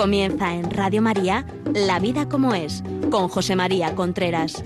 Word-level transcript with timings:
Comienza 0.00 0.54
en 0.54 0.70
Radio 0.70 1.02
María 1.02 1.44
La 1.74 1.98
vida 1.98 2.26
como 2.26 2.54
es 2.54 2.82
con 3.10 3.28
José 3.28 3.54
María 3.54 3.94
Contreras. 3.94 4.64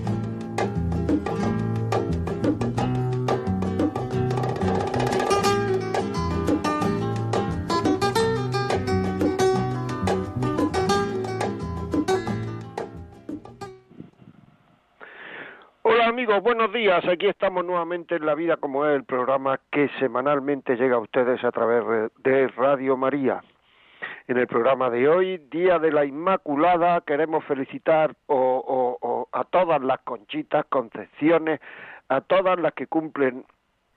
Hola 15.81 16.07
amigos, 16.07 16.41
buenos 16.41 16.71
días. 16.71 17.05
Aquí 17.09 17.27
estamos 17.27 17.65
nuevamente 17.65 18.15
en 18.15 18.25
La 18.25 18.35
Vida 18.35 18.55
como 18.55 18.85
es, 18.85 18.95
el 18.95 19.03
programa 19.03 19.59
que 19.69 19.89
semanalmente 19.99 20.77
llega 20.77 20.95
a 20.95 20.99
ustedes 20.99 21.43
a 21.43 21.51
través 21.51 22.09
de 22.23 22.47
Radio 22.55 22.95
María. 22.95 23.43
En 24.27 24.37
el 24.37 24.47
programa 24.47 24.89
de 24.89 25.07
hoy, 25.07 25.37
Día 25.51 25.77
de 25.77 25.91
la 25.91 26.03
Inmaculada, 26.03 27.01
queremos 27.01 27.45
felicitar 27.45 28.15
a 28.27 29.43
todas 29.51 29.81
las 29.81 29.99
conchitas, 29.99 30.65
concepciones, 30.65 31.59
a 32.09 32.21
todas 32.21 32.59
las 32.59 32.73
que 32.73 32.87
cumplen 32.87 33.45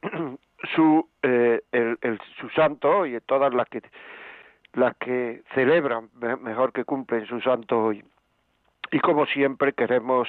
su 0.75 1.09
eh, 1.23 1.63
el, 1.73 1.99
su 2.39 2.51
santo 2.51 2.99
hoy, 2.99 3.19
todas 3.25 3.55
las 3.55 3.69
que 3.71 3.81
las 4.75 4.95
que 4.99 5.43
celebran, 5.55 6.11
mejor 6.43 6.75
que 6.75 6.85
cumplen 6.85 7.27
su 7.27 7.41
santo 7.41 7.85
hoy. 7.85 8.05
Y 8.91 9.01
como 9.01 9.25
siempre 9.25 9.73
queremos 9.73 10.29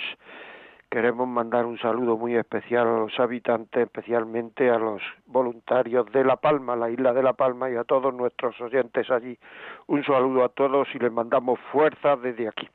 Queremos 0.90 1.28
mandar 1.28 1.68
un 1.68 1.78
saludo 1.78 2.18
muy 2.18 2.36
especial 2.36 2.88
a 2.88 3.00
los 3.02 3.20
habitantes, 3.20 3.84
especialmente 3.84 4.72
a 4.72 4.80
los 4.80 5.04
voluntarios 5.28 6.12
de 6.12 6.24
La 6.24 6.38
Palma, 6.38 6.76
la 6.76 6.90
isla 6.90 7.14
de 7.14 7.22
La 7.22 7.34
Palma, 7.34 7.70
y 7.70 7.76
a 7.76 7.84
todos 7.84 8.12
nuestros 8.12 8.60
oyentes 8.60 9.12
allí. 9.12 9.38
Un 9.86 10.04
saludo 10.04 10.44
a 10.44 10.50
todos 10.50 10.88
y 10.96 10.98
les 10.98 11.12
mandamos 11.12 11.60
fuerza 11.72 12.16
desde 12.16 12.48
aquí. 12.48 12.68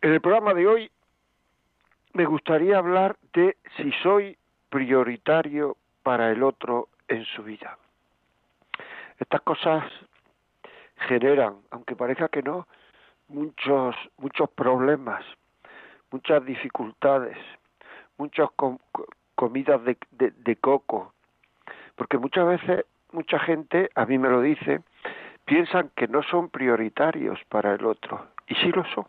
En 0.00 0.12
el 0.12 0.20
programa 0.20 0.54
de 0.54 0.66
hoy 0.66 0.90
me 2.14 2.24
gustaría 2.24 2.78
hablar 2.78 3.16
de 3.32 3.56
si 3.76 3.92
soy 4.02 4.36
prioritario 4.68 5.76
para 6.02 6.32
el 6.32 6.42
otro 6.42 6.88
en 7.06 7.24
su 7.26 7.44
vida. 7.44 7.78
Estas 9.20 9.40
cosas 9.42 9.84
generan, 10.96 11.58
aunque 11.70 11.94
parezca 11.94 12.28
que 12.28 12.42
no, 12.42 12.66
muchos 13.28 13.94
muchos 14.18 14.50
problemas 14.50 15.24
muchas 16.10 16.44
dificultades, 16.44 17.36
muchas 18.18 18.48
comidas 19.34 19.84
de, 19.84 19.96
de, 20.10 20.56
coco, 20.56 21.12
porque 21.94 22.18
muchas 22.18 22.46
veces 22.46 22.84
mucha 23.12 23.38
gente, 23.38 23.90
a 23.94 24.06
mí 24.06 24.18
me 24.18 24.28
lo 24.28 24.40
dice, 24.40 24.82
piensan 25.44 25.90
que 25.94 26.08
no 26.08 26.22
son 26.22 26.48
prioritarios 26.48 27.38
para 27.48 27.74
el 27.74 27.84
otro, 27.84 28.26
y 28.46 28.54
sí 28.56 28.70
lo 28.72 28.84
son. 28.94 29.06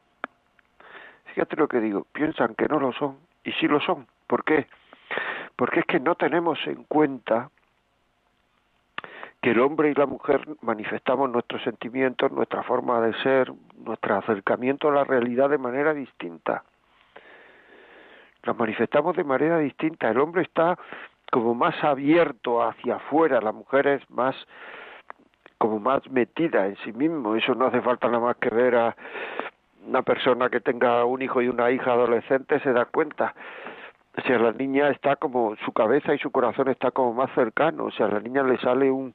Fíjate 1.33 1.55
lo 1.55 1.67
que 1.67 1.79
digo, 1.79 2.05
piensan 2.11 2.55
que 2.55 2.67
no 2.67 2.79
lo 2.79 2.93
son, 2.93 3.17
y 3.43 3.51
sí 3.53 3.67
lo 3.67 3.79
son. 3.79 4.07
¿Por 4.27 4.43
qué? 4.43 4.67
Porque 5.55 5.81
es 5.81 5.85
que 5.85 5.99
no 5.99 6.15
tenemos 6.15 6.59
en 6.67 6.83
cuenta 6.83 7.49
que 9.41 9.51
el 9.51 9.59
hombre 9.59 9.91
y 9.91 9.93
la 9.93 10.05
mujer 10.05 10.41
manifestamos 10.61 11.29
nuestros 11.29 11.61
sentimientos, 11.63 12.31
nuestra 12.31 12.63
forma 12.63 12.99
de 13.01 13.13
ser, 13.21 13.53
nuestro 13.77 14.17
acercamiento 14.17 14.89
a 14.89 14.93
la 14.93 15.03
realidad 15.03 15.49
de 15.49 15.57
manera 15.57 15.93
distinta 15.93 16.63
las 18.47 18.57
manifestamos 18.57 19.15
de 19.15 19.23
manera 19.23 19.59
distinta. 19.59 20.09
El 20.09 20.19
hombre 20.19 20.41
está 20.41 20.79
como 21.31 21.53
más 21.53 21.75
abierto 21.83 22.63
hacia 22.63 22.95
afuera, 22.95 23.41
la 23.41 23.51
mujer 23.51 23.87
es 23.87 24.09
más 24.09 24.35
como 25.57 25.79
más 25.79 26.09
metida 26.09 26.65
en 26.65 26.77
sí 26.77 26.93
mismo. 26.93 27.35
Eso 27.35 27.53
no 27.55 27.65
hace 27.67 27.81
falta 27.81 28.07
nada 28.07 28.23
más 28.23 28.37
que 28.37 28.49
ver 28.49 28.75
a 28.75 28.95
una 29.85 30.01
persona 30.01 30.49
que 30.49 30.61
tenga 30.61 31.03
un 31.05 31.21
hijo 31.21 31.41
y 31.41 31.49
una 31.49 31.69
hija 31.71 31.91
adolescente 31.91 32.59
se 32.61 32.71
da 32.71 32.85
cuenta. 32.85 33.35
O 34.17 34.21
sea, 34.21 34.39
la 34.39 34.53
niña 34.53 34.89
está 34.89 35.17
como, 35.17 35.55
su 35.65 35.73
cabeza 35.73 36.13
y 36.15 36.17
su 36.17 36.31
corazón 36.31 36.69
está 36.69 36.91
como 36.91 37.13
más 37.13 37.29
cercano, 37.35 37.85
o 37.85 37.91
sea, 37.91 38.07
a 38.07 38.11
la 38.13 38.19
niña 38.19 38.43
le 38.43 38.57
sale 38.57 38.89
un, 38.89 39.13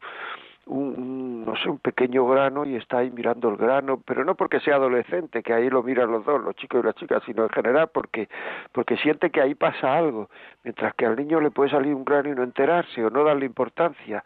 un, 0.67 1.45
no 1.45 1.57
sé, 1.57 1.69
un 1.69 1.79
pequeño 1.79 2.27
grano 2.27 2.65
y 2.65 2.77
está 2.77 2.99
ahí 2.99 3.11
mirando 3.11 3.49
el 3.49 3.57
grano, 3.57 4.01
pero 4.05 4.25
no 4.25 4.35
porque 4.35 4.61
sea 4.61 4.77
adolescente, 4.77 5.43
que 5.43 5.53
ahí 5.53 5.69
lo 5.69 5.83
miran 5.83 6.11
los 6.11 6.25
dos, 6.25 6.43
los 6.43 6.55
chicos 6.57 6.83
y 6.83 6.87
las 6.87 6.95
chicas, 6.95 7.23
sino 7.27 7.43
en 7.45 7.51
general 7.51 7.91
porque, 7.93 8.29
porque 8.73 8.97
siente 8.99 9.31
que 9.31 9.41
ahí 9.41 9.55
pasa 9.55 9.97
algo, 9.97 10.29
mientras 10.63 10.95
que 10.95 11.07
al 11.07 11.17
niño 11.17 11.41
le 11.41 11.51
puede 11.51 11.71
salir 11.71 11.95
un 11.95 12.05
grano 12.05 12.31
y 12.31 12.35
no 12.35 12.43
enterarse 12.43 13.05
o 13.05 13.11
no 13.11 13.25
darle 13.25 13.47
importancia, 13.47 14.25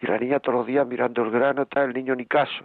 y 0.00 0.06
la 0.06 0.18
niña 0.18 0.40
todos 0.40 0.58
los 0.58 0.66
días 0.66 0.86
mirando 0.86 1.22
el 1.22 1.30
grano, 1.30 1.62
está 1.62 1.82
el 1.82 1.92
niño 1.92 2.14
ni 2.14 2.26
caso. 2.26 2.64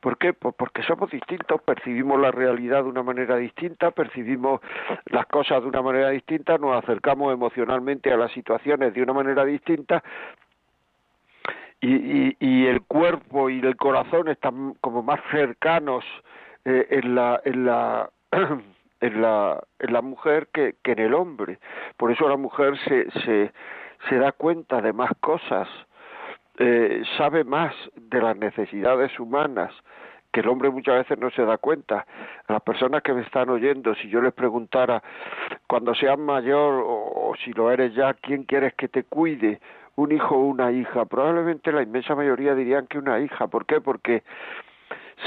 ¿Por 0.00 0.18
qué? 0.18 0.32
Pues 0.34 0.54
porque 0.56 0.82
somos 0.82 1.10
distintos, 1.10 1.60
percibimos 1.62 2.20
la 2.20 2.30
realidad 2.30 2.84
de 2.84 2.90
una 2.90 3.02
manera 3.02 3.36
distinta, 3.36 3.90
percibimos 3.90 4.60
las 5.06 5.26
cosas 5.26 5.62
de 5.62 5.68
una 5.68 5.82
manera 5.82 6.10
distinta, 6.10 6.58
nos 6.58 6.76
acercamos 6.82 7.32
emocionalmente 7.32 8.12
a 8.12 8.16
las 8.16 8.30
situaciones 8.32 8.92
de 8.94 9.02
una 9.02 9.14
manera 9.14 9.44
distinta, 9.44 10.02
y, 11.80 12.36
y, 12.40 12.66
el 12.66 12.82
cuerpo 12.82 13.50
y 13.50 13.60
el 13.60 13.76
corazón 13.76 14.28
están 14.28 14.74
como 14.80 15.02
más 15.02 15.20
cercanos 15.30 16.04
eh, 16.64 16.86
en 16.90 17.14
la 17.14 17.40
en 17.44 17.66
la 17.66 18.10
en 19.00 19.22
la 19.22 19.62
en 19.78 19.92
la 19.92 20.02
mujer 20.02 20.48
que, 20.52 20.76
que 20.82 20.92
en 20.92 21.00
el 21.00 21.14
hombre 21.14 21.58
por 21.96 22.10
eso 22.10 22.28
la 22.28 22.36
mujer 22.36 22.78
se 22.88 23.10
se 23.20 23.52
se 24.08 24.16
da 24.16 24.32
cuenta 24.32 24.80
de 24.80 24.92
más 24.92 25.10
cosas 25.20 25.68
eh, 26.58 27.02
sabe 27.18 27.44
más 27.44 27.74
de 27.94 28.20
las 28.22 28.36
necesidades 28.36 29.18
humanas 29.20 29.72
que 30.32 30.40
el 30.40 30.48
hombre 30.48 30.70
muchas 30.70 30.96
veces 30.96 31.18
no 31.18 31.30
se 31.30 31.46
da 31.46 31.56
cuenta. 31.56 32.06
A 32.46 32.52
las 32.52 32.62
personas 32.62 33.02
que 33.02 33.14
me 33.14 33.22
están 33.22 33.48
oyendo, 33.48 33.94
si 33.94 34.10
yo 34.10 34.20
les 34.20 34.34
preguntara, 34.34 35.02
cuando 35.66 35.94
seas 35.94 36.18
mayor 36.18 36.74
o, 36.74 37.30
o 37.30 37.34
si 37.42 37.52
lo 37.54 37.70
eres 37.70 37.94
ya, 37.94 38.12
¿quién 38.12 38.44
quieres 38.44 38.74
que 38.74 38.88
te 38.88 39.04
cuide? 39.04 39.60
Un 39.96 40.12
hijo 40.12 40.36
o 40.36 40.40
una 40.40 40.70
hija. 40.70 41.04
Probablemente 41.06 41.72
la 41.72 41.82
inmensa 41.82 42.14
mayoría 42.14 42.54
dirían 42.54 42.86
que 42.86 42.98
una 42.98 43.18
hija. 43.20 43.48
¿Por 43.48 43.66
qué? 43.66 43.80
Porque 43.80 44.22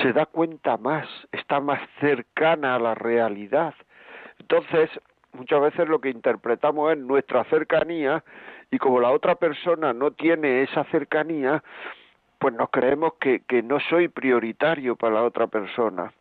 se 0.01 0.13
da 0.13 0.25
cuenta 0.25 0.77
más, 0.77 1.07
está 1.31 1.59
más 1.59 1.81
cercana 1.99 2.75
a 2.75 2.79
la 2.79 2.95
realidad. 2.95 3.73
Entonces, 4.39 4.89
muchas 5.33 5.61
veces 5.61 5.89
lo 5.89 5.99
que 5.99 6.09
interpretamos 6.09 6.93
es 6.93 6.99
nuestra 6.99 7.43
cercanía 7.45 8.23
y 8.71 8.77
como 8.77 8.99
la 8.99 9.11
otra 9.11 9.35
persona 9.35 9.93
no 9.93 10.11
tiene 10.11 10.61
esa 10.61 10.83
cercanía, 10.85 11.63
pues 12.37 12.53
nos 12.53 12.69
creemos 12.69 13.13
que, 13.19 13.41
que 13.41 13.63
no 13.63 13.79
soy 13.79 14.07
prioritario 14.07 14.95
para 14.95 15.15
la 15.15 15.23
otra 15.23 15.47
persona. 15.47 16.13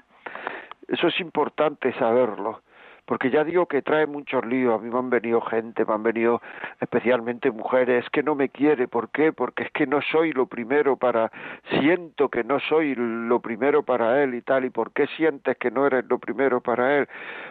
Eso 0.89 1.09
es 1.09 1.21
importante 1.21 1.93
saberlo 1.95 2.63
porque 3.09 3.31
ya 3.31 3.43
digo 3.43 3.65
que 3.65 3.81
trae 3.81 4.07
muchos 4.07 4.45
líos, 4.45 4.79
a 4.79 4.85
mí 4.85 4.91
me 4.91 4.99
han 4.99 5.09
venido 5.09 5.41
gente, 5.41 5.83
me 5.87 5.95
han 5.95 6.03
venido 6.03 6.43
especialmente 6.79 7.51
mujeres 7.51 8.05
que 8.11 8.23
no 8.23 8.35
me 8.35 8.51
quiere, 8.51 8.87
¿por 8.87 9.09
qué? 9.09 9.33
Porque 9.33 9.63
es 9.63 9.71
que 9.71 9.87
no 9.87 10.03
soy 10.03 10.33
lo 10.33 10.45
primero 10.45 10.99
para, 10.99 11.33
siento 11.81 12.29
que 12.29 12.45
no 12.45 12.61
soy 12.61 12.95
lo 12.95 13.41
primero 13.41 13.83
para 13.83 14.23
él 14.23 14.35
y 14.35 14.43
tal, 14.43 14.67
¿y 14.67 14.71
por 14.71 14.93
qué 14.93 15.07
sientes 15.17 15.57
que 15.57 15.71
no 15.71 15.87
eres 15.87 16.05
lo 16.05 16.19
primero 16.19 16.61
para 16.61 16.99
él? 16.99 17.09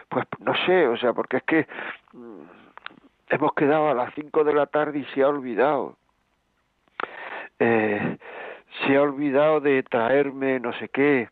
Pues 0.08 0.26
no 0.38 0.54
sé, 0.64 0.86
o 0.86 0.96
sea, 0.96 1.12
porque 1.12 1.38
es 1.38 1.42
que 1.42 1.66
mm, 2.12 2.42
hemos 3.30 3.52
quedado 3.54 3.88
a 3.88 3.94
las 3.94 4.14
cinco 4.14 4.44
de 4.44 4.54
la 4.54 4.66
tarde 4.66 5.00
y 5.00 5.04
se 5.06 5.24
ha 5.24 5.28
olvidado. 5.28 5.96
Eh, 7.58 8.16
se 8.86 8.96
ha 8.96 9.02
olvidado 9.02 9.58
de 9.58 9.82
traerme 9.82 10.60
no 10.60 10.72
sé 10.74 10.88
qué, 10.88 11.28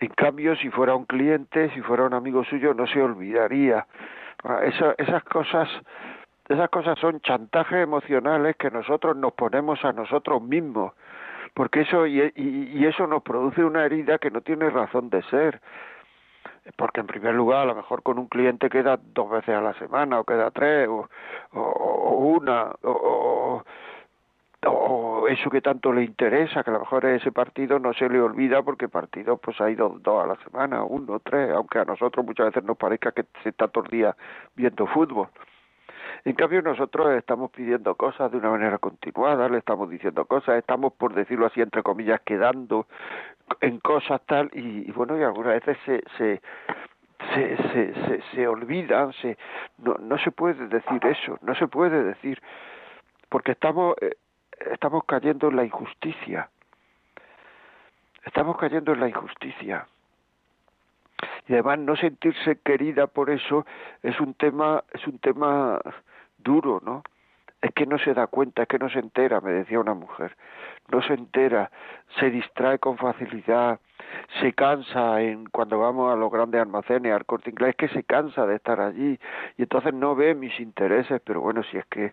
en 0.00 0.10
cambio, 0.10 0.54
si 0.56 0.70
fuera 0.70 0.94
un 0.94 1.04
cliente, 1.04 1.70
si 1.70 1.80
fuera 1.82 2.04
un 2.04 2.14
amigo 2.14 2.44
suyo, 2.44 2.72
no 2.74 2.86
se 2.86 3.02
olvidaría. 3.02 3.86
Ah, 4.44 4.60
esas 4.62 5.24
cosas, 5.24 5.68
esas 6.48 6.68
cosas 6.70 6.98
son 7.00 7.20
chantajes 7.20 7.82
emocionales 7.82 8.56
que 8.56 8.70
nosotros 8.70 9.16
nos 9.16 9.32
ponemos 9.32 9.84
a 9.84 9.92
nosotros 9.92 10.40
mismos, 10.40 10.92
porque 11.54 11.80
eso 11.80 12.06
y, 12.06 12.32
y, 12.36 12.86
eso 12.86 13.06
nos 13.08 13.22
produce 13.22 13.64
una 13.64 13.84
herida 13.84 14.18
que 14.18 14.30
no 14.30 14.40
tiene 14.40 14.70
razón 14.70 15.10
de 15.10 15.22
ser. 15.24 15.60
Porque 16.76 17.00
en 17.00 17.06
primer 17.06 17.34
lugar, 17.34 17.62
a 17.62 17.64
lo 17.64 17.74
mejor 17.74 18.02
con 18.02 18.18
un 18.18 18.28
cliente 18.28 18.68
queda 18.68 18.98
dos 19.02 19.30
veces 19.30 19.56
a 19.56 19.60
la 19.60 19.72
semana, 19.74 20.20
o 20.20 20.24
queda 20.24 20.50
tres, 20.50 20.86
o, 20.86 21.08
una, 21.54 22.72
o 22.82 23.64
eso 25.26 25.50
que 25.50 25.60
tanto 25.60 25.92
le 25.92 26.04
interesa, 26.04 26.62
que 26.62 26.70
a 26.70 26.74
lo 26.74 26.80
mejor 26.80 27.06
ese 27.06 27.32
partido 27.32 27.78
no 27.78 27.92
se 27.94 28.08
le 28.08 28.20
olvida 28.20 28.62
porque 28.62 28.88
partido 28.88 29.38
pues 29.38 29.60
ha 29.60 29.70
ido 29.70 29.96
dos 30.00 30.22
a 30.22 30.26
la 30.26 30.36
semana, 30.44 30.84
uno, 30.84 31.18
tres, 31.20 31.50
aunque 31.50 31.78
a 31.78 31.84
nosotros 31.84 32.24
muchas 32.24 32.46
veces 32.46 32.64
nos 32.64 32.76
parezca 32.76 33.12
que 33.12 33.24
se 33.42 33.48
está 33.48 33.68
todo 33.68 33.84
el 33.84 33.90
día 33.90 34.16
viendo 34.54 34.86
fútbol. 34.86 35.28
En 36.24 36.34
cambio 36.34 36.62
nosotros 36.62 37.10
estamos 37.16 37.50
pidiendo 37.50 37.94
cosas 37.94 38.30
de 38.30 38.38
una 38.38 38.50
manera 38.50 38.78
continuada, 38.78 39.48
le 39.48 39.58
estamos 39.58 39.88
diciendo 39.88 40.24
cosas, 40.26 40.58
estamos 40.58 40.92
por 40.92 41.14
decirlo 41.14 41.46
así 41.46 41.60
entre 41.60 41.82
comillas 41.82 42.20
quedando 42.20 42.86
en 43.60 43.78
cosas 43.80 44.20
tal 44.26 44.50
y, 44.52 44.90
bueno 44.92 45.18
y 45.18 45.22
algunas 45.22 45.54
veces 45.54 45.78
se 45.86 46.02
se 46.16 46.40
se, 47.34 47.56
se, 47.56 47.94
se, 47.94 48.22
se 48.32 48.46
olvidan, 48.46 49.12
se, 49.14 49.36
no, 49.78 49.94
no 49.94 50.18
se 50.18 50.30
puede 50.30 50.68
decir 50.68 51.04
eso, 51.04 51.36
no 51.42 51.54
se 51.56 51.66
puede 51.66 52.04
decir 52.04 52.40
porque 53.28 53.52
estamos 53.52 53.96
eh, 54.00 54.14
estamos 54.72 55.04
cayendo 55.04 55.48
en 55.48 55.56
la 55.56 55.64
injusticia. 55.64 56.48
Estamos 58.24 58.56
cayendo 58.56 58.92
en 58.92 59.00
la 59.00 59.08
injusticia. 59.08 59.86
Y 61.46 61.54
además 61.54 61.78
no 61.78 61.96
sentirse 61.96 62.60
querida 62.60 63.06
por 63.06 63.30
eso 63.30 63.66
es 64.02 64.20
un 64.20 64.34
tema, 64.34 64.84
es 64.92 65.06
un 65.06 65.18
tema 65.18 65.80
duro, 66.36 66.80
¿no? 66.84 67.02
Es 67.60 67.72
que 67.74 67.86
no 67.86 67.98
se 67.98 68.14
da 68.14 68.28
cuenta, 68.28 68.62
es 68.62 68.68
que 68.68 68.78
no 68.78 68.88
se 68.88 69.00
entera, 69.00 69.40
me 69.40 69.50
decía 69.50 69.80
una 69.80 69.94
mujer. 69.94 70.36
No 70.92 71.02
se 71.02 71.14
entera, 71.14 71.70
se 72.20 72.30
distrae 72.30 72.78
con 72.78 72.98
facilidad, 72.98 73.80
se 74.40 74.52
cansa 74.52 75.20
en 75.22 75.46
cuando 75.46 75.78
vamos 75.78 76.12
a 76.12 76.16
los 76.16 76.30
grandes 76.30 76.60
almacenes, 76.60 77.12
al 77.12 77.26
corte 77.26 77.50
inglés, 77.50 77.70
es 77.70 77.76
que 77.76 77.88
se 77.88 78.04
cansa 78.04 78.46
de 78.46 78.56
estar 78.56 78.80
allí 78.80 79.18
y 79.56 79.62
entonces 79.62 79.92
no 79.92 80.14
ve 80.14 80.34
mis 80.34 80.58
intereses, 80.60 81.20
pero 81.24 81.40
bueno, 81.40 81.62
si 81.64 81.78
es 81.78 81.86
que 81.86 82.12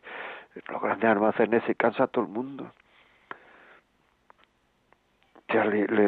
los 0.70 0.82
grandes 0.82 1.10
almacenes 1.10 1.64
se 1.64 1.76
cansa 1.76 2.08
todo 2.08 2.26
el 2.26 2.32
mundo. 2.32 2.72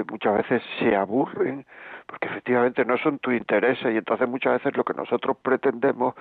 Muchas 0.10 0.38
veces 0.38 0.64
se 0.80 0.96
aburren 0.96 1.66
porque 2.06 2.28
efectivamente 2.28 2.84
no 2.86 2.98
son 2.98 3.20
tus 3.20 3.34
intereses 3.34 3.94
y 3.94 3.98
entonces 3.98 4.28
muchas 4.28 4.54
veces 4.54 4.76
lo 4.76 4.84
que 4.84 4.94
nosotros 4.94 5.38
pretendemos 5.42 6.16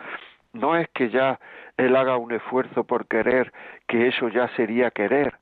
no 0.52 0.76
es 0.76 0.88
que 0.90 1.10
ya 1.10 1.38
él 1.76 1.96
haga 1.96 2.16
un 2.16 2.32
esfuerzo 2.32 2.84
por 2.84 3.06
querer, 3.06 3.52
que 3.86 4.08
eso 4.08 4.28
ya 4.28 4.48
sería 4.56 4.90
querer, 4.90 5.38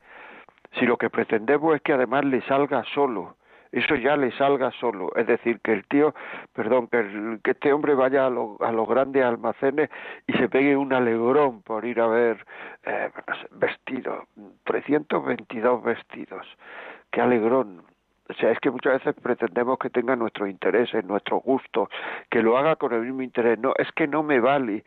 si 0.78 0.86
lo 0.86 0.96
que 0.96 1.10
pretendemos 1.10 1.76
es 1.76 1.82
que 1.82 1.92
además 1.92 2.24
le 2.24 2.42
salga 2.42 2.84
solo, 2.94 3.36
eso 3.74 3.96
ya 3.96 4.16
le 4.16 4.30
salga 4.32 4.70
solo, 4.72 5.10
es 5.16 5.26
decir, 5.26 5.60
que 5.60 5.72
el 5.72 5.84
tío, 5.86 6.14
perdón, 6.52 6.88
que, 6.88 7.38
que 7.42 7.50
este 7.52 7.72
hombre 7.72 7.94
vaya 7.94 8.24
a, 8.24 8.26
a, 8.26 8.72
los 8.72 8.88
grandes 8.88 9.24
almacenes 9.24 9.90
y 10.26 10.32
se 10.34 10.48
pegue 10.48 10.76
un 10.76 10.92
alegrón 10.92 11.62
por 11.62 11.84
ir 11.84 12.00
a 12.00 12.06
ver 12.06 12.44
eh, 12.84 13.10
vestidos, 13.52 14.26
322 14.64 15.82
vestidos, 15.82 16.46
qué 17.10 17.20
alegrón, 17.20 17.82
o 18.26 18.32
sea, 18.34 18.52
es 18.52 18.58
que 18.60 18.70
muchas 18.70 19.04
veces 19.04 19.14
pretendemos 19.22 19.78
que 19.78 19.90
tenga 19.90 20.16
nuestros 20.16 20.48
intereses, 20.48 21.04
nuestros 21.04 21.42
gustos, 21.42 21.90
que 22.30 22.42
lo 22.42 22.56
haga 22.56 22.76
con 22.76 22.94
el 22.94 23.02
mismo 23.02 23.20
interés. 23.20 23.58
No, 23.58 23.74
es 23.76 23.90
que 23.92 24.06
no 24.06 24.22
me 24.22 24.40
vale 24.40 24.82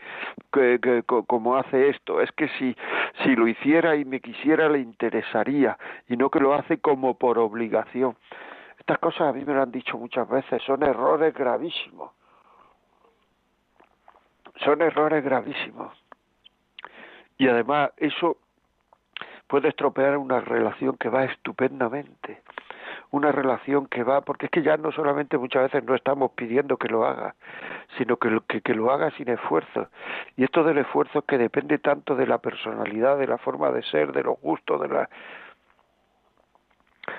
que, 0.51 0.80
que, 0.81 1.04
como 1.04 1.56
hace 1.56 1.89
esto. 1.89 2.19
Es 2.19 2.31
que 2.31 2.48
si, 2.57 2.75
si 3.24 3.36
lo 3.36 3.48
hiciera 3.48 3.95
y 3.95 4.06
me 4.06 4.22
quisiera 4.22 4.69
le 4.69 4.80
interesaría 4.80 5.78
y 6.07 6.18
no 6.18 6.31
que 6.31 6.39
lo 6.39 6.56
hace 6.56 6.80
como 6.80 7.19
por 7.19 7.38
obligación. 7.38 8.16
Estas 8.88 9.00
cosas 9.00 9.22
a 9.24 9.34
mí 9.34 9.44
me 9.44 9.54
lo 9.54 9.63
han 9.63 9.72
dicho 9.72 9.98
muchas 9.98 10.30
veces, 10.30 10.63
son 10.63 10.81
errores 10.81 11.34
gravísimos. 11.34 12.10
Son 14.63 14.81
errores 14.81 15.22
gravísimos. 15.25 15.92
Y 17.38 17.50
además 17.50 17.92
eso 17.98 18.38
puede 19.48 19.68
estropear 19.68 20.16
una 20.16 20.39
relación 20.39 20.95
que 20.95 21.10
va 21.10 21.25
estupendamente 21.25 22.42
una 23.12 23.31
relación 23.31 23.88
que 23.88 24.04
va, 24.04 24.22
porque 24.22 24.48
es 24.48 24.51
que 24.51 24.62
ya 24.62 24.78
no 24.78 24.92
solamente 24.92 25.38
muchas 25.38 25.63
veces 25.63 25.84
no 25.84 25.95
estamos 25.95 26.31
pidiendo 26.31 26.78
que 26.78 26.89
lo 26.89 27.06
haga, 27.06 27.36
sino 27.98 28.18
que 28.18 28.30
lo, 28.30 28.42
que, 28.45 28.62
que 28.62 28.74
lo 28.74 28.92
haga 28.92 29.12
sin 29.12 29.30
esfuerzo. 29.30 29.88
Y 30.36 30.44
esto 30.44 30.63
del 30.63 30.80
esfuerzo 30.80 31.19
es 31.19 31.25
que 31.25 31.38
depende 31.38 31.78
tanto 31.80 32.16
de 32.16 32.28
la 32.28 32.39
personalidad, 32.39 33.18
de 33.18 33.28
la 33.28 33.38
forma 33.38 33.72
de 33.72 33.84
ser, 33.84 34.12
de 34.12 34.24
los 34.24 34.39
gustos, 34.42 34.81
de 34.81 34.88
la... 34.89 35.10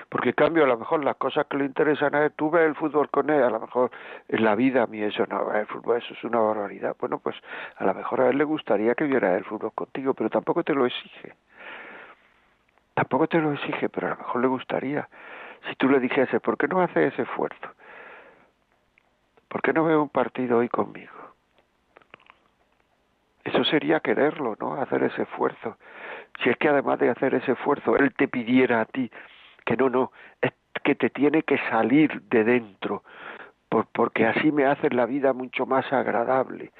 Porque 0.09 0.29
en 0.29 0.35
cambio, 0.35 0.63
a 0.63 0.67
lo 0.67 0.77
mejor 0.77 1.03
las 1.03 1.17
cosas 1.17 1.45
que 1.45 1.57
le 1.57 1.65
interesan 1.65 2.15
a 2.15 2.25
él, 2.25 2.31
tú 2.35 2.49
ves 2.49 2.65
el 2.65 2.75
fútbol 2.75 3.09
con 3.09 3.29
él, 3.29 3.43
a 3.43 3.49
lo 3.49 3.59
mejor 3.59 3.91
en 4.27 4.43
la 4.43 4.55
vida 4.55 4.83
a 4.83 4.87
mí 4.87 5.01
eso 5.01 5.25
no, 5.27 5.53
el 5.53 5.67
fútbol 5.67 5.97
eso 5.97 6.13
es 6.13 6.23
una 6.23 6.39
barbaridad. 6.39 6.95
Bueno, 6.99 7.19
pues 7.19 7.35
a 7.77 7.85
lo 7.85 7.93
mejor 7.93 8.21
a 8.21 8.29
él 8.29 8.37
le 8.37 8.43
gustaría 8.43 8.95
que 8.95 9.05
viera 9.05 9.37
el 9.37 9.45
fútbol 9.45 9.71
contigo, 9.73 10.15
pero 10.15 10.29
tampoco 10.29 10.63
te 10.63 10.73
lo 10.73 10.87
exige. 10.87 11.35
Tampoco 12.95 13.27
te 13.27 13.39
lo 13.39 13.53
exige, 13.53 13.87
pero 13.89 14.07
a 14.07 14.09
lo 14.11 14.17
mejor 14.17 14.41
le 14.41 14.47
gustaría 14.47 15.07
si 15.67 15.75
tú 15.75 15.89
le 15.89 15.99
dijese, 15.99 16.39
¿por 16.39 16.57
qué 16.57 16.67
no 16.67 16.81
hace 16.81 17.07
ese 17.07 17.23
esfuerzo? 17.23 17.69
¿Por 19.47 19.61
qué 19.61 19.73
no 19.73 19.83
ve 19.83 19.97
un 19.97 20.09
partido 20.09 20.59
hoy 20.59 20.69
conmigo? 20.69 21.13
Eso 23.43 23.63
sería 23.65 23.99
quererlo, 23.99 24.55
¿no? 24.59 24.79
Hacer 24.81 25.03
ese 25.03 25.23
esfuerzo. 25.23 25.77
Si 26.43 26.49
es 26.49 26.57
que 26.57 26.69
además 26.69 26.99
de 26.99 27.09
hacer 27.09 27.33
ese 27.33 27.53
esfuerzo, 27.53 27.97
él 27.97 28.13
te 28.13 28.27
pidiera 28.27 28.81
a 28.81 28.85
ti 28.85 29.11
que 29.69 29.77
no, 29.77 29.87
no, 29.87 30.11
es 30.41 30.51
que 30.83 30.95
te 30.95 31.11
tiene 31.11 31.43
que 31.43 31.59
salir 31.69 32.23
de 32.23 32.43
dentro, 32.43 33.03
por, 33.69 33.85
porque 33.93 34.25
así 34.25 34.51
me 34.51 34.65
hace 34.65 34.89
la 34.89 35.05
vida 35.05 35.31
mucho 35.31 35.67
más 35.67 35.93
agradable. 35.93 36.71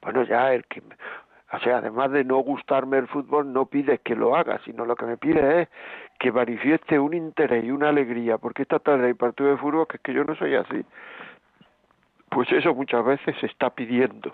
Bueno, 0.00 0.22
ya 0.22 0.52
el 0.52 0.64
que 0.66 0.80
o 1.52 1.58
sea, 1.60 1.78
además 1.78 2.12
de 2.12 2.22
no 2.22 2.36
gustarme 2.38 2.98
el 2.98 3.08
fútbol, 3.08 3.52
no 3.52 3.66
pides 3.66 4.00
que 4.00 4.14
lo 4.14 4.36
haga, 4.36 4.60
sino 4.64 4.84
lo 4.84 4.94
que 4.94 5.06
me 5.06 5.16
pide 5.16 5.62
es 5.62 5.68
que 6.20 6.30
manifieste 6.30 6.98
un 6.98 7.14
interés 7.14 7.64
y 7.64 7.70
una 7.72 7.88
alegría, 7.88 8.38
porque 8.38 8.62
esta 8.62 8.78
tarde 8.78 9.08
hay 9.08 9.14
partido 9.14 9.50
de 9.50 9.56
fútbol 9.56 9.88
que 9.88 9.96
es 9.96 10.02
que 10.02 10.12
yo 10.12 10.22
no 10.22 10.36
soy 10.36 10.54
así. 10.54 10.84
Pues 12.28 12.50
eso 12.52 12.74
muchas 12.74 13.04
veces 13.04 13.34
se 13.40 13.46
está 13.46 13.70
pidiendo. 13.70 14.32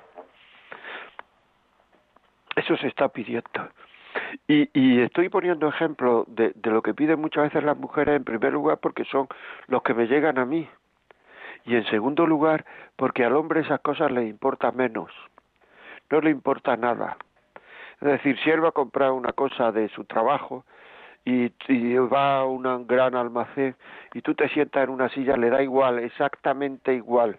Eso 2.56 2.76
se 2.76 2.88
está 2.88 3.09
pidiendo. 3.09 3.69
Y, 4.49 4.69
y 4.73 5.00
estoy 5.00 5.29
poniendo 5.29 5.69
ejemplo 5.69 6.25
de, 6.29 6.52
de 6.55 6.70
lo 6.70 6.82
que 6.82 6.94
piden 6.94 7.20
muchas 7.20 7.44
veces 7.44 7.64
las 7.64 7.76
mujeres 7.76 8.17
en 8.17 8.25
primer 8.25 8.52
lugar 8.52 8.79
porque 8.79 9.05
son 9.05 9.29
los 9.67 9.82
que 9.82 9.94
me 9.94 10.06
llegan 10.06 10.38
a 10.38 10.44
mí. 10.44 10.69
Y 11.64 11.76
en 11.76 11.84
segundo 11.87 12.26
lugar 12.26 12.64
porque 12.96 13.25
al 13.25 13.37
hombre 13.37 13.61
esas 13.61 13.81
cosas 13.81 14.11
le 14.11 14.26
importan 14.26 14.76
menos 14.76 15.11
no 16.12 16.20
le 16.20 16.31
importa 16.31 16.76
nada. 16.76 17.17
Es 18.00 18.08
decir, 18.08 18.38
si 18.44 18.50
él 18.50 18.62
va 18.62 18.69
a 18.69 18.73
comprar 18.73 19.12
una 19.12 19.32
cosa 19.32 19.73
de 19.73 19.88
su 19.88 20.05
trabajo 20.05 20.64
y, 21.25 21.49
va 21.96 22.40
a 22.40 22.44
un 22.44 22.87
gran 22.87 23.14
almacén 23.14 23.75
y 24.12 24.20
tú 24.20 24.35
te 24.35 24.49
sientas 24.50 24.85
en 24.85 24.90
una 24.90 25.08
silla, 25.08 25.37
le 25.37 25.49
da 25.49 25.62
igual, 25.62 26.00
exactamente 26.00 26.94
igual. 26.94 27.38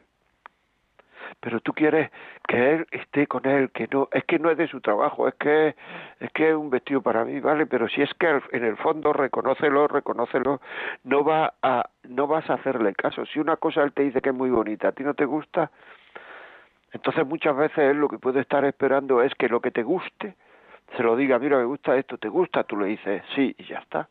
Pero 1.39 1.59
tú 1.59 1.73
quieres 1.73 2.11
que 2.47 2.73
él 2.73 2.87
esté 2.91 3.27
con 3.27 3.45
él, 3.45 3.71
que 3.71 3.87
no, 3.91 4.07
es 4.11 4.23
que 4.25 4.39
no 4.39 4.49
es 4.49 4.57
de 4.57 4.67
su 4.67 4.81
trabajo, 4.81 5.27
es 5.27 5.35
que 5.35 5.75
es 6.19 6.31
que 6.31 6.49
es 6.49 6.55
un 6.55 6.69
vestido 6.69 7.01
para 7.01 7.25
mí, 7.25 7.39
vale, 7.39 7.65
pero 7.65 7.87
si 7.87 8.01
es 8.01 8.13
que 8.15 8.41
en 8.51 8.63
el 8.63 8.77
fondo 8.77 9.13
reconócelo, 9.13 9.87
reconócelo, 9.87 10.61
no 11.03 11.23
va 11.23 11.53
a, 11.61 11.89
no 12.03 12.27
vas 12.27 12.49
a 12.49 12.55
hacerle 12.55 12.93
caso. 12.93 13.25
Si 13.25 13.39
una 13.39 13.57
cosa 13.57 13.83
él 13.83 13.93
te 13.93 14.03
dice 14.03 14.21
que 14.21 14.29
es 14.29 14.35
muy 14.35 14.49
bonita, 14.49 14.89
a 14.89 14.91
ti 14.91 15.03
no 15.03 15.13
te 15.13 15.25
gusta, 15.25 15.71
entonces 16.91 17.25
muchas 17.25 17.55
veces 17.57 17.79
él 17.79 17.97
lo 17.97 18.07
que 18.07 18.19
puede 18.19 18.39
estar 18.39 18.63
esperando 18.65 19.21
es 19.21 19.33
que 19.35 19.49
lo 19.49 19.59
que 19.59 19.71
te 19.71 19.83
guste 19.83 20.35
se 20.95 21.03
lo 21.03 21.15
diga, 21.15 21.39
mira, 21.39 21.57
me 21.57 21.65
gusta 21.65 21.97
esto, 21.97 22.17
¿te 22.17 22.29
gusta? 22.29 22.63
Tú 22.63 22.77
le 22.77 22.87
dices 22.87 23.23
sí 23.35 23.55
y 23.57 23.65
ya 23.65 23.79
está. 23.79 24.07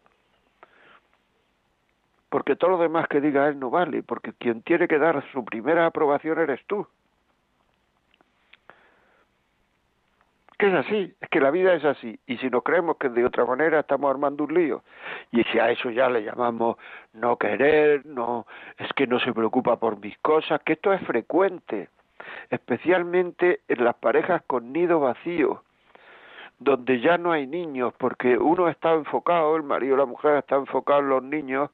Porque 2.28 2.56
todo 2.56 2.70
lo 2.70 2.78
demás 2.78 3.06
que 3.08 3.20
diga 3.20 3.48
él 3.48 3.58
no 3.58 3.70
vale, 3.70 4.02
porque 4.02 4.32
quien 4.32 4.62
tiene 4.62 4.88
que 4.88 4.98
dar 4.98 5.22
su 5.32 5.44
primera 5.44 5.86
aprobación 5.86 6.38
eres 6.38 6.64
tú. 6.66 6.86
Que 10.62 10.68
es 10.68 10.74
así, 10.74 11.12
es 11.20 11.28
que 11.28 11.40
la 11.40 11.50
vida 11.50 11.74
es 11.74 11.84
así. 11.84 12.20
Y 12.24 12.36
si 12.36 12.48
no 12.48 12.60
creemos 12.60 12.96
que 12.96 13.08
de 13.08 13.24
otra 13.24 13.44
manera 13.44 13.80
estamos 13.80 14.08
armando 14.08 14.44
un 14.44 14.54
lío. 14.54 14.84
Y 15.32 15.42
si 15.42 15.58
a 15.58 15.70
eso 15.70 15.90
ya 15.90 16.08
le 16.08 16.22
llamamos 16.22 16.76
no 17.14 17.36
querer, 17.36 18.06
no, 18.06 18.46
es 18.78 18.88
que 18.92 19.08
no 19.08 19.18
se 19.18 19.32
preocupa 19.32 19.80
por 19.80 19.98
mis 19.98 20.16
cosas, 20.18 20.60
que 20.62 20.74
esto 20.74 20.92
es 20.92 21.04
frecuente 21.04 21.88
especialmente 22.48 23.62
en 23.66 23.82
las 23.82 23.96
parejas 23.96 24.40
con 24.46 24.72
nido 24.72 25.00
vacío, 25.00 25.64
donde 26.60 27.00
ya 27.00 27.18
no 27.18 27.32
hay 27.32 27.48
niños, 27.48 27.92
porque 27.98 28.38
uno 28.38 28.68
está 28.68 28.92
enfocado, 28.92 29.56
el 29.56 29.64
marido 29.64 29.94
o 29.94 29.98
la 29.98 30.06
mujer 30.06 30.36
está 30.36 30.54
enfocado 30.54 31.00
en 31.00 31.08
los 31.08 31.24
niños, 31.24 31.70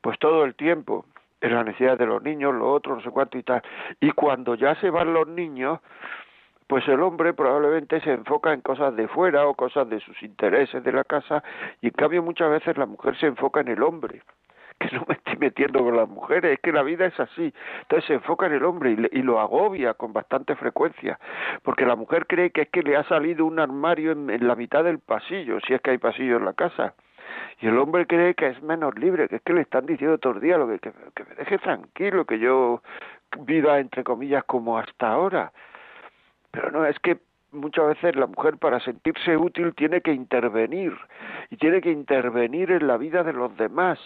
pues 0.00 0.18
todo 0.18 0.46
el 0.46 0.54
tiempo, 0.54 1.04
en 1.42 1.52
la 1.52 1.62
necesidad 1.62 1.98
de 1.98 2.06
los 2.06 2.22
niños, 2.22 2.54
lo 2.54 2.72
otro, 2.72 2.94
no 2.94 3.02
sé 3.02 3.10
cuánto 3.10 3.36
y 3.36 3.42
tal. 3.42 3.60
Y 4.00 4.12
cuando 4.12 4.54
ya 4.54 4.76
se 4.76 4.88
van 4.88 5.12
los 5.12 5.28
niños, 5.28 5.80
pues 6.68 6.86
el 6.86 7.00
hombre 7.00 7.32
probablemente 7.32 8.00
se 8.02 8.12
enfoca 8.12 8.52
en 8.52 8.60
cosas 8.60 8.94
de 8.94 9.08
fuera 9.08 9.46
o 9.46 9.54
cosas 9.54 9.88
de 9.88 10.00
sus 10.00 10.22
intereses 10.22 10.84
de 10.84 10.92
la 10.92 11.02
casa, 11.02 11.42
y 11.80 11.86
en 11.86 11.94
cambio 11.94 12.22
muchas 12.22 12.50
veces 12.50 12.76
la 12.76 12.86
mujer 12.86 13.16
se 13.16 13.26
enfoca 13.26 13.60
en 13.60 13.68
el 13.68 13.82
hombre 13.82 14.22
que 14.78 14.94
no 14.94 15.04
me 15.08 15.14
estoy 15.14 15.36
metiendo 15.38 15.80
con 15.80 15.96
las 15.96 16.08
mujeres, 16.08 16.52
es 16.52 16.60
que 16.60 16.72
la 16.72 16.82
vida 16.82 17.06
es 17.06 17.18
así. 17.18 17.52
Entonces 17.80 18.06
se 18.06 18.14
enfoca 18.14 18.46
en 18.46 18.52
el 18.52 18.64
hombre 18.64 18.96
y, 19.10 19.22
lo 19.22 19.40
agobia 19.40 19.94
con 19.94 20.12
bastante 20.12 20.54
frecuencia, 20.54 21.18
porque 21.62 21.84
la 21.84 21.96
mujer 21.96 22.26
cree 22.26 22.50
que 22.50 22.62
es 22.62 22.68
que 22.68 22.82
le 22.82 22.96
ha 22.96 23.04
salido 23.04 23.44
un 23.44 23.58
armario 23.58 24.12
en, 24.12 24.46
la 24.46 24.54
mitad 24.54 24.84
del 24.84 25.00
pasillo, 25.00 25.58
si 25.66 25.74
es 25.74 25.80
que 25.80 25.90
hay 25.90 25.98
pasillo 25.98 26.36
en 26.36 26.44
la 26.44 26.52
casa. 26.52 26.94
Y 27.60 27.66
el 27.66 27.78
hombre 27.78 28.06
cree 28.06 28.34
que 28.34 28.46
es 28.46 28.62
menos 28.62 28.96
libre, 28.96 29.28
que 29.28 29.36
es 29.36 29.42
que 29.42 29.52
le 29.52 29.62
están 29.62 29.84
diciendo 29.84 30.18
todo 30.18 30.34
el 30.34 30.40
día 30.40 30.56
lo 30.56 30.68
que, 30.68 30.78
que, 30.78 30.92
que 31.14 31.24
me 31.24 31.34
deje 31.34 31.58
tranquilo, 31.58 32.24
que 32.24 32.38
yo 32.38 32.82
viva 33.40 33.80
entre 33.80 34.04
comillas 34.04 34.44
como 34.44 34.78
hasta 34.78 35.10
ahora. 35.10 35.52
Pero 36.50 36.70
no, 36.70 36.86
es 36.86 36.98
que 36.98 37.18
muchas 37.52 37.88
veces 37.88 38.16
la 38.16 38.26
mujer 38.26 38.58
para 38.58 38.80
sentirse 38.80 39.36
útil 39.36 39.74
tiene 39.74 40.00
que 40.00 40.12
intervenir 40.12 40.96
y 41.50 41.56
tiene 41.56 41.80
que 41.80 41.90
intervenir 41.90 42.70
en 42.70 42.86
la 42.86 42.96
vida 42.96 43.22
de 43.22 43.32
los 43.32 43.56
demás. 43.56 43.98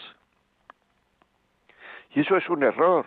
Y 2.14 2.20
eso 2.20 2.36
es 2.36 2.48
un 2.48 2.62
error. 2.62 3.06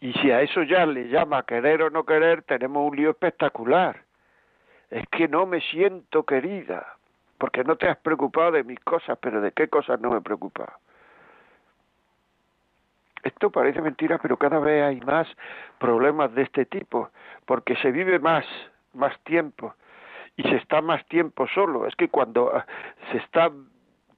Y 0.00 0.12
si 0.14 0.30
a 0.30 0.42
eso 0.42 0.62
ya 0.62 0.86
le 0.86 1.08
llama 1.08 1.44
querer 1.44 1.82
o 1.82 1.90
no 1.90 2.04
querer, 2.04 2.42
tenemos 2.42 2.88
un 2.88 2.96
lío 2.96 3.10
espectacular. 3.10 4.04
Es 4.90 5.06
que 5.08 5.28
no 5.28 5.44
me 5.44 5.60
siento 5.60 6.24
querida. 6.24 6.98
porque 7.38 7.62
no 7.64 7.76
te 7.76 7.88
has 7.88 7.96
preocupado 7.98 8.52
de 8.52 8.64
mis 8.64 8.80
cosas, 8.80 9.16
pero 9.20 9.40
¿de 9.40 9.52
qué 9.52 9.68
cosas 9.68 10.00
no 10.00 10.10
me 10.10 10.18
he 10.18 10.20
preocupado? 10.20 10.72
Esto 13.22 13.50
parece 13.50 13.80
mentira, 13.80 14.18
pero 14.18 14.36
cada 14.36 14.58
vez 14.58 14.84
hay 14.84 15.00
más 15.00 15.28
problemas 15.78 16.34
de 16.34 16.42
este 16.42 16.66
tipo, 16.66 17.10
porque 17.46 17.76
se 17.76 17.90
vive 17.90 18.18
más, 18.18 18.44
más 18.94 19.18
tiempo, 19.24 19.74
y 20.36 20.42
se 20.44 20.56
está 20.56 20.80
más 20.80 21.04
tiempo 21.06 21.46
solo. 21.48 21.86
Es 21.86 21.96
que 21.96 22.08
cuando 22.08 22.52
ah, 22.54 22.64
se 23.10 23.18
está 23.18 23.50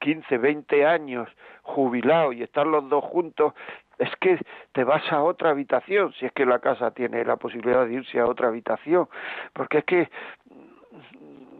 15, 0.01 0.39
20 0.39 0.87
años 0.87 1.29
jubilado 1.63 2.33
y 2.33 2.43
están 2.43 2.71
los 2.71 2.89
dos 2.89 3.05
juntos, 3.05 3.55
es 3.99 4.11
que 4.17 4.39
te 4.73 4.83
vas 4.85 5.11
a 5.13 5.23
otra 5.23 5.51
habitación, 5.51 6.13
si 6.15 6.27
es 6.27 6.33
que 6.33 6.47
la 6.47 6.59
casa 6.59 6.91
tiene 6.91 7.25
la 7.25 7.37
posibilidad 7.37 7.87
de 7.87 7.95
irse 7.95 8.19
a 8.19 8.27
otra 8.27 8.49
habitación, 8.49 9.09
porque 9.53 9.79
es 9.79 9.85
que 9.85 10.11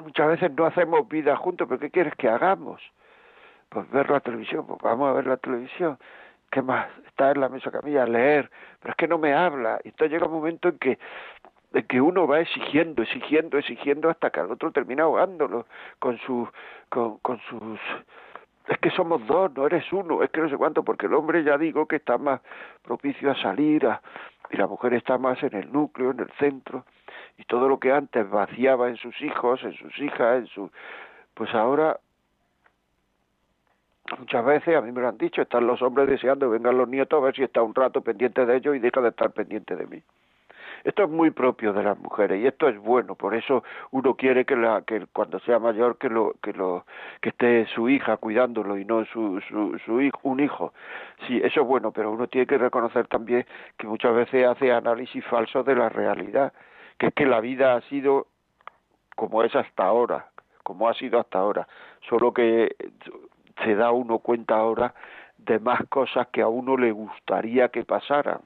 muchas 0.03 0.29
veces 0.29 0.51
no 0.53 0.65
hacemos 0.65 1.07
vida 1.09 1.37
juntos, 1.37 1.69
pero 1.69 1.81
¿qué 1.81 1.91
quieres 1.91 2.15
que 2.17 2.29
hagamos? 2.29 2.81
Pues 3.69 3.89
ver 3.91 4.11
la 4.11 4.21
televisión, 4.21 4.67
pues 4.67 4.81
vamos 4.83 5.09
a 5.09 5.13
ver 5.13 5.27
la 5.27 5.37
televisión. 5.37 5.99
¿Qué 6.51 6.63
más? 6.63 6.89
Estar 7.07 7.37
en 7.37 7.41
la 7.43 7.49
mesa 7.49 7.71
camilla, 7.71 8.07
leer, 8.07 8.51
pero 8.81 8.91
es 8.93 8.97
que 8.97 9.09
no 9.09 9.19
me 9.19 9.35
habla. 9.35 9.81
Y 9.85 9.89
entonces 9.89 10.13
llega 10.13 10.27
un 10.27 10.33
momento 10.33 10.69
en 10.69 10.79
que 10.79 10.99
en 11.73 11.87
que 11.87 12.01
uno 12.01 12.27
va 12.27 12.41
exigiendo, 12.41 13.03
exigiendo, 13.03 13.57
exigiendo 13.57 14.11
hasta 14.11 14.31
que 14.31 14.41
el 14.41 14.51
otro 14.51 14.73
termina 14.73 15.05
ahogándolo 15.05 15.67
con 16.01 16.19
sus 16.19 16.49
con, 16.89 17.19
con 17.19 17.39
sus 17.49 17.79
es 18.71 18.79
que 18.79 18.91
somos 18.91 19.27
dos, 19.27 19.53
no 19.57 19.67
eres 19.67 19.93
uno, 19.93 20.23
es 20.23 20.31
que 20.31 20.41
no 20.41 20.49
sé 20.49 20.57
cuánto, 20.57 20.85
porque 20.85 21.07
el 21.07 21.15
hombre 21.15 21.43
ya 21.43 21.59
digo 21.59 21.87
que 21.87 21.97
está 21.97 22.19
más 22.19 22.41
propicio 22.83 23.31
a 23.31 23.35
salir 23.35 23.85
a, 23.87 24.01
y 24.51 24.57
la 24.57 24.69
mujer 24.69 24.95
está 24.95 25.19
más 25.19 25.43
en 25.43 25.57
el 25.57 25.73
núcleo, 25.73 26.13
en 26.13 26.21
el 26.21 26.31
centro, 26.39 26.85
y 27.37 27.45
todo 27.45 27.69
lo 27.69 27.81
que 27.81 27.91
antes 27.91 28.31
vaciaba 28.31 28.89
en 28.89 28.97
sus 28.97 29.21
hijos, 29.23 29.63
en 29.65 29.75
sus 29.75 29.99
hijas, 29.99 30.39
en 30.39 30.47
su 30.47 30.71
pues 31.35 31.53
ahora 31.55 31.99
muchas 34.19 34.45
veces 34.45 34.77
a 34.77 34.81
mí 34.81 34.93
me 34.93 35.01
lo 35.01 35.09
han 35.09 35.19
dicho, 35.19 35.43
están 35.43 35.67
los 35.67 35.81
hombres 35.83 36.09
deseando 36.09 36.47
que 36.47 36.59
vengan 36.59 36.79
los 36.79 36.89
nietos 36.89 37.21
a 37.21 37.25
ver 37.25 37.35
si 37.35 37.43
está 37.43 37.63
un 37.63 37.75
rato 37.75 38.01
pendiente 38.01 38.45
de 38.47 38.57
ellos 38.57 38.77
y 38.77 38.79
deja 38.79 39.01
de 39.01 39.11
estar 39.11 39.31
pendiente 39.31 39.77
de 39.77 39.87
mí. 39.87 40.03
Esto 40.83 41.05
es 41.05 41.11
muy 41.11 41.31
propio 41.31 41.75
de 41.75 41.83
las 41.83 41.99
mujeres 41.99 42.43
y 42.43 42.47
esto 42.47 42.67
es 42.69 42.79
bueno, 42.79 43.15
por 43.15 43.35
eso 43.35 43.63
uno 43.91 44.15
quiere 44.15 44.47
que, 44.47 44.57
la, 44.57 44.83
que 44.83 45.07
cuando 45.13 45.39
sea 45.41 45.59
mayor 45.59 45.99
que 45.99 46.09
lo 46.09 46.35
que 46.43 46.55
lo 46.55 46.87
que 47.21 47.31
esté 47.31 47.67
su 47.75 47.91
hija 47.91 48.17
cuidándolo 48.17 48.79
y 48.79 48.87
no 48.87 49.05
su, 49.05 49.43
su, 49.47 49.79
su 49.85 50.01
hijo, 50.01 50.19
un 50.23 50.41
hijo. 50.41 50.73
Sí, 51.27 51.39
eso 51.45 51.61
es 51.61 51.67
bueno, 51.67 51.93
pero 51.93 52.11
uno 52.11 52.29
tiene 52.29 52.47
que 52.47 52.57
reconocer 52.57 53.07
también 53.09 53.45
que 53.77 53.87
muchas 53.87 54.15
veces 54.15 54.47
hace 54.47 54.73
análisis 54.73 55.23
falsos 55.27 55.67
de 55.67 55.75
la 55.77 55.91
realidad, 55.91 56.55
que 56.99 57.09
es 57.09 57.15
que 57.15 57.27
la 57.27 57.41
vida 57.41 57.75
ha 57.75 57.83
sido 57.83 58.27
como 59.17 59.43
es 59.43 59.55
hasta 59.55 59.85
ahora, 59.85 60.31
como 60.63 60.89
ha 60.89 60.95
sido 60.95 61.21
hasta 61.21 61.39
ahora, 61.39 61.69
solo 62.09 62.33
que 62.33 62.75
se 63.65 63.75
da 63.75 63.91
uno 63.91 64.19
cuenta 64.19 64.57
ahora 64.57 64.95
de 65.39 65.59
más 65.59 65.81
cosas 65.89 66.29
que 66.29 66.43
a 66.43 66.49
uno 66.49 66.77
le 66.77 66.93
gustaría 66.93 67.69
que 67.69 67.85
pasaran 67.85 68.41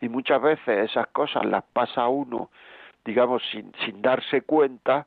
y 0.00 0.08
muchas 0.08 0.40
veces 0.40 0.90
esas 0.90 1.06
cosas 1.08 1.44
las 1.44 1.64
pasa 1.64 2.08
uno, 2.08 2.50
digamos, 3.04 3.42
sin, 3.50 3.72
sin 3.84 4.02
darse 4.02 4.42
cuenta 4.42 5.06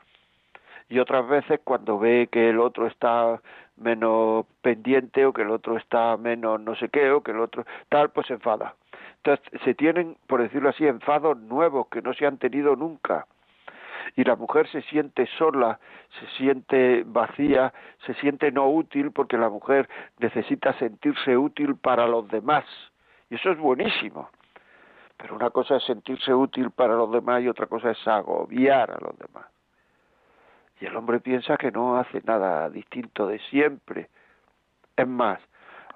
y 0.90 1.00
otras 1.00 1.28
veces 1.28 1.60
cuando 1.64 2.00
ve 2.00 2.30
que 2.32 2.50
el 2.50 2.60
otro 2.60 2.88
está 2.88 3.42
menos 3.78 4.46
pendiente 4.62 5.26
o 5.26 5.34
que 5.34 5.44
el 5.44 5.52
otro 5.52 5.78
está 5.78 6.18
menos 6.18 6.60
no 6.60 6.76
sé 6.76 6.90
qué 6.90 7.12
o 7.12 7.22
que 7.22 7.32
el 7.32 7.40
otro 7.40 7.66
tal, 7.90 8.10
pues 8.10 8.28
se 8.28 8.34
enfada. 8.34 8.76
Entonces 9.18 9.46
se 9.64 9.74
tienen, 9.74 10.18
por 10.28 10.42
decirlo 10.42 10.70
así, 10.70 10.88
enfados 10.88 11.38
nuevos 11.38 11.88
que 11.88 12.02
no 12.02 12.14
se 12.14 12.26
han 12.26 12.38
tenido 12.38 12.76
nunca. 12.76 13.28
Y 14.16 14.24
la 14.24 14.36
mujer 14.36 14.68
se 14.68 14.82
siente 14.84 15.28
sola, 15.38 15.80
se 16.20 16.28
siente 16.38 17.04
vacía, 17.06 17.74
se 18.06 18.14
siente 18.16 18.52
no 18.52 18.70
útil 18.70 19.12
porque 19.12 19.38
la 19.38 19.50
mujer 19.50 19.88
necesita 20.20 20.74
sentirse 20.80 21.38
útil 21.38 21.76
para 21.76 22.08
los 22.08 22.28
demás. 22.30 22.66
Y 23.30 23.36
eso 23.36 23.52
es 23.52 23.58
buenísimo. 23.58 24.30
Pero 25.18 25.36
una 25.36 25.50
cosa 25.50 25.76
es 25.76 25.84
sentirse 25.84 26.34
útil 26.34 26.72
para 26.72 26.96
los 26.96 27.12
demás 27.12 27.42
y 27.42 27.50
otra 27.50 27.68
cosa 27.68 27.92
es 27.92 28.08
agobiar 28.08 28.92
a 28.92 29.00
los 29.00 29.18
demás. 29.18 29.46
Y 30.80 30.86
el 30.86 30.96
hombre 30.96 31.20
piensa 31.20 31.58
que 31.58 31.72
no 31.72 31.98
hace 31.98 32.22
nada 32.24 32.70
distinto 32.70 33.28
de 33.28 33.40
siempre. 33.50 34.10
Es 34.96 35.08
más, 35.08 35.40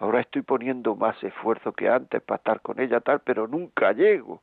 ahora 0.04 0.20
estoy 0.20 0.42
poniendo 0.42 0.96
más 0.96 1.22
esfuerzo 1.24 1.72
que 1.72 1.88
antes 1.88 2.22
para 2.22 2.38
estar 2.38 2.62
con 2.62 2.80
ella 2.80 3.00
tal, 3.00 3.22
pero 3.22 3.48
nunca 3.48 3.94
llego. 3.94 4.42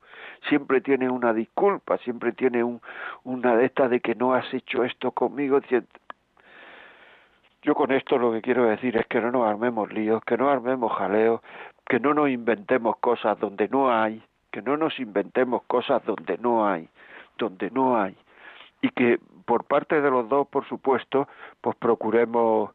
Siempre 0.49 0.81
tiene 0.81 1.11
una 1.11 1.35
disculpa, 1.35 1.99
siempre 1.99 2.33
tiene 2.33 2.65
un, 2.65 2.81
una 3.25 3.55
de 3.57 3.67
estas 3.67 3.91
de 3.91 4.01
que 4.01 4.15
no 4.15 4.33
has 4.33 4.53
hecho 4.55 4.85
esto 4.85 5.13
conmigo. 5.13 5.61
Yo 7.63 7.75
con 7.75 7.93
esto 7.93 8.17
lo 8.17 8.33
que 8.33 8.41
quiero 8.41 8.65
decir 8.65 8.97
es 8.97 9.07
que 9.07 9.21
no 9.21 9.31
nos 9.31 9.47
armemos 9.47 9.93
líos, 9.93 10.25
que 10.25 10.39
no 10.39 10.49
armemos 10.49 10.93
jaleos, 10.97 11.43
que 11.87 12.01
no 12.01 12.15
nos 12.15 12.31
inventemos 12.31 12.97
cosas 12.97 13.39
donde 13.39 13.69
no 13.69 13.93
hay, 13.93 14.23
que 14.51 14.63
no 14.63 14.79
nos 14.79 14.99
inventemos 14.99 15.63
cosas 15.65 16.03
donde 16.07 16.39
no 16.39 16.67
hay, 16.67 16.89
donde 17.37 17.71
no 17.71 18.01
hay, 18.01 18.17
y 18.81 18.89
que 18.89 19.19
por 19.45 19.65
parte 19.65 20.01
de 20.01 20.11
los 20.11 20.27
dos, 20.29 20.49
por 20.49 20.67
supuesto, 20.69 21.29
pues 21.61 21.77
procuremos, 21.77 22.71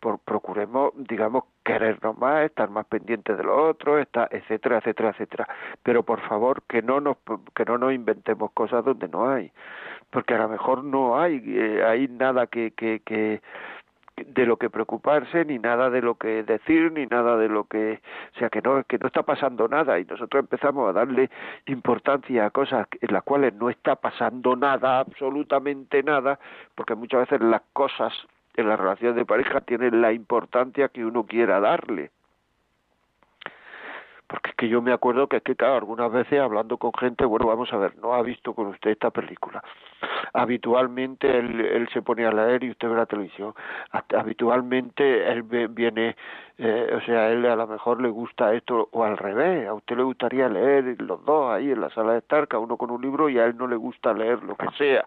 procuremos, 0.00 0.92
digamos, 0.96 1.44
querernos 1.64 2.16
más, 2.18 2.44
estar 2.44 2.70
más 2.70 2.86
pendientes 2.86 3.36
de 3.36 3.44
los 3.44 3.58
otros, 3.58 4.00
está, 4.00 4.28
etcétera, 4.30 4.78
etcétera, 4.78 5.10
etcétera. 5.10 5.48
Pero 5.82 6.02
por 6.02 6.20
favor, 6.20 6.62
que 6.68 6.82
no 6.82 7.00
nos, 7.00 7.16
que 7.54 7.64
no 7.64 7.78
nos 7.78 7.92
inventemos 7.92 8.52
cosas 8.52 8.84
donde 8.84 9.08
no 9.08 9.28
hay, 9.30 9.52
porque 10.10 10.34
a 10.34 10.38
lo 10.38 10.48
mejor 10.48 10.84
no 10.84 11.20
hay, 11.20 11.42
eh, 11.46 11.84
hay 11.84 12.08
nada 12.08 12.46
que, 12.46 12.72
que, 12.72 13.00
que 13.04 13.42
de 14.26 14.46
lo 14.46 14.56
que 14.56 14.70
preocuparse 14.70 15.44
ni 15.44 15.58
nada 15.58 15.90
de 15.90 16.02
lo 16.02 16.16
que 16.16 16.42
decir 16.42 16.92
ni 16.92 17.06
nada 17.06 17.36
de 17.36 17.48
lo 17.48 17.64
que 17.64 18.00
o 18.34 18.38
sea 18.38 18.50
que 18.50 18.60
no 18.62 18.82
que 18.84 18.98
no 18.98 19.06
está 19.06 19.22
pasando 19.22 19.68
nada 19.68 19.98
y 19.98 20.04
nosotros 20.04 20.42
empezamos 20.42 20.88
a 20.88 20.92
darle 20.92 21.30
importancia 21.66 22.46
a 22.46 22.50
cosas 22.50 22.88
en 23.00 23.12
las 23.12 23.22
cuales 23.22 23.54
no 23.54 23.70
está 23.70 23.96
pasando 23.96 24.56
nada 24.56 25.00
absolutamente 25.00 26.02
nada 26.02 26.38
porque 26.74 26.94
muchas 26.94 27.28
veces 27.28 27.40
las 27.46 27.62
cosas 27.72 28.12
en 28.56 28.68
la 28.68 28.76
relación 28.76 29.14
de 29.16 29.24
pareja 29.24 29.60
tienen 29.60 30.00
la 30.00 30.12
importancia 30.12 30.88
que 30.88 31.04
uno 31.04 31.26
quiera 31.26 31.60
darle 31.60 32.10
porque 34.28 34.50
es 34.50 34.56
que 34.56 34.68
yo 34.68 34.82
me 34.82 34.92
acuerdo 34.92 35.26
que 35.26 35.38
es 35.38 35.42
que 35.42 35.56
claro, 35.56 35.76
algunas 35.76 36.12
veces 36.12 36.38
hablando 36.38 36.76
con 36.76 36.92
gente, 36.92 37.24
bueno, 37.24 37.46
vamos 37.46 37.72
a 37.72 37.78
ver, 37.78 37.96
no 37.96 38.12
ha 38.12 38.22
visto 38.22 38.52
con 38.52 38.66
usted 38.66 38.90
esta 38.90 39.10
película. 39.10 39.64
Habitualmente 40.34 41.38
él, 41.38 41.60
él 41.60 41.88
se 41.94 42.02
pone 42.02 42.26
a 42.26 42.30
leer 42.30 42.62
y 42.62 42.70
usted 42.70 42.90
ve 42.90 42.96
la 42.96 43.06
televisión. 43.06 43.54
Habitualmente 44.14 45.32
él 45.32 45.42
viene, 45.42 46.14
eh, 46.58 46.92
o 46.94 47.00
sea, 47.06 47.30
él 47.30 47.46
a 47.46 47.56
lo 47.56 47.66
mejor 47.66 48.02
le 48.02 48.10
gusta 48.10 48.52
esto 48.52 48.90
o 48.92 49.02
al 49.02 49.16
revés, 49.16 49.66
a 49.66 49.72
usted 49.72 49.96
le 49.96 50.02
gustaría 50.02 50.48
leer 50.50 51.00
los 51.00 51.24
dos 51.24 51.50
ahí 51.50 51.72
en 51.72 51.80
la 51.80 51.88
sala 51.90 52.12
de 52.12 52.18
estar, 52.18 52.46
cada 52.48 52.62
uno 52.62 52.76
con 52.76 52.90
un 52.90 53.00
libro 53.00 53.30
y 53.30 53.38
a 53.38 53.46
él 53.46 53.56
no 53.56 53.66
le 53.66 53.76
gusta 53.76 54.12
leer 54.12 54.42
lo 54.42 54.56
que 54.56 54.68
sea 54.76 55.06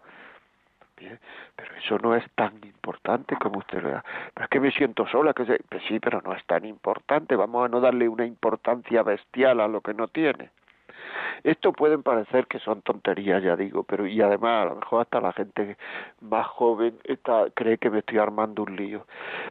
pero 1.56 1.76
eso 1.76 1.98
no 2.00 2.16
es 2.16 2.24
tan 2.36 2.54
importante 2.64 3.36
como 3.38 3.60
usted 3.60 3.84
le 3.84 3.92
da. 3.92 4.06
Pero 4.34 4.46
es 4.46 4.50
que 4.50 4.60
me 4.60 4.72
siento 4.72 5.08
sola, 5.08 5.34
que 5.34 5.44
pues 5.44 5.84
sí, 5.88 6.00
pero 6.00 6.22
no 6.22 6.34
es 6.34 6.46
tan 6.46 6.66
importante, 6.66 7.36
vamos 7.36 7.66
a 7.66 7.70
no 7.70 7.80
darle 7.80 8.08
una 8.08 8.26
importancia 8.26 9.04
bestial 9.04 9.60
a 9.60 9.68
lo 9.68 9.82
que 9.82 9.94
no 9.94 10.08
tiene. 10.08 10.50
Esto 11.44 11.74
pueden 11.74 12.04
parecer 12.04 12.48
que 12.48 12.60
son 12.60 12.82
tonterías, 12.82 13.42
ya 13.44 13.56
digo, 13.56 13.84
pero 13.84 14.06
y 14.06 14.22
además 14.22 14.66
a 14.66 14.70
lo 14.70 14.76
mejor 14.76 15.02
hasta 15.02 15.20
la 15.20 15.34
gente 15.34 15.78
más 16.22 16.46
joven 16.48 16.98
está, 17.04 17.46
cree 17.54 17.78
que 17.78 17.90
me 17.90 18.00
estoy 18.00 18.20
armando 18.20 18.64
un 18.64 18.76
lío. 18.76 19.06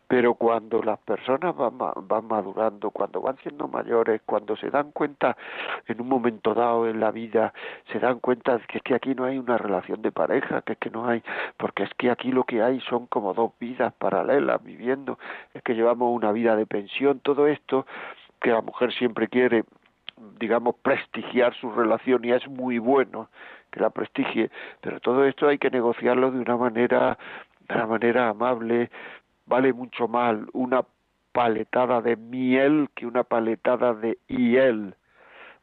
Pero 0.07 0.35
cuando 0.35 0.83
las 0.83 0.99
personas 1.00 1.57
van, 1.57 1.78
van 1.78 2.26
madurando, 2.26 2.90
cuando 2.90 3.21
van 3.21 3.37
siendo 3.38 3.69
mayores, 3.69 4.23
cuando 4.25 4.57
se 4.57 4.71
dan 4.71 4.92
cuenta 4.92 5.37
en 5.87 6.00
un 6.00 6.09
momento 6.09 6.54
dado 6.54 6.88
en 6.88 7.00
la 7.00 7.11
vida, 7.11 7.52
se 7.92 7.99
dan 7.99 8.21
cuenta 8.21 8.59
de 8.59 8.64
que 8.66 8.78
es 8.78 8.85
que 8.85 8.95
aquí 8.95 9.14
no 9.14 9.25
hay 9.25 9.38
una 9.38 9.59
relación 9.59 10.02
de 10.02 10.12
pareja, 10.12 10.62
que 10.62 10.75
es 10.75 10.78
que 10.78 10.90
no 10.90 11.07
hay, 11.07 11.23
porque 11.57 11.85
es 11.85 11.90
que 11.95 12.11
aquí 12.11 12.30
lo 12.30 12.45
que 12.45 12.62
hay 12.62 12.80
son 12.83 13.07
como 13.07 13.35
dos 13.35 13.52
vidas 13.59 13.92
paralelas 13.95 14.62
viviendo, 14.62 15.19
es 15.54 15.62
que 15.62 15.75
llevamos 15.75 16.14
una 16.14 16.33
vida 16.33 16.57
de 16.57 16.66
pensión, 16.66 17.21
todo 17.21 17.47
esto 17.47 17.87
que 18.40 18.50
la 18.50 18.62
mujer 18.62 18.92
siempre 18.92 19.28
quiere 19.28 19.64
digamos, 20.38 20.76
prestigiar 20.82 21.54
su 21.54 21.70
relación 21.70 22.24
y 22.24 22.32
es 22.32 22.46
muy 22.48 22.78
bueno 22.78 23.28
que 23.70 23.80
la 23.80 23.90
prestigie, 23.90 24.50
pero 24.80 25.00
todo 25.00 25.24
esto 25.24 25.48
hay 25.48 25.58
que 25.58 25.70
negociarlo 25.70 26.30
de 26.30 26.40
una 26.40 26.56
manera, 26.56 27.18
de 27.68 27.74
una 27.74 27.86
manera 27.86 28.28
amable, 28.28 28.90
vale 29.46 29.72
mucho 29.72 30.08
mal 30.08 30.46
una 30.52 30.84
paletada 31.32 32.00
de 32.00 32.16
miel 32.16 32.88
que 32.94 33.06
una 33.06 33.22
paletada 33.24 33.94
de 33.94 34.18
hiel 34.26 34.94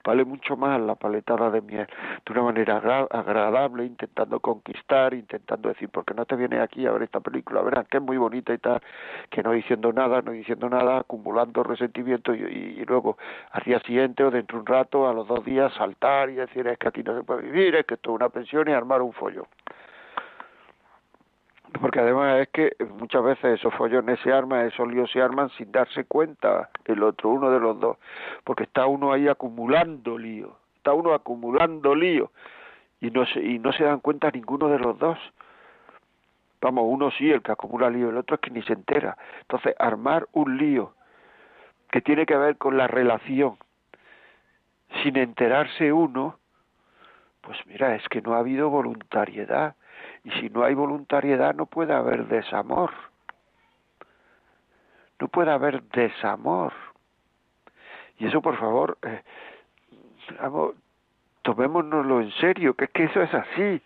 vale 0.08 0.24
mucho 0.24 0.56
más 0.56 0.80
la 0.80 0.96
paletada 0.96 1.52
de 1.52 1.62
miel 1.62 1.86
de 2.26 2.32
una 2.32 2.44
manera 2.44 2.78
agradable, 3.12 3.84
intentando 3.84 4.40
conquistar, 4.40 5.14
intentando 5.14 5.68
decir, 5.68 5.90
¿por 5.90 6.06
qué 6.06 6.14
no 6.14 6.26
te 6.26 6.38
vienes 6.38 6.62
aquí 6.62 6.88
a 6.88 6.94
ver 6.94 7.04
esta 7.04 7.20
película? 7.20 7.62
Verás 7.62 7.90
que 7.90 7.98
es 7.98 8.04
muy 8.04 8.16
bonita 8.16 8.54
y 8.54 8.58
tal, 8.58 8.82
que 9.30 9.44
no 9.44 9.52
diciendo 9.52 9.92
nada, 9.92 10.22
no 10.22 10.32
diciendo 10.32 10.70
nada, 10.70 11.00
acumulando 11.00 11.62
resentimiento 11.62 12.34
y, 12.34 12.40
y, 12.40 12.86
luego 12.86 13.18
al 13.52 13.64
día 13.64 13.82
siguiente 13.82 14.24
o 14.24 14.32
dentro 14.32 14.60
de 14.60 14.62
un 14.62 14.66
rato, 14.68 15.10
a 15.10 15.14
los 15.14 15.28
dos 15.28 15.44
días, 15.44 15.74
saltar 15.74 16.30
y 16.30 16.36
decir, 16.36 16.66
es 16.68 16.78
que 16.78 16.88
aquí 16.88 17.04
no 17.04 17.18
se 17.18 17.24
puede 17.26 17.42
vivir, 17.42 17.76
es 17.76 17.86
que 17.86 17.96
esto 17.96 18.12
es 18.12 18.16
una 18.16 18.30
pensión 18.30 18.70
y 18.70 18.72
armar 18.72 19.02
un 19.02 19.12
follo. 19.12 19.46
Porque 21.82 22.00
además 22.00 22.40
es 22.40 22.48
que 22.50 22.76
muchas 22.98 23.24
veces 23.24 23.60
esos 23.60 23.74
follones 23.76 24.20
se 24.22 24.32
arman, 24.32 24.66
esos 24.68 24.88
líos 24.88 25.12
se 25.12 25.22
arman 25.22 25.50
sin 25.52 25.72
darse 25.72 26.06
cuenta 26.06 26.70
el 26.86 27.04
otro, 27.04 27.30
uno 27.30 27.52
de 27.52 27.60
los 27.60 27.80
dos, 27.80 27.98
porque 28.44 28.64
está 28.64 28.88
uno 28.88 29.12
ahí 29.12 29.28
acumulando 29.28 30.18
lío, 30.18 30.58
está 30.78 30.94
uno 30.94 31.14
acumulando 31.14 31.94
lío 31.94 32.32
y 33.02 33.12
no 33.12 33.26
se, 33.26 33.42
y 33.42 33.60
no 33.60 33.74
se 33.74 33.84
dan 33.84 34.00
cuenta 34.00 34.32
ninguno 34.32 34.70
de 34.70 34.80
los 34.80 34.98
dos. 34.98 35.18
Vamos, 36.62 36.86
uno 36.88 37.12
sí, 37.12 37.30
el 37.30 37.44
que 37.44 37.52
acumula 37.52 37.90
lío, 37.90 38.10
el 38.10 38.18
otro 38.18 38.36
es 38.36 38.42
que 38.42 38.50
ni 38.50 38.64
se 38.64 38.74
entera. 38.74 39.18
Entonces, 39.42 39.76
armar 39.78 40.28
un 40.32 40.58
lío 40.58 40.94
que 41.92 42.02
tiene 42.02 42.26
que 42.26 42.36
ver 42.36 42.58
con 42.58 42.78
la 42.78 42.88
relación, 42.88 43.58
sin 45.04 45.18
enterarse 45.18 45.94
uno, 45.94 46.40
pues 47.42 47.58
mira, 47.68 47.96
es 47.96 48.08
que 48.10 48.22
no 48.22 48.34
ha 48.34 48.40
habido 48.40 48.70
voluntariedad. 48.70 49.76
Y 50.28 50.32
si 50.42 50.50
no 50.50 50.66
hay 50.66 50.74
voluntariedad 50.74 51.56
no 51.56 51.68
puede 51.68 51.94
haber 51.94 52.28
desamor. 52.28 52.92
No 55.22 55.30
puede 55.30 55.52
haber 55.52 55.84
desamor. 55.84 56.74
Y 58.20 58.28
eso, 58.28 58.42
por 58.42 58.58
favor, 58.58 58.98
eh, 59.04 59.24
tomémonoslo 61.44 62.20
en 62.20 62.32
serio, 62.34 62.74
que 62.74 62.86
es 62.86 62.92
que 62.92 63.06
eso 63.06 63.22
es 63.22 63.34
así. 63.34 63.82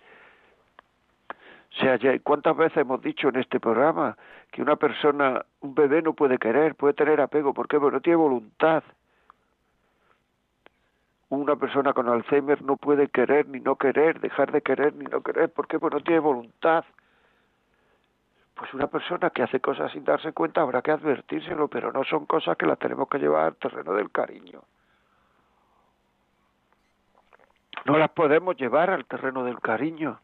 O 1.29 1.79
sea, 1.79 1.99
¿cuántas 2.23 2.57
veces 2.57 2.77
hemos 2.77 3.03
dicho 3.03 3.29
en 3.29 3.35
este 3.35 3.59
programa 3.59 4.17
que 4.51 4.63
una 4.63 4.77
persona, 4.77 5.45
un 5.59 5.75
bebé 5.75 6.01
no 6.01 6.13
puede 6.13 6.39
querer, 6.39 6.73
puede 6.73 6.95
tener 6.95 7.21
apego? 7.21 7.53
¿Por 7.53 7.67
qué? 7.67 7.79
Porque 7.79 7.97
no 7.97 8.01
tiene 8.01 8.17
voluntad. 8.17 8.83
Una 11.31 11.55
persona 11.55 11.93
con 11.93 12.09
Alzheimer 12.09 12.61
no 12.61 12.75
puede 12.75 13.07
querer 13.07 13.47
ni 13.47 13.61
no 13.61 13.77
querer, 13.77 14.19
dejar 14.19 14.51
de 14.51 14.61
querer 14.61 14.93
ni 14.95 15.05
no 15.05 15.21
querer. 15.21 15.49
¿Por 15.49 15.65
qué? 15.65 15.77
No 15.79 16.01
tiene 16.01 16.19
voluntad. 16.19 16.83
Pues 18.53 18.73
una 18.73 18.87
persona 18.87 19.29
que 19.29 19.41
hace 19.41 19.61
cosas 19.61 19.93
sin 19.93 20.03
darse 20.03 20.33
cuenta 20.33 20.59
habrá 20.59 20.81
que 20.81 20.91
advertírselo, 20.91 21.69
pero 21.69 21.93
no 21.93 22.03
son 22.03 22.25
cosas 22.25 22.57
que 22.57 22.65
las 22.65 22.77
tenemos 22.79 23.07
que 23.07 23.17
llevar 23.17 23.45
al 23.45 23.55
terreno 23.55 23.93
del 23.93 24.11
cariño. 24.11 24.61
No 27.85 27.97
las 27.97 28.09
podemos 28.09 28.57
llevar 28.57 28.89
al 28.89 29.05
terreno 29.05 29.45
del 29.45 29.61
cariño. 29.61 30.19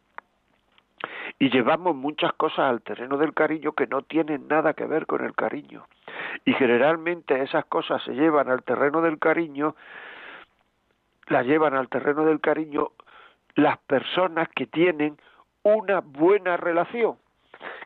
Y 1.38 1.48
llevamos 1.48 1.96
muchas 1.96 2.34
cosas 2.34 2.68
al 2.68 2.82
terreno 2.82 3.16
del 3.16 3.32
cariño 3.32 3.72
que 3.72 3.86
no 3.86 4.02
tienen 4.02 4.46
nada 4.46 4.74
que 4.74 4.84
ver 4.84 5.06
con 5.06 5.24
el 5.24 5.34
cariño. 5.34 5.86
Y 6.44 6.52
generalmente 6.52 7.42
esas 7.42 7.64
cosas 7.64 8.02
se 8.02 8.12
llevan 8.12 8.50
al 8.50 8.62
terreno 8.62 9.00
del 9.00 9.18
cariño 9.18 9.74
la 11.28 11.42
llevan 11.42 11.74
al 11.74 11.88
terreno 11.88 12.24
del 12.24 12.40
cariño 12.40 12.90
las 13.54 13.78
personas 13.78 14.48
que 14.54 14.66
tienen 14.66 15.16
una 15.62 16.00
buena 16.00 16.56
relación, 16.56 17.16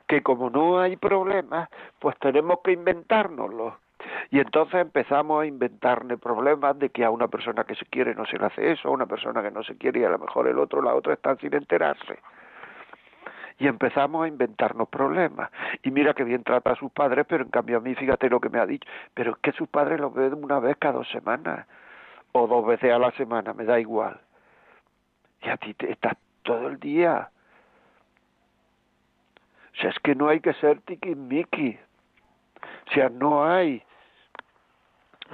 que 0.06 0.22
como 0.22 0.50
no 0.50 0.78
hay 0.80 0.96
problemas, 0.96 1.68
pues 1.98 2.16
tenemos 2.18 2.58
que 2.62 2.72
inventárnoslos. 2.72 3.74
Y 4.30 4.40
entonces 4.40 4.80
empezamos 4.80 5.42
a 5.42 5.46
inventarle 5.46 6.18
problemas 6.18 6.78
de 6.78 6.90
que 6.90 7.04
a 7.04 7.10
una 7.10 7.28
persona 7.28 7.64
que 7.64 7.74
se 7.74 7.86
quiere 7.86 8.14
no 8.14 8.26
se 8.26 8.38
le 8.38 8.46
hace 8.46 8.72
eso, 8.72 8.88
a 8.88 8.90
una 8.90 9.06
persona 9.06 9.42
que 9.42 9.50
no 9.50 9.62
se 9.62 9.76
quiere 9.78 10.00
y 10.00 10.04
a 10.04 10.10
lo 10.10 10.18
mejor 10.18 10.48
el 10.48 10.58
otro, 10.58 10.82
la 10.82 10.94
otra 10.94 11.14
están 11.14 11.38
sin 11.38 11.54
enterarse. 11.54 12.18
Y 13.58 13.68
empezamos 13.68 14.24
a 14.24 14.28
inventarnos 14.28 14.88
problemas. 14.88 15.50
Y 15.82 15.90
mira 15.90 16.14
que 16.14 16.24
bien 16.24 16.42
trata 16.42 16.72
a 16.72 16.76
sus 16.76 16.90
padres, 16.90 17.24
pero 17.28 17.44
en 17.44 17.50
cambio 17.50 17.78
a 17.78 17.80
mí, 17.80 17.94
fíjate 17.94 18.28
lo 18.28 18.40
que 18.40 18.48
me 18.48 18.58
ha 18.58 18.66
dicho, 18.66 18.88
pero 19.14 19.32
es 19.32 19.38
que 19.38 19.52
sus 19.52 19.68
padres 19.68 20.00
los 20.00 20.12
ven 20.12 20.34
una 20.42 20.58
vez 20.58 20.76
cada 20.78 20.94
dos 20.94 21.08
semanas 21.10 21.66
o 22.32 22.46
dos 22.46 22.66
veces 22.66 22.92
a 22.92 22.98
la 22.98 23.10
semana, 23.12 23.52
me 23.52 23.64
da 23.64 23.78
igual. 23.78 24.20
Y 25.42 25.48
a 25.48 25.56
ti 25.56 25.74
te, 25.74 25.92
estás 25.92 26.16
todo 26.42 26.68
el 26.68 26.80
día. 26.80 27.30
O 29.72 29.80
sea, 29.80 29.90
es 29.90 29.98
que 30.00 30.14
no 30.14 30.28
hay 30.28 30.40
que 30.40 30.54
ser 30.54 30.80
tiquismiqui. 30.80 31.78
O 32.88 32.92
sea, 32.92 33.08
no 33.08 33.44
hay. 33.44 33.82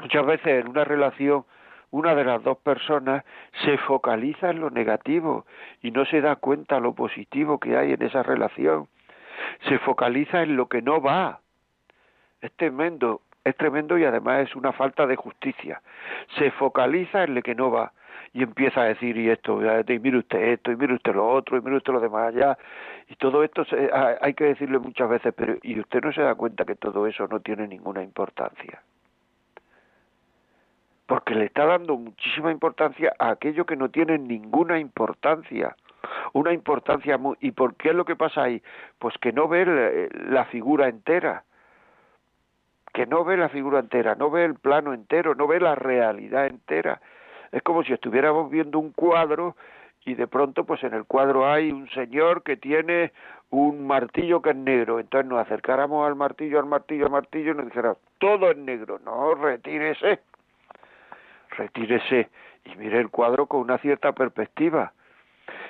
Muchas 0.01 0.27
veces 0.27 0.65
en 0.65 0.69
una 0.69 0.85
relación, 0.85 1.45
una 1.91 2.15
de 2.15 2.25
las 2.25 2.43
dos 2.43 2.59
personas 2.59 3.25
se 3.65 3.79
focaliza 3.79 4.51
en 4.51 4.61
lo 4.61 4.71
negativo 4.71 5.47
y 5.83 5.91
no 5.91 6.05
se 6.05 6.21
da 6.21 6.37
cuenta 6.37 6.79
lo 6.79 6.95
positivo 6.95 7.59
que 7.59 7.77
hay 7.77 7.93
en 7.93 8.03
esa 8.03 8.23
relación. 8.23 8.89
Se 9.69 9.79
focaliza 9.81 10.43
en 10.43 10.57
lo 10.57 10.69
que 10.69 10.83
no 10.83 11.01
va. 11.01 11.41
Es 12.41 12.53
tremendo 12.53 13.23
es 13.49 13.57
tremendo 13.57 13.99
y 13.99 14.05
además 14.05 14.49
es 14.49 14.57
una 14.57 14.73
falta 14.73 15.07
de 15.07 15.17
justicia. 15.17 15.81
Se 16.39 16.51
focaliza 16.53 17.25
en 17.25 17.35
lo 17.35 17.43
que 17.43 17.55
no 17.55 17.71
va 17.71 17.93
y 18.33 18.43
empieza 18.43 18.83
a 18.83 18.85
decir 18.85 19.17
y 19.17 19.31
esto, 19.31 19.61
y 19.63 19.99
mire 19.99 20.19
usted 20.19 20.39
esto, 20.39 20.71
y 20.71 20.77
mire 20.77 20.95
usted 20.95 21.15
lo 21.15 21.29
otro, 21.29 21.57
y 21.57 21.63
mire 21.63 21.77
usted 21.77 21.93
lo 21.93 22.01
demás 22.01 22.35
allá, 22.35 22.59
y 23.09 23.17
todo 23.17 23.43
esto 23.43 23.65
hay 24.21 24.35
que 24.35 24.45
decirle 24.45 24.79
muchas 24.79 25.09
veces, 25.09 25.33
pero 25.35 25.57
y 25.63 25.81
usted 25.81 26.03
no 26.03 26.13
se 26.13 26.21
da 26.21 26.35
cuenta 26.35 26.67
que 26.67 26.75
todo 26.75 27.07
eso 27.07 27.27
no 27.27 27.41
tiene 27.41 27.67
ninguna 27.67 28.03
importancia. 28.03 28.83
Porque 31.07 31.35
le 31.35 31.47
está 31.47 31.65
dando 31.65 31.97
muchísima 31.97 32.53
importancia 32.53 33.15
a 33.19 33.31
aquello 33.31 33.65
que 33.65 33.77
no 33.77 33.89
tiene 33.89 34.19
ninguna 34.19 34.79
importancia 34.79 35.75
una 36.33 36.53
importancia 36.53 37.19
muy... 37.19 37.37
¿Y 37.41 37.53
por 37.53 37.75
qué 37.77 37.91
es 37.91 37.95
lo 37.95 38.05
que 38.05 38.17
pasa 38.17 38.45
ahí? 38.45 38.63
Pues 38.99 39.17
que 39.19 39.33
no 39.33 39.49
ve 39.49 40.09
la 40.29 40.45
figura 40.47 40.89
entera 40.89 41.45
que 42.99 43.07
no 43.07 43.25
ve 43.25 43.37
la 43.37 43.49
figura 43.49 43.79
entera, 43.79 44.17
no 44.17 44.29
ve 44.29 44.45
el 44.45 44.57
plano 44.57 44.93
entero, 44.93 45.37
no 45.37 45.47
ve 45.47 45.61
la 45.61 45.77
realidad 45.77 46.47
entera. 46.47 47.01
Es 47.53 47.63
como 47.63 47.85
si 47.85 47.93
estuviéramos 47.93 48.51
viendo 48.51 48.81
un 48.81 48.91
cuadro 48.91 49.55
y 50.05 50.15
de 50.15 50.27
pronto 50.27 50.65
pues 50.65 50.83
en 50.83 50.95
el 50.95 51.05
cuadro 51.05 51.49
hay 51.49 51.71
un 51.71 51.89
señor 51.91 52.43
que 52.43 52.57
tiene 52.57 53.13
un 53.51 53.87
martillo 53.87 54.43
que 54.43 54.51
es 54.51 54.57
negro, 54.57 54.99
entonces 54.99 55.31
nos 55.31 55.39
acercáramos 55.39 56.09
al 56.09 56.17
martillo, 56.17 56.59
al 56.59 56.67
martillo, 56.67 57.05
al 57.05 57.13
martillo 57.13 57.53
y 57.53 57.55
nos 57.55 57.67
dijera, 57.67 57.95
todo 58.19 58.51
es 58.51 58.57
negro, 58.57 58.99
no, 59.05 59.33
retírese, 59.37 60.19
retírese 61.51 62.29
y 62.65 62.75
mire 62.79 62.99
el 62.99 63.11
cuadro 63.11 63.47
con 63.47 63.61
una 63.61 63.79
cierta 63.79 64.11
perspectiva. 64.11 64.93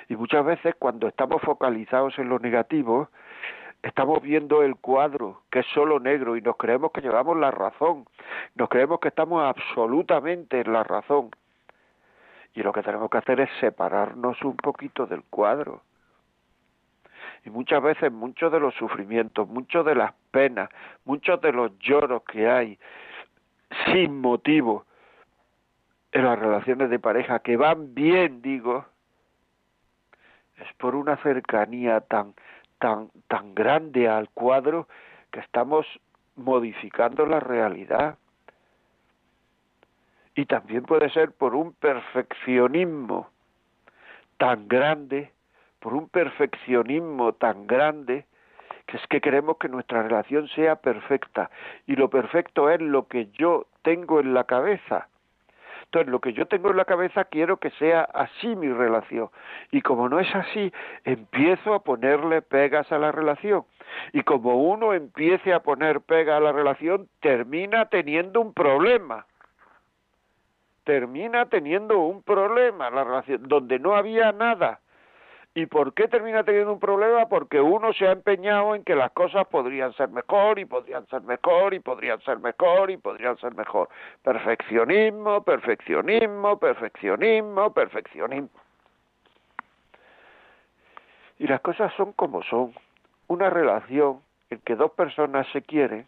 Y 0.07 0.15
muchas 0.15 0.43
veces 0.43 0.73
cuando 0.79 1.07
estamos 1.07 1.43
focalizados 1.43 2.17
en 2.17 2.27
lo 2.27 2.39
negativo, 2.39 3.09
estamos 3.83 4.21
viendo 4.21 4.63
el 4.63 4.75
cuadro, 4.75 5.43
que 5.51 5.59
es 5.59 5.65
solo 5.73 5.99
negro, 5.99 6.35
y 6.35 6.41
nos 6.41 6.57
creemos 6.57 6.91
que 6.91 7.01
llevamos 7.01 7.37
la 7.37 7.51
razón, 7.51 8.05
nos 8.55 8.69
creemos 8.69 8.99
que 8.99 9.09
estamos 9.09 9.43
absolutamente 9.43 10.61
en 10.61 10.73
la 10.73 10.83
razón. 10.83 11.31
Y 12.53 12.63
lo 12.63 12.73
que 12.73 12.83
tenemos 12.83 13.09
que 13.09 13.19
hacer 13.19 13.39
es 13.39 13.49
separarnos 13.59 14.41
un 14.43 14.57
poquito 14.57 15.05
del 15.05 15.23
cuadro. 15.23 15.81
Y 17.45 17.49
muchas 17.49 17.81
veces 17.81 18.11
muchos 18.11 18.51
de 18.51 18.59
los 18.59 18.73
sufrimientos, 18.75 19.47
muchos 19.47 19.85
de 19.85 19.95
las 19.95 20.13
penas, 20.31 20.69
muchos 21.05 21.39
de 21.41 21.53
los 21.53 21.77
lloros 21.79 22.23
que 22.23 22.49
hay 22.49 22.77
sin 23.85 24.19
motivo 24.19 24.85
en 26.11 26.25
las 26.25 26.39
relaciones 26.39 26.89
de 26.89 26.99
pareja 26.99 27.39
que 27.39 27.55
van 27.55 27.93
bien, 27.93 28.41
digo, 28.41 28.85
es 30.57 30.73
por 30.73 30.95
una 30.95 31.17
cercanía 31.17 32.01
tan 32.01 32.33
tan, 32.79 33.09
tan 33.27 33.53
grande 33.53 34.07
al 34.07 34.29
cuadro 34.29 34.87
que 35.31 35.39
estamos 35.39 35.85
modificando 36.35 37.25
la 37.25 37.39
realidad. 37.39 38.17
Y 40.35 40.45
también 40.45 40.83
puede 40.83 41.09
ser 41.09 41.31
por 41.31 41.53
un 41.53 41.73
perfeccionismo 41.73 43.29
tan 44.37 44.67
grande, 44.67 45.31
por 45.79 45.93
un 45.93 46.07
perfeccionismo 46.07 47.33
tan 47.33 47.67
grande, 47.67 48.25
que 48.87 48.97
es 48.97 49.07
que 49.07 49.21
queremos 49.21 49.57
que 49.57 49.67
nuestra 49.67 50.01
relación 50.01 50.47
sea 50.49 50.77
perfecta. 50.77 51.51
Y 51.85 51.95
lo 51.95 52.09
perfecto 52.09 52.69
es 52.69 52.81
lo 52.81 53.07
que 53.07 53.27
yo 53.37 53.67
tengo 53.81 54.19
en 54.19 54.33
la 54.33 54.45
cabeza. 54.45 55.09
Entonces, 55.89 56.11
lo 56.11 56.21
que 56.21 56.33
yo 56.33 56.45
tengo 56.45 56.69
en 56.69 56.77
la 56.77 56.85
cabeza 56.85 57.25
quiero 57.25 57.57
que 57.57 57.71
sea 57.71 58.01
así 58.01 58.55
mi 58.55 58.71
relación. 58.71 59.31
Y 59.71 59.81
como 59.81 60.07
no 60.07 60.19
es 60.19 60.33
así, 60.35 60.71
empiezo 61.03 61.73
a 61.73 61.79
ponerle 61.79 62.43
pegas 62.43 62.91
a 62.91 62.99
la 62.99 63.11
relación. 63.11 63.65
Y 64.13 64.21
como 64.21 64.57
uno 64.69 64.93
empiece 64.93 65.51
a 65.51 65.61
poner 65.63 66.01
pega 66.01 66.37
a 66.37 66.39
la 66.39 66.51
relación, 66.51 67.09
termina 67.21 67.85
teniendo 67.89 68.39
un 68.39 68.53
problema. 68.53 69.25
Termina 70.83 71.47
teniendo 71.47 71.97
un 71.97 72.21
problema 72.21 72.91
la 72.91 73.03
relación, 73.03 73.47
donde 73.47 73.79
no 73.79 73.95
había 73.95 74.31
nada 74.31 74.81
¿Y 75.59 75.65
por 75.65 75.93
qué 75.93 76.07
termina 76.07 76.45
teniendo 76.45 76.71
un 76.71 76.79
problema? 76.79 77.27
Porque 77.27 77.59
uno 77.59 77.91
se 77.91 78.07
ha 78.07 78.13
empeñado 78.13 78.75
en 78.75 78.85
que 78.85 78.95
las 78.95 79.11
cosas 79.11 79.45
podrían 79.47 79.91
ser 79.91 80.07
mejor 80.07 80.57
y 80.57 80.63
podrían 80.63 81.05
ser 81.07 81.21
mejor 81.23 81.73
y 81.73 81.79
podrían 81.79 82.21
ser 82.21 82.39
mejor 82.39 82.89
y 82.89 82.95
podrían 82.95 83.37
ser 83.39 83.53
mejor. 83.55 83.89
Perfeccionismo, 84.23 85.43
perfeccionismo, 85.43 86.57
perfeccionismo, 86.59 87.73
perfeccionismo. 87.73 88.57
Y 91.39 91.47
las 91.47 91.59
cosas 91.59 91.93
son 91.97 92.13
como 92.13 92.41
son. 92.43 92.73
Una 93.27 93.49
relación 93.49 94.21
en 94.49 94.59
que 94.59 94.77
dos 94.77 94.91
personas 94.91 95.45
se 95.51 95.61
quieren, 95.61 96.07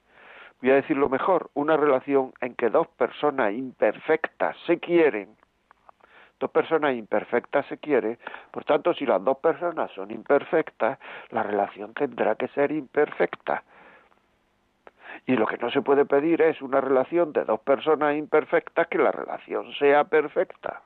voy 0.62 0.72
a 0.72 0.76
decirlo 0.76 1.10
mejor, 1.10 1.50
una 1.56 1.76
relación 1.76 2.32
en 2.40 2.56
que 2.56 2.70
dos 2.70 2.88
personas 2.88 3.52
imperfectas 3.52 4.56
se 4.66 4.80
quieren, 4.80 5.36
dos 6.42 6.52
personas 6.52 6.96
imperfectas 6.96 7.66
se 7.68 7.78
quieren, 7.78 8.20
por 8.52 8.66
tanto, 8.66 8.94
si 8.94 9.06
las 9.06 9.24
dos 9.24 9.38
personas 9.38 9.90
son 9.92 10.12
imperfectas, 10.12 11.00
la 11.30 11.44
relación 11.44 11.94
tendrá 11.94 12.36
que 12.36 12.50
ser 12.50 12.72
imperfecta. 12.74 13.64
Y 15.26 15.36
lo 15.36 15.46
que 15.46 15.58
no 15.58 15.70
se 15.72 15.82
puede 15.82 16.06
pedir 16.06 16.42
es 16.42 16.62
una 16.62 16.82
relación 16.82 17.32
de 17.32 17.46
dos 17.46 17.60
personas 17.62 18.16
imperfectas 18.16 18.88
que 18.88 18.98
la 18.98 19.12
relación 19.12 19.72
sea 19.76 20.04
perfecta. 20.04 20.82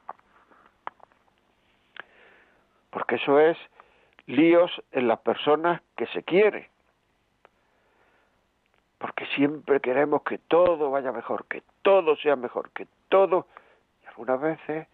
Porque 2.90 3.16
eso 3.16 3.40
es 3.40 3.58
líos 4.26 4.72
en 4.92 5.08
las 5.08 5.20
personas 5.20 5.82
que 5.96 6.08
se 6.08 6.24
quieren. 6.24 6.68
Porque 8.98 9.26
siempre 9.36 9.80
queremos 9.80 10.24
que 10.24 10.38
todo 10.38 10.92
vaya 10.92 11.12
mejor, 11.12 11.46
que 11.46 11.64
todo 11.82 12.16
sea 12.18 12.36
mejor, 12.36 12.72
que 12.72 12.88
todo... 13.10 13.48
Y 14.04 14.08
algunas 14.08 14.42
veces, 14.42 14.88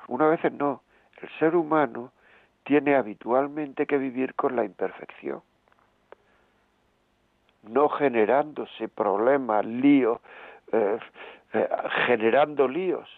algunas 0.00 0.30
veces 0.30 0.52
no. 0.52 0.82
El 1.20 1.28
ser 1.38 1.56
humano 1.56 2.12
tiene 2.64 2.94
habitualmente 2.94 3.86
que 3.86 3.98
vivir 3.98 4.34
con 4.34 4.56
la 4.56 4.64
imperfección 4.64 5.42
no 7.62 7.88
generándose 7.88 8.88
problemas, 8.88 9.64
líos, 9.64 10.20
eh, 10.72 10.98
eh, 11.52 11.68
generando 12.06 12.66
líos. 12.68 13.08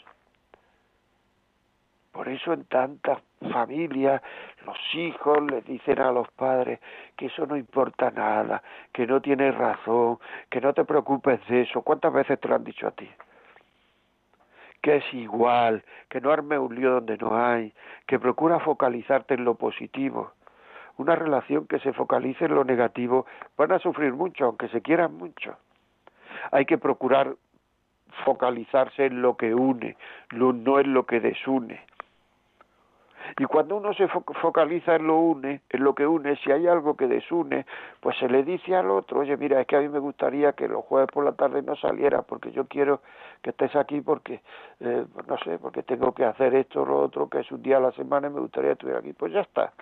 Por 2.12 2.28
eso 2.28 2.52
en 2.52 2.64
tantas 2.64 3.22
familias 3.52 4.20
los 4.66 4.76
hijos 4.94 5.38
les 5.50 5.64
dicen 5.64 5.98
a 5.98 6.12
los 6.12 6.30
padres 6.32 6.78
que 7.16 7.26
eso 7.26 7.46
no 7.46 7.56
importa 7.56 8.10
nada, 8.10 8.62
que 8.92 9.06
no 9.06 9.22
tienes 9.22 9.54
razón, 9.54 10.18
que 10.50 10.60
no 10.60 10.74
te 10.74 10.84
preocupes 10.84 11.40
de 11.48 11.62
eso. 11.62 11.80
¿Cuántas 11.80 12.12
veces 12.12 12.38
te 12.38 12.48
lo 12.48 12.56
han 12.56 12.64
dicho 12.64 12.86
a 12.86 12.90
ti? 12.90 13.08
Que 14.82 14.96
es 14.96 15.14
igual, 15.14 15.84
que 16.10 16.20
no 16.20 16.30
arme 16.30 16.58
un 16.58 16.74
lío 16.74 16.90
donde 16.90 17.16
no 17.16 17.36
hay, 17.36 17.72
que 18.06 18.18
procura 18.18 18.58
focalizarte 18.58 19.34
en 19.34 19.44
lo 19.44 19.54
positivo 19.54 20.32
una 20.98 21.16
relación 21.16 21.66
que 21.66 21.78
se 21.80 21.92
focalice 21.92 22.44
en 22.44 22.54
lo 22.54 22.64
negativo, 22.64 23.26
van 23.56 23.72
a 23.72 23.78
sufrir 23.78 24.12
mucho, 24.12 24.46
aunque 24.46 24.68
se 24.68 24.82
quieran 24.82 25.16
mucho. 25.16 25.56
Hay 26.50 26.64
que 26.64 26.78
procurar 26.78 27.34
focalizarse 28.24 29.06
en 29.06 29.22
lo 29.22 29.36
que 29.36 29.54
une, 29.54 29.96
no 30.32 30.80
en 30.80 30.92
lo 30.92 31.06
que 31.06 31.20
desune. 31.20 31.80
Y 33.38 33.44
cuando 33.44 33.76
uno 33.76 33.92
se 33.94 34.08
focaliza 34.08 34.96
en 34.96 35.06
lo 35.06 35.18
une, 35.18 35.62
en 35.68 35.84
lo 35.84 35.94
que 35.94 36.06
une, 36.06 36.36
si 36.36 36.50
hay 36.50 36.66
algo 36.66 36.96
que 36.96 37.06
desune, 37.06 37.66
pues 38.00 38.16
se 38.18 38.28
le 38.28 38.42
dice 38.42 38.74
al 38.74 38.90
otro, 38.90 39.20
oye, 39.20 39.36
mira, 39.36 39.60
es 39.60 39.66
que 39.66 39.76
a 39.76 39.80
mí 39.80 39.88
me 39.88 39.98
gustaría 39.98 40.52
que 40.52 40.68
los 40.68 40.84
jueves 40.84 41.08
por 41.12 41.24
la 41.24 41.32
tarde 41.32 41.62
no 41.62 41.76
saliera, 41.76 42.22
porque 42.22 42.52
yo 42.52 42.66
quiero 42.66 43.00
que 43.42 43.50
estés 43.50 43.74
aquí, 43.76 44.00
porque, 44.00 44.42
eh, 44.80 45.04
no 45.26 45.38
sé, 45.38 45.58
porque 45.58 45.82
tengo 45.82 46.12
que 46.12 46.24
hacer 46.24 46.54
esto 46.54 46.84
lo 46.84 47.00
otro, 47.00 47.28
que 47.28 47.40
es 47.40 47.50
un 47.52 47.62
día 47.62 47.78
a 47.78 47.80
la 47.80 47.92
semana 47.92 48.28
y 48.28 48.30
me 48.30 48.40
gustaría 48.40 48.70
que 48.70 48.72
estuviera 48.74 49.00
aquí. 49.00 49.12
Pues 49.12 49.32
ya 49.32 49.40
está 49.40 49.72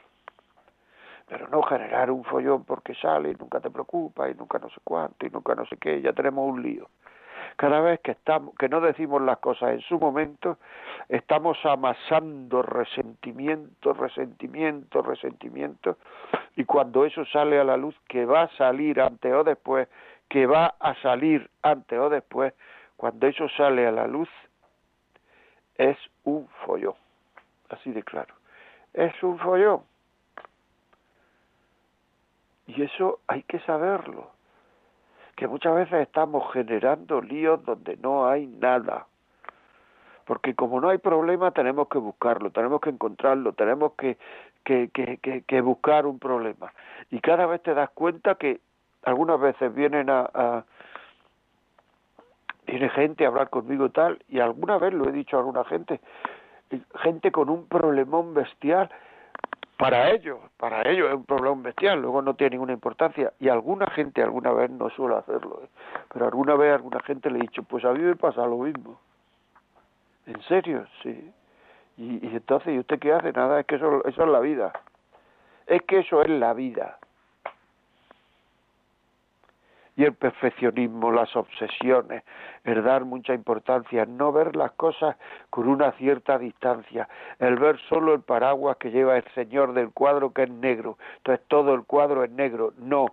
pero 1.31 1.47
no 1.47 1.63
generar 1.63 2.11
un 2.11 2.25
follón 2.25 2.65
porque 2.65 2.93
sale 2.97 3.31
y 3.31 3.35
nunca 3.37 3.61
te 3.61 3.71
preocupa 3.71 4.29
y 4.29 4.35
nunca 4.35 4.59
no 4.59 4.69
sé 4.69 4.81
cuánto 4.83 5.25
y 5.25 5.31
nunca 5.31 5.55
no 5.55 5.65
sé 5.65 5.77
qué, 5.77 6.03
ya 6.03 6.13
tenemos 6.13 6.45
un 6.45 6.61
lío. 6.61 6.89
Cada 7.61 7.83
vez 7.83 8.01
que 8.01 8.13
estamos, 8.13 8.55
que 8.59 8.71
no 8.71 8.81
decimos 8.81 9.21
las 9.21 9.37
cosas 9.37 9.73
en 9.73 9.83
su 9.83 9.99
momento, 9.99 10.57
estamos 11.11 11.59
amasando 11.67 12.63
resentimiento, 12.63 13.93
resentimiento, 13.93 15.03
resentimiento, 15.03 15.99
y 16.57 16.65
cuando 16.65 17.05
eso 17.05 17.23
sale 17.27 17.61
a 17.61 17.65
la 17.65 17.77
luz, 17.77 17.95
que 18.09 18.25
va 18.25 18.45
a 18.45 18.57
salir 18.57 18.99
antes 18.99 19.31
o 19.31 19.45
después, 19.45 19.89
que 20.31 20.47
va 20.47 20.75
a 20.81 20.95
salir 21.03 21.51
antes 21.61 21.99
o 21.99 22.09
después, 22.09 22.55
cuando 22.97 23.27
eso 23.27 23.47
sale 23.51 23.87
a 23.87 23.93
la 23.93 24.07
luz, 24.07 24.31
es 25.77 25.99
un 26.25 26.49
follón, 26.65 26.95
así 27.69 27.93
de 27.93 28.03
claro. 28.03 28.33
Es 28.95 29.23
un 29.23 29.39
follón 29.39 29.83
y 32.69 32.85
eso 32.85 33.21
hay 33.27 33.43
que 33.43 33.61
saberlo. 33.61 34.31
Que 35.41 35.49
muchas 35.49 35.75
veces 35.75 36.03
estamos 36.03 36.53
generando 36.53 37.23
líos 37.23 37.65
donde 37.65 37.97
no 37.97 38.29
hay 38.29 38.47
nada. 38.47 39.07
Porque 40.27 40.55
como 40.55 40.83
no 40.83 40.91
hay 40.91 40.99
problema, 40.99 41.51
tenemos 41.51 41.89
que 41.89 41.97
buscarlo, 41.97 42.51
tenemos 42.51 42.83
que 42.83 42.91
encontrarlo, 42.91 43.55
tenemos 43.55 43.93
que, 43.95 44.19
que, 44.65 44.91
que, 44.91 45.61
buscar 45.63 46.05
un 46.05 46.19
problema. 46.19 46.75
Y 47.11 47.21
cada 47.21 47.47
vez 47.47 47.63
te 47.63 47.73
das 47.73 47.89
cuenta 47.89 48.35
que 48.35 48.61
algunas 49.03 49.41
veces 49.41 49.75
vienen 49.75 50.11
a, 50.11 50.29
a 50.35 50.65
viene 52.67 52.91
gente 52.91 53.25
a 53.25 53.29
hablar 53.29 53.49
conmigo 53.49 53.89
tal, 53.89 54.23
y 54.29 54.41
alguna 54.41 54.77
vez 54.77 54.93
lo 54.93 55.09
he 55.09 55.13
dicho 55.13 55.39
a 55.39 55.41
alguna 55.41 55.65
gente, 55.65 56.01
gente 56.97 57.33
con 57.33 57.49
un 57.49 57.67
problemón 57.67 58.35
bestial 58.35 58.91
para 59.81 60.11
ellos, 60.11 60.39
para 60.59 60.83
ellos 60.89 61.09
es 61.09 61.15
un 61.15 61.25
problema 61.25 61.63
bestial, 61.63 62.03
luego 62.03 62.21
no 62.21 62.35
tiene 62.35 62.51
ninguna 62.51 62.75
importancia. 62.75 63.33
Y 63.41 63.49
alguna 63.49 63.87
gente 63.91 64.23
alguna 64.23 64.53
vez 64.53 64.71
no 64.71 64.91
suele 64.91 65.17
hacerlo, 65.17 65.63
¿eh? 65.65 65.69
pero 66.13 66.27
alguna 66.27 66.55
vez 66.55 66.75
alguna 66.75 67.01
gente 67.01 67.31
le 67.31 67.39
ha 67.39 67.43
dicho, 67.43 67.63
pues 67.63 67.85
a 67.85 67.93
mí 67.93 68.01
me 68.01 68.15
pasa 68.15 68.45
lo 68.47 68.59
mismo. 68.59 69.01
¿En 70.27 70.41
serio? 70.43 70.85
Sí. 71.03 71.33
Y, 71.97 72.27
y 72.27 72.37
entonces, 72.37 72.75
¿y 72.75 72.79
usted 72.79 72.99
qué 72.99 73.13
hace? 73.13 73.33
Nada, 73.33 73.61
es 73.61 73.67
que 73.67 73.77
eso, 73.77 74.05
eso 74.05 74.23
es 74.23 74.29
la 74.29 74.41
vida. 74.41 74.73
Es 75.67 75.83
que 75.83 76.01
eso 76.01 76.21
es 76.21 76.29
la 76.29 76.53
vida 76.53 76.99
y 80.01 80.05
el 80.05 80.15
perfeccionismo, 80.15 81.13
las 81.13 81.37
obsesiones, 81.37 82.25
el 82.65 82.83
dar 82.83 83.05
mucha 83.05 83.35
importancia, 83.35 84.07
no 84.07 84.33
ver 84.33 84.57
las 84.57 84.73
cosas 84.73 85.15
con 85.51 85.69
una 85.69 85.93
cierta 85.93 86.39
distancia, 86.39 87.07
el 87.39 87.57
ver 87.59 87.79
solo 87.81 88.15
el 88.15 88.23
paraguas 88.23 88.79
que 88.79 88.91
lleva 88.91 89.19
el 89.19 89.25
señor 89.35 89.75
del 89.75 89.91
cuadro 89.93 90.33
que 90.33 90.45
es 90.45 90.51
negro, 90.51 90.97
entonces 91.19 91.47
todo 91.49 91.75
el 91.75 91.85
cuadro 91.85 92.25
es 92.25 92.31
negro, 92.31 92.73
no, 92.79 93.09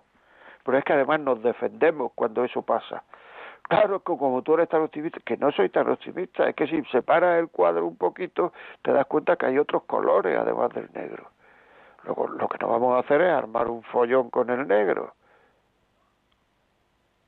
pero 0.63 0.78
es 0.78 0.86
que 0.86 0.93
además 0.93 1.19
nos 1.19 1.43
defendemos 1.43 2.13
cuando 2.15 2.45
eso 2.45 2.62
pasa. 2.62 3.04
Claro 3.63 4.00
que 4.00 4.17
como 4.17 4.41
tú 4.41 4.54
eres 4.54 4.69
tan 4.69 4.84
optimista, 4.84 5.19
que 5.26 5.36
no 5.36 5.52
soy 5.52 5.67
tan 5.67 5.89
optimista, 5.89 6.47
es 6.47 6.56
que 6.56 6.67
si 6.67 6.82
separas 6.86 7.38
el 7.38 7.50
cuadro 7.50 7.86
un 7.86 7.97
poquito, 7.97 8.54
te 8.82 8.93
das 8.93 9.06
cuenta 9.08 9.36
que 9.36 9.47
hay 9.47 9.58
otros 9.58 9.84
colores 9.84 10.39
además 10.39 10.69
del 10.69 10.89
negro. 10.93 11.32
Luego 12.06 12.30
lo 12.30 12.47
que 12.47 12.58
no 12.62 12.69
vamos 12.69 12.95
a 12.95 13.00
hacer 13.00 13.19
es 13.19 13.34
armar 13.34 13.67
un 13.67 13.84
follón 13.84 14.30
con 14.30 14.50
el 14.50 14.65
negro 14.65 15.15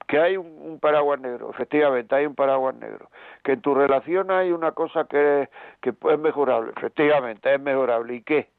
que 0.09 0.19
hay 0.19 0.37
un, 0.37 0.79
paraguas 0.81 1.19
negro, 1.19 1.51
efectivamente 1.51 2.15
hay 2.15 2.25
un 2.25 2.33
paraguas 2.33 2.73
negro, 2.73 3.11
que 3.43 3.51
en 3.51 3.61
tu 3.61 3.75
relación 3.75 4.31
hay 4.31 4.51
una 4.51 4.71
cosa 4.71 5.05
que, 5.05 5.47
es 5.83 6.19
mejorable, 6.19 6.73
efectivamente 6.75 7.53
es 7.53 7.61
mejorable, 7.61 8.15
¿y 8.15 8.23
qué? 8.23 8.49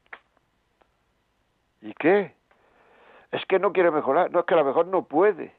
¿Y 1.81 1.93
qué? 1.95 2.33
Es 3.31 3.45
que 3.47 3.59
no 3.59 3.73
quiere 3.73 3.91
mejorar, 3.91 4.31
no 4.31 4.39
es 4.39 4.45
que 4.45 4.53
a 4.53 4.57
lo 4.57 4.63
mejor 4.63 4.87
no 4.87 5.03
puede, 5.03 5.53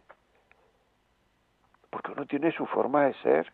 porque 1.91 2.13
uno 2.13 2.25
tiene 2.25 2.53
su 2.53 2.65
forma 2.65 3.05
de 3.05 3.15
ser. 3.17 3.53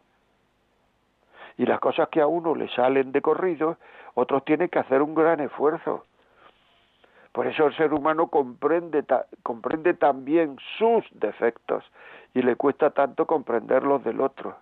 Y 1.56 1.66
las 1.66 1.80
cosas 1.80 2.08
que 2.08 2.20
a 2.20 2.28
uno 2.28 2.54
le 2.54 2.68
salen 2.68 3.10
de 3.10 3.20
corrido, 3.20 3.78
otros 4.14 4.44
tienen 4.44 4.68
que 4.68 4.78
hacer 4.78 5.02
un 5.02 5.12
gran 5.12 5.40
esfuerzo. 5.40 6.04
Por 7.32 7.48
eso 7.48 7.66
el 7.66 7.76
ser 7.76 7.92
humano 7.92 8.28
comprende, 8.28 9.04
comprende 9.42 9.94
también 9.94 10.56
sus 10.78 11.04
defectos 11.10 11.84
y 12.34 12.42
le 12.42 12.56
cuesta 12.56 12.90
tanto 12.90 13.26
comprender 13.26 13.82
los 13.82 14.02
del 14.04 14.20
otro. 14.20 14.56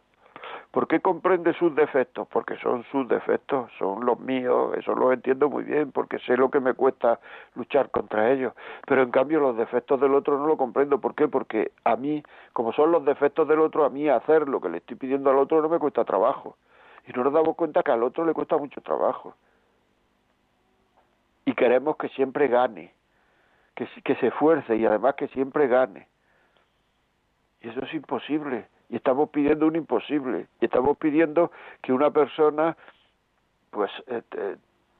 ¿Por 0.70 0.88
qué 0.88 1.00
comprende 1.00 1.54
sus 1.54 1.74
defectos? 1.74 2.28
Porque 2.28 2.56
son 2.58 2.84
sus 2.90 3.08
defectos, 3.08 3.70
son 3.78 4.04
los 4.04 4.20
míos, 4.20 4.74
eso 4.76 4.94
lo 4.94 5.12
entiendo 5.12 5.48
muy 5.48 5.64
bien, 5.64 5.90
porque 5.90 6.18
sé 6.18 6.36
lo 6.36 6.50
que 6.50 6.60
me 6.60 6.74
cuesta 6.74 7.18
luchar 7.54 7.90
contra 7.90 8.30
ellos. 8.30 8.52
Pero 8.86 9.02
en 9.02 9.10
cambio 9.10 9.40
los 9.40 9.56
defectos 9.56 10.00
del 10.00 10.14
otro 10.14 10.38
no 10.38 10.46
lo 10.46 10.56
comprendo. 10.56 11.00
¿Por 11.00 11.14
qué? 11.14 11.28
Porque 11.28 11.72
a 11.84 11.96
mí, 11.96 12.22
como 12.52 12.72
son 12.72 12.92
los 12.92 13.04
defectos 13.04 13.48
del 13.48 13.60
otro, 13.60 13.84
a 13.84 13.90
mí 13.90 14.08
hacer 14.08 14.48
lo 14.48 14.60
que 14.60 14.68
le 14.68 14.78
estoy 14.78 14.96
pidiendo 14.96 15.30
al 15.30 15.38
otro 15.38 15.62
no 15.62 15.68
me 15.68 15.78
cuesta 15.78 16.04
trabajo. 16.04 16.56
Y 17.08 17.12
no 17.12 17.24
nos 17.24 17.32
damos 17.32 17.56
cuenta 17.56 17.82
que 17.82 17.92
al 17.92 18.02
otro 18.02 18.26
le 18.26 18.34
cuesta 18.34 18.58
mucho 18.58 18.80
trabajo 18.82 19.34
y 21.46 21.54
queremos 21.54 21.96
que 21.96 22.08
siempre 22.10 22.48
gane, 22.48 22.92
que, 23.74 23.88
que 24.04 24.16
se 24.16 24.26
esfuerce 24.26 24.76
y 24.76 24.84
además 24.84 25.14
que 25.14 25.28
siempre 25.28 25.68
gane. 25.68 26.08
Eso 27.68 27.84
es 27.84 27.94
imposible. 27.94 28.66
Y 28.88 28.96
estamos 28.96 29.30
pidiendo 29.30 29.66
un 29.66 29.76
imposible. 29.76 30.46
Y 30.60 30.66
estamos 30.66 30.96
pidiendo 30.98 31.50
que 31.82 31.92
una 31.92 32.10
persona, 32.10 32.76
pues, 33.70 33.90
eh, 34.06 34.56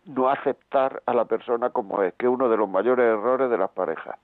no 0.06 0.28
aceptar 0.28 1.02
a 1.06 1.14
la 1.14 1.24
persona 1.24 1.70
como 1.70 2.02
es, 2.02 2.14
que 2.14 2.26
es 2.26 2.32
uno 2.32 2.48
de 2.48 2.56
los 2.56 2.68
mayores 2.68 3.04
errores 3.04 3.50
de 3.50 3.58
las 3.58 3.70
parejas. 3.70 4.18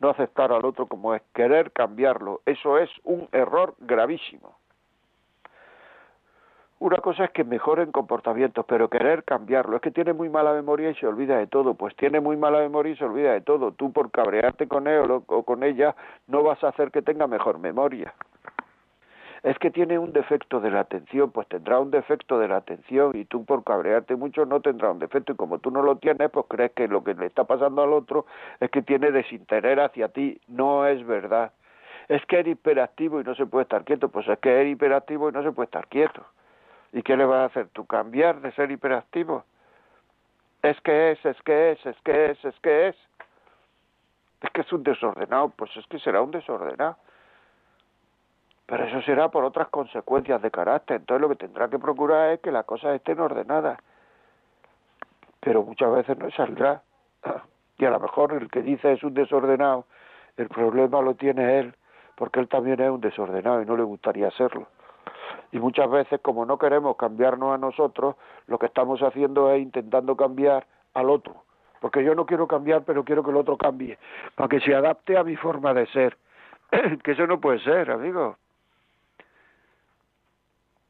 No 0.00 0.10
aceptar 0.10 0.52
al 0.52 0.64
otro 0.64 0.86
como 0.86 1.14
es, 1.14 1.22
querer 1.34 1.72
cambiarlo. 1.72 2.40
Eso 2.46 2.78
es 2.78 2.90
un 3.04 3.28
error 3.32 3.74
gravísimo. 3.80 4.59
Una 6.80 6.96
cosa 6.96 7.24
es 7.24 7.30
que 7.32 7.44
mejoren 7.44 7.92
comportamientos, 7.92 8.64
pero 8.66 8.88
querer 8.88 9.22
cambiarlo. 9.24 9.76
Es 9.76 9.82
que 9.82 9.90
tiene 9.90 10.14
muy 10.14 10.30
mala 10.30 10.54
memoria 10.54 10.88
y 10.88 10.94
se 10.94 11.06
olvida 11.06 11.36
de 11.36 11.46
todo. 11.46 11.74
Pues 11.74 11.94
tiene 11.94 12.20
muy 12.20 12.38
mala 12.38 12.60
memoria 12.60 12.94
y 12.94 12.96
se 12.96 13.04
olvida 13.04 13.34
de 13.34 13.42
todo. 13.42 13.72
Tú 13.72 13.92
por 13.92 14.10
cabrearte 14.10 14.66
con 14.66 14.86
él 14.86 15.10
o 15.10 15.42
con 15.44 15.62
ella 15.62 15.94
no 16.26 16.42
vas 16.42 16.64
a 16.64 16.68
hacer 16.68 16.90
que 16.90 17.02
tenga 17.02 17.26
mejor 17.26 17.58
memoria. 17.58 18.14
Es 19.42 19.58
que 19.58 19.70
tiene 19.70 19.98
un 19.98 20.14
defecto 20.14 20.58
de 20.60 20.70
la 20.70 20.80
atención, 20.80 21.30
pues 21.30 21.48
tendrá 21.48 21.78
un 21.80 21.90
defecto 21.90 22.38
de 22.38 22.48
la 22.48 22.56
atención 22.56 23.14
y 23.14 23.26
tú 23.26 23.44
por 23.44 23.62
cabrearte 23.62 24.16
mucho 24.16 24.46
no 24.46 24.60
tendrá 24.60 24.90
un 24.90 24.98
defecto 25.00 25.32
y 25.32 25.36
como 25.36 25.58
tú 25.58 25.70
no 25.70 25.82
lo 25.82 25.96
tienes, 25.96 26.30
pues 26.30 26.46
crees 26.48 26.72
que 26.72 26.88
lo 26.88 27.04
que 27.04 27.12
le 27.12 27.26
está 27.26 27.44
pasando 27.44 27.82
al 27.82 27.92
otro 27.92 28.24
es 28.58 28.70
que 28.70 28.80
tiene 28.80 29.10
desinterés 29.10 29.78
hacia 29.78 30.08
ti. 30.08 30.40
No 30.48 30.86
es 30.86 31.06
verdad. 31.06 31.52
Es 32.08 32.24
que 32.24 32.38
eres 32.38 32.52
hiperactivo 32.52 33.20
y 33.20 33.24
no 33.24 33.34
se 33.34 33.44
puede 33.44 33.64
estar 33.64 33.84
quieto, 33.84 34.08
pues 34.08 34.26
es 34.28 34.38
que 34.38 34.50
eres 34.50 34.72
hiperactivo 34.72 35.28
y 35.28 35.32
no 35.32 35.42
se 35.42 35.52
puede 35.52 35.66
estar 35.66 35.86
quieto. 35.86 36.24
¿Y 36.92 37.02
qué 37.02 37.16
le 37.16 37.24
vas 37.24 37.40
a 37.40 37.44
hacer 37.46 37.68
tú? 37.68 37.86
¿Cambiar 37.86 38.40
de 38.40 38.52
ser 38.52 38.70
hiperactivo? 38.70 39.44
Es 40.62 40.80
que 40.80 41.12
es, 41.12 41.24
es 41.24 41.40
que 41.42 41.72
es, 41.72 41.86
es 41.86 41.96
que 42.02 42.30
es, 42.30 42.44
es 42.44 42.60
que 42.60 42.88
es. 42.88 42.96
Es 44.42 44.50
que 44.50 44.62
es 44.62 44.72
un 44.72 44.82
desordenado, 44.82 45.50
pues 45.50 45.70
es 45.76 45.86
que 45.86 45.98
será 45.98 46.22
un 46.22 46.30
desordenado. 46.30 46.96
Pero 48.66 48.84
eso 48.84 49.02
será 49.02 49.28
por 49.28 49.44
otras 49.44 49.68
consecuencias 49.68 50.40
de 50.42 50.50
carácter. 50.50 50.96
Entonces 50.96 51.20
lo 51.20 51.28
que 51.28 51.36
tendrá 51.36 51.68
que 51.68 51.78
procurar 51.78 52.30
es 52.30 52.40
que 52.40 52.50
las 52.50 52.64
cosas 52.64 52.94
estén 52.94 53.20
ordenadas. 53.20 53.78
Pero 55.40 55.62
muchas 55.62 55.92
veces 55.92 56.18
no 56.18 56.30
saldrá. 56.30 56.82
Y 57.78 57.86
a 57.86 57.90
lo 57.90 57.98
mejor 57.98 58.34
el 58.34 58.50
que 58.50 58.60
dice 58.60 58.92
es 58.92 59.02
un 59.02 59.14
desordenado, 59.14 59.86
el 60.36 60.50
problema 60.50 61.00
lo 61.00 61.14
tiene 61.14 61.60
él, 61.60 61.74
porque 62.14 62.38
él 62.38 62.46
también 62.46 62.78
es 62.78 62.90
un 62.90 63.00
desordenado 63.00 63.62
y 63.62 63.64
no 63.64 63.74
le 63.74 63.84
gustaría 63.84 64.30
serlo. 64.32 64.68
Y 65.52 65.58
muchas 65.58 65.90
veces, 65.90 66.20
como 66.20 66.46
no 66.46 66.58
queremos 66.58 66.96
cambiarnos 66.96 67.54
a 67.54 67.58
nosotros, 67.58 68.16
lo 68.46 68.58
que 68.58 68.66
estamos 68.66 69.00
haciendo 69.00 69.50
es 69.50 69.60
intentando 69.60 70.16
cambiar 70.16 70.66
al 70.94 71.10
otro. 71.10 71.42
Porque 71.80 72.04
yo 72.04 72.14
no 72.14 72.26
quiero 72.26 72.46
cambiar, 72.46 72.84
pero 72.84 73.04
quiero 73.04 73.24
que 73.24 73.30
el 73.30 73.36
otro 73.36 73.56
cambie, 73.56 73.98
para 74.34 74.48
que 74.48 74.60
se 74.60 74.74
adapte 74.74 75.16
a 75.16 75.24
mi 75.24 75.36
forma 75.36 75.74
de 75.74 75.86
ser. 75.86 76.16
que 77.02 77.12
eso 77.12 77.26
no 77.26 77.40
puede 77.40 77.58
ser, 77.60 77.90
amigo. 77.90 78.36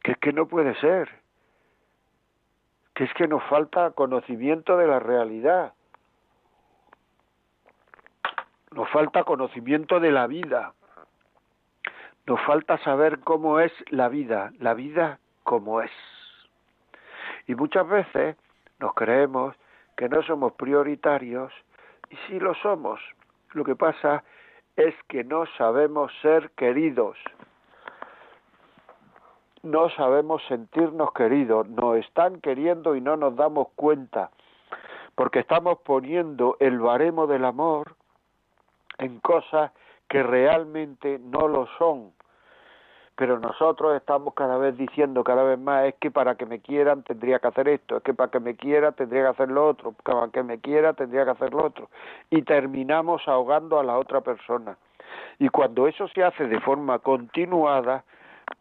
Que 0.03 0.13
es 0.13 0.19
que 0.19 0.33
no 0.33 0.47
puede 0.47 0.75
ser. 0.77 1.09
Que 2.95 3.05
es 3.05 3.15
que 3.15 3.29
nos 3.29 3.43
falta 3.45 3.93
conocimiento 3.93 4.77
de 4.77 4.89
la 4.89 4.99
realidad. 4.99 5.73
Nos 8.73 8.89
falta 8.91 9.25
conocimiento 9.25 10.01
de 10.01 10.11
la 10.11 10.27
vida. 10.27 10.75
Nos 12.31 12.41
falta 12.43 12.79
saber 12.85 13.19
cómo 13.25 13.59
es 13.59 13.73
la 13.89 14.09
vida, 14.09 14.53
la 14.61 14.73
vida 14.73 15.19
como 15.43 15.83
es. 15.83 15.91
Y 17.49 17.57
muchas 17.57 17.89
veces 17.89 18.37
nos 18.79 18.95
creemos 18.95 19.57
que 19.97 20.09
no 20.09 20.23
somos 20.23 20.53
prioritarios 20.53 21.53
y 22.09 22.15
sí 22.29 22.39
lo 22.39 22.55
somos. 22.55 23.01
Lo 23.51 23.65
que 23.65 23.75
pasa 23.75 24.23
es 24.77 24.95
que 25.09 25.25
no 25.25 25.45
sabemos 25.59 26.13
ser 26.23 26.53
queridos. 26.53 27.19
No 29.65 29.91
sabemos 29.91 30.41
sentirnos 30.47 31.13
queridos. 31.13 31.69
Nos 31.69 31.97
están 31.97 32.41
queriendo 32.41 32.95
y 32.95 33.01
no 33.01 33.17
nos 33.17 33.35
damos 33.35 33.71
cuenta. 33.75 34.31
Porque 35.17 35.41
estamos 35.41 35.79
poniendo 35.81 36.57
el 36.61 36.79
baremo 36.79 37.27
del 37.27 37.45
amor 37.45 37.97
en 38.99 39.19
cosas 39.19 39.73
que 40.09 40.23
realmente 40.23 41.19
no 41.19 41.49
lo 41.49 41.67
son 41.77 42.13
pero 43.21 43.39
nosotros 43.39 43.95
estamos 43.97 44.33
cada 44.33 44.57
vez 44.57 44.79
diciendo 44.79 45.23
cada 45.23 45.43
vez 45.43 45.59
más 45.59 45.85
es 45.85 45.95
que 45.97 46.11
para 46.11 46.37
que 46.37 46.47
me 46.47 46.61
quieran 46.61 47.03
tendría 47.03 47.39
que 47.39 47.49
hacer 47.49 47.69
esto, 47.69 47.99
es 47.99 48.03
que 48.03 48.15
para 48.15 48.31
que 48.31 48.41
me 48.41 48.57
quiera 48.57 48.93
tendría 48.93 49.25
que 49.25 49.29
hacer 49.29 49.51
lo 49.51 49.69
otro, 49.69 49.93
para 50.03 50.29
que 50.29 50.43
me 50.43 50.59
quiera 50.59 50.95
tendría 50.95 51.27
que 51.27 51.33
hacer 51.33 51.53
lo 51.53 51.67
otro 51.67 51.91
y 52.31 52.41
terminamos 52.41 53.21
ahogando 53.29 53.79
a 53.79 53.85
la 53.85 53.99
otra 53.99 54.23
persona. 54.23 54.79
Y 55.39 55.51
cuando 55.51 55.87
eso 55.87 56.09
se 56.09 56.25
hace 56.25 56.47
de 56.47 56.61
forma 56.61 56.99
continuada, 57.01 58.05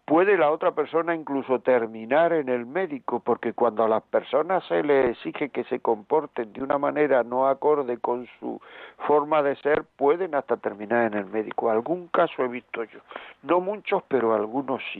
puede 0.05 0.37
la 0.37 0.51
otra 0.51 0.71
persona 0.71 1.13
incluso 1.13 1.59
terminar 1.59 2.33
en 2.33 2.49
el 2.49 2.65
médico, 2.65 3.19
porque 3.19 3.53
cuando 3.53 3.83
a 3.83 3.87
las 3.87 4.03
personas 4.03 4.63
se 4.67 4.81
les 4.83 5.11
exige 5.11 5.49
que 5.49 5.63
se 5.65 5.79
comporten 5.79 6.51
de 6.51 6.63
una 6.63 6.77
manera 6.77 7.23
no 7.23 7.47
acorde 7.47 7.99
con 7.99 8.27
su 8.39 8.59
forma 9.07 9.43
de 9.43 9.55
ser, 9.57 9.83
pueden 9.95 10.33
hasta 10.33 10.57
terminar 10.57 11.05
en 11.05 11.13
el 11.19 11.25
médico. 11.25 11.69
Algún 11.69 12.07
caso 12.07 12.43
he 12.43 12.47
visto 12.47 12.83
yo, 12.85 12.99
no 13.43 13.61
muchos, 13.61 14.01
pero 14.07 14.33
algunos 14.33 14.81
sí. 14.91 14.99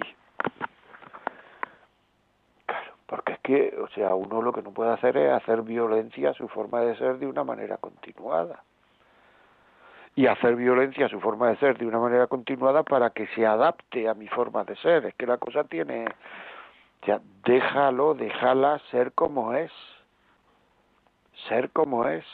Claro, 2.67 2.93
porque 3.07 3.33
es 3.33 3.39
que, 3.39 3.77
o 3.81 3.87
sea, 3.89 4.13
uno 4.13 4.41
lo 4.41 4.53
que 4.53 4.61
no 4.61 4.71
puede 4.71 4.91
hacer 4.91 5.17
es 5.17 5.31
hacer 5.31 5.63
violencia 5.63 6.29
a 6.29 6.33
su 6.33 6.47
forma 6.47 6.81
de 6.81 6.95
ser 6.97 7.17
de 7.17 7.25
una 7.25 7.43
manera 7.43 7.77
continuada 7.77 8.63
y 10.19 10.27
hacer 10.27 10.57
violencia 10.57 11.05
a 11.05 11.09
su 11.09 11.21
forma 11.21 11.47
de 11.47 11.55
ser 11.59 11.77
de 11.77 11.85
una 11.85 11.97
manera 11.97 12.27
continuada 12.27 12.83
para 12.83 13.11
que 13.11 13.25
se 13.27 13.45
adapte 13.45 14.09
a 14.09 14.13
mi 14.13 14.27
forma 14.27 14.65
de 14.65 14.75
ser. 14.75 15.05
Es 15.05 15.15
que 15.15 15.25
la 15.25 15.37
cosa 15.37 15.63
tiene, 15.63 16.07
o 17.01 17.05
sea, 17.05 17.21
déjalo, 17.45 18.15
déjala 18.15 18.81
ser 18.91 19.13
como 19.13 19.53
es, 19.53 19.71
ser 21.47 21.69
como 21.69 22.05
es. 22.05 22.25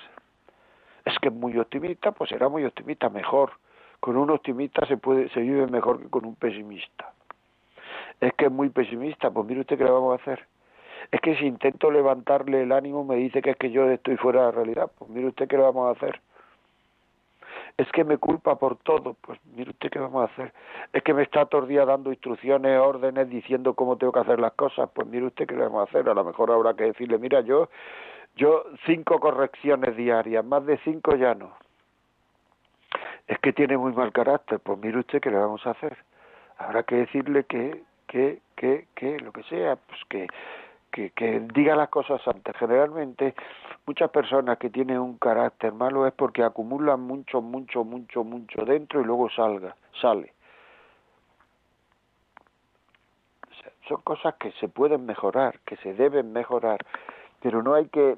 Es 1.05 1.13
que 1.19 1.29
muy 1.29 1.59
optimista, 1.59 2.11
pues 2.11 2.31
será 2.31 2.49
muy 2.49 2.65
optimista, 2.65 3.07
mejor. 3.09 3.51
Con 3.99 4.17
un 4.17 4.31
optimista 4.31 4.83
se 4.87 4.97
puede, 4.97 5.29
se 5.29 5.41
vive 5.41 5.67
mejor 5.67 6.01
que 6.01 6.09
con 6.09 6.25
un 6.25 6.33
pesimista. 6.33 7.13
Es 8.19 8.33
que 8.33 8.45
es 8.45 8.51
muy 8.51 8.69
pesimista, 8.69 9.29
pues 9.29 9.45
mire 9.45 9.61
usted 9.61 9.77
qué 9.77 9.83
le 9.83 9.91
vamos 9.91 10.19
a 10.19 10.23
hacer. 10.23 10.47
Es 11.11 11.21
que 11.21 11.35
si 11.35 11.45
intento 11.45 11.91
levantarle 11.91 12.63
el 12.63 12.71
ánimo 12.71 13.03
me 13.03 13.17
dice 13.17 13.43
que 13.43 13.51
es 13.51 13.57
que 13.57 13.69
yo 13.69 13.87
estoy 13.91 14.17
fuera 14.17 14.39
de 14.39 14.45
la 14.47 14.51
realidad, 14.53 14.91
pues 14.97 15.11
mire 15.11 15.27
usted 15.27 15.47
qué 15.47 15.55
le 15.55 15.61
vamos 15.61 15.87
a 15.87 15.91
hacer 15.91 16.19
es 17.77 17.91
que 17.91 18.03
me 18.03 18.17
culpa 18.17 18.57
por 18.57 18.77
todo, 18.77 19.15
pues 19.21 19.39
mire 19.53 19.71
usted 19.71 19.89
qué 19.89 19.99
vamos 19.99 20.21
a 20.21 20.33
hacer, 20.33 20.53
es 20.93 21.03
que 21.03 21.13
me 21.13 21.23
está 21.23 21.45
todo 21.45 21.63
el 21.63 21.67
día 21.67 21.85
dando 21.85 22.11
instrucciones, 22.11 22.79
órdenes, 22.79 23.29
diciendo 23.29 23.73
cómo 23.73 23.97
tengo 23.97 24.13
que 24.13 24.19
hacer 24.19 24.39
las 24.39 24.53
cosas, 24.53 24.89
pues 24.93 25.07
mire 25.07 25.25
usted 25.25 25.45
qué 25.45 25.55
le 25.55 25.63
vamos 25.63 25.81
a 25.81 25.89
hacer, 25.89 26.07
a 26.07 26.13
lo 26.13 26.23
mejor 26.23 26.51
habrá 26.51 26.73
que 26.73 26.85
decirle, 26.85 27.17
mira, 27.17 27.41
yo, 27.41 27.69
yo 28.35 28.63
cinco 28.85 29.19
correcciones 29.19 29.95
diarias, 29.97 30.45
más 30.45 30.65
de 30.65 30.77
cinco 30.79 31.15
ya 31.15 31.35
no. 31.35 31.51
Es 33.27 33.39
que 33.39 33.51
tiene 33.51 33.77
muy 33.77 33.91
mal 33.91 34.13
carácter, 34.13 34.59
pues 34.59 34.79
mire 34.79 34.99
usted 34.99 35.19
qué 35.19 35.31
le 35.31 35.37
vamos 35.37 35.65
a 35.67 35.71
hacer. 35.71 35.97
Habrá 36.57 36.83
que 36.83 36.95
decirle 36.95 37.43
que, 37.43 37.83
que, 38.07 38.39
que, 38.55 38.87
que, 38.95 39.19
lo 39.19 39.33
que 39.33 39.43
sea, 39.43 39.75
pues 39.75 39.99
que, 40.07 40.27
que, 40.95 41.47
diga 41.53 41.75
las 41.75 41.89
cosas 41.89 42.25
antes. 42.27 42.55
Generalmente, 42.55 43.35
muchas 43.85 44.09
personas 44.09 44.57
que 44.57 44.69
tienen 44.69 44.99
un 44.99 45.17
carácter 45.17 45.73
malo 45.73 46.07
es 46.07 46.13
porque 46.13 46.43
acumulan 46.43 47.01
mucho, 47.01 47.41
mucho, 47.41 47.83
mucho, 47.83 48.23
mucho 48.23 48.63
dentro 48.63 49.01
y 49.01 49.03
luego 49.03 49.29
salga, 49.29 49.75
sale. 50.01 50.33
son 53.87 54.01
cosas 54.01 54.33
que 54.39 54.51
se 54.53 54.67
pueden 54.67 55.05
mejorar, 55.05 55.59
que 55.59 55.75
se 55.77 55.93
deben 55.93 56.33
mejorar, 56.33 56.79
pero 57.39 57.61
no 57.61 57.75
hay 57.75 57.85
que 57.89 58.17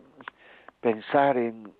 pensar 0.79 1.35
en 1.35 1.73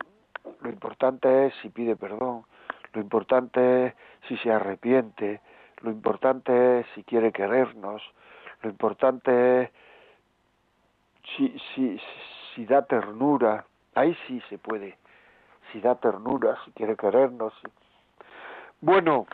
lo 0.62 0.70
importante 0.70 1.46
es 1.46 1.54
si 1.62 1.70
pide 1.70 1.96
perdón, 1.96 2.44
lo 2.92 3.00
importante 3.00 3.86
es 3.86 3.94
si 4.28 4.36
se 4.38 4.52
arrepiente, 4.52 5.40
lo 5.82 5.90
importante 5.90 6.80
es 6.80 6.88
si 6.96 7.04
quiere 7.04 7.32
querernos, 7.32 8.02
lo 8.62 8.70
importante 8.70 9.62
es 9.62 9.70
si, 11.36 11.56
si, 11.74 12.00
si 12.54 12.66
da 12.66 12.84
ternura, 12.84 13.66
ahí 13.96 14.16
sí 14.28 14.42
se 14.50 14.58
puede, 14.58 14.98
si 15.72 15.82
da 15.82 15.96
ternura, 15.96 16.58
si 16.64 16.72
quiere 16.72 16.96
querernos. 16.96 17.54
Bueno, 18.82 19.28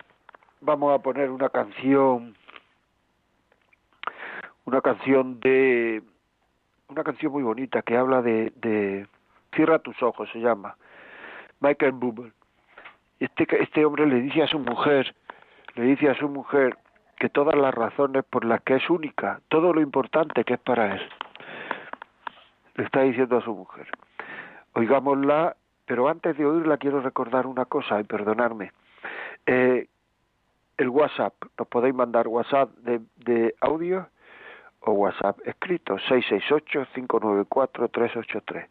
vamos 0.62 0.97
a 0.97 1.01
poner 1.01 1.29
una 1.29 1.49
canción, 1.49 2.36
una 4.65 4.82
canción 4.82 5.39
de, 5.39 6.01
una 6.88 7.03
canción 7.03 7.32
muy 7.32 7.43
bonita 7.43 7.82
que 7.82 7.97
habla 7.97 8.21
de, 8.21 8.51
de 8.56 9.08
Cierra 9.53 9.79
tus 9.79 10.01
ojos, 10.01 10.29
se 10.32 10.39
llama, 10.39 10.75
Michael 11.60 11.91
Bublé. 11.91 12.32
Este, 13.19 13.45
este 13.62 13.86
hombre 13.86 14.08
le 14.08 14.21
dice 14.21 14.41
a 14.41 14.47
su 14.47 14.58
mujer, 14.60 15.15
le 15.75 15.84
dice 15.84 16.10
a 16.10 16.15
su 16.15 16.27
mujer 16.27 16.77
que 17.17 17.29
todas 17.29 17.56
las 17.56 17.73
razones 17.73 18.25
por 18.25 18.43
las 18.43 18.62
que 18.63 18.75
es 18.75 18.89
única, 18.89 19.39
todo 19.47 19.71
lo 19.71 19.79
importante 19.79 20.43
que 20.43 20.56
es 20.56 20.60
para 20.60 20.95
él 20.95 21.01
le 22.75 22.83
está 22.83 23.01
diciendo 23.01 23.38
a 23.38 23.41
su 23.41 23.53
mujer. 23.53 23.88
Oigámosla, 24.73 25.55
pero 25.86 26.07
antes 26.07 26.38
de 26.38 26.45
oírla 26.45 26.77
quiero 26.77 27.01
recordar 27.01 27.47
una 27.47 27.65
cosa 27.65 27.99
y 27.99 28.03
perdonarme. 28.03 28.71
Eh, 29.45 29.88
el 30.77 30.89
WhatsApp, 30.89 31.33
nos 31.57 31.67
podéis 31.67 31.93
mandar 31.93 32.27
WhatsApp 32.27 32.69
de, 32.77 33.01
de 33.17 33.53
audio 33.62 34.07
o 34.86 34.91
WhatsApp 34.93 35.39
escrito 35.45 35.97
668-594-383. 35.97 38.67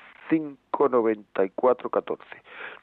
9414 0.88 2.24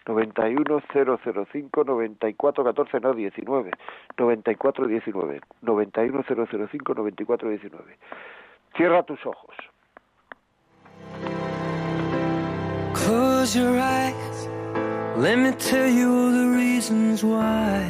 91005 0.06 1.64
9414 1.78 3.00
no 3.02 3.14
19 3.14 3.72
9419 4.18 5.42
91005 5.62 6.96
9419 6.96 7.98
cierra 8.76 9.04
tus 9.04 9.26
ojos. 9.26 9.56
Close 12.94 13.56
your 13.56 13.78
eyes, 13.80 14.48
let 15.18 15.38
me 15.38 15.52
tell 15.52 15.88
you 15.88 16.10
all 16.10 16.32
the 16.32 16.48
reasons 16.58 17.24
why. 17.24 17.84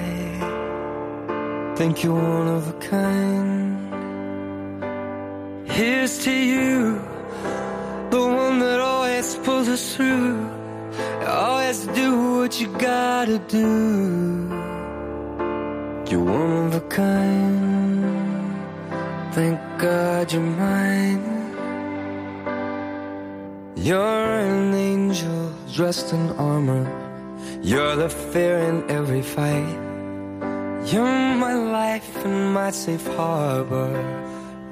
Think 1.76 2.04
you're 2.04 2.14
one 2.14 2.48
of 2.48 2.70
a 2.70 2.74
kind. 2.80 3.53
Here's 5.74 6.20
to 6.26 6.32
you, 6.32 7.02
the 8.12 8.22
one 8.22 8.60
that 8.60 8.80
always 8.80 9.34
pulls 9.38 9.68
us 9.68 9.96
through. 9.96 10.48
Always 11.26 11.88
do 11.88 12.38
what 12.38 12.62
you 12.62 12.68
gotta 12.78 13.40
do. 13.40 13.70
You're 16.08 16.24
one 16.24 16.68
of 16.68 16.76
a 16.76 16.82
kind. 16.90 18.06
Thank 19.34 19.60
God 19.80 20.32
you're 20.32 20.44
mine. 20.44 21.24
You're 23.76 24.30
an 24.52 24.76
angel 24.76 25.52
dressed 25.74 26.14
in 26.14 26.30
armor. 26.38 26.86
You're 27.64 27.96
the 27.96 28.10
fear 28.10 28.60
in 28.60 28.92
every 28.92 29.24
fight. 29.24 29.80
You're 30.86 31.36
my 31.36 31.56
life 31.56 32.16
and 32.26 32.54
my 32.54 32.70
safe 32.70 33.08
harbor 33.16 34.23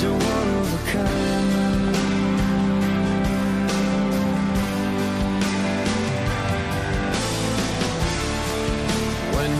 When 0.00 0.10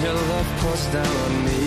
your 0.01 0.15
love 0.15 0.49
pours 0.61 0.85
down 0.93 1.17
on 1.25 1.45
me, 1.45 1.58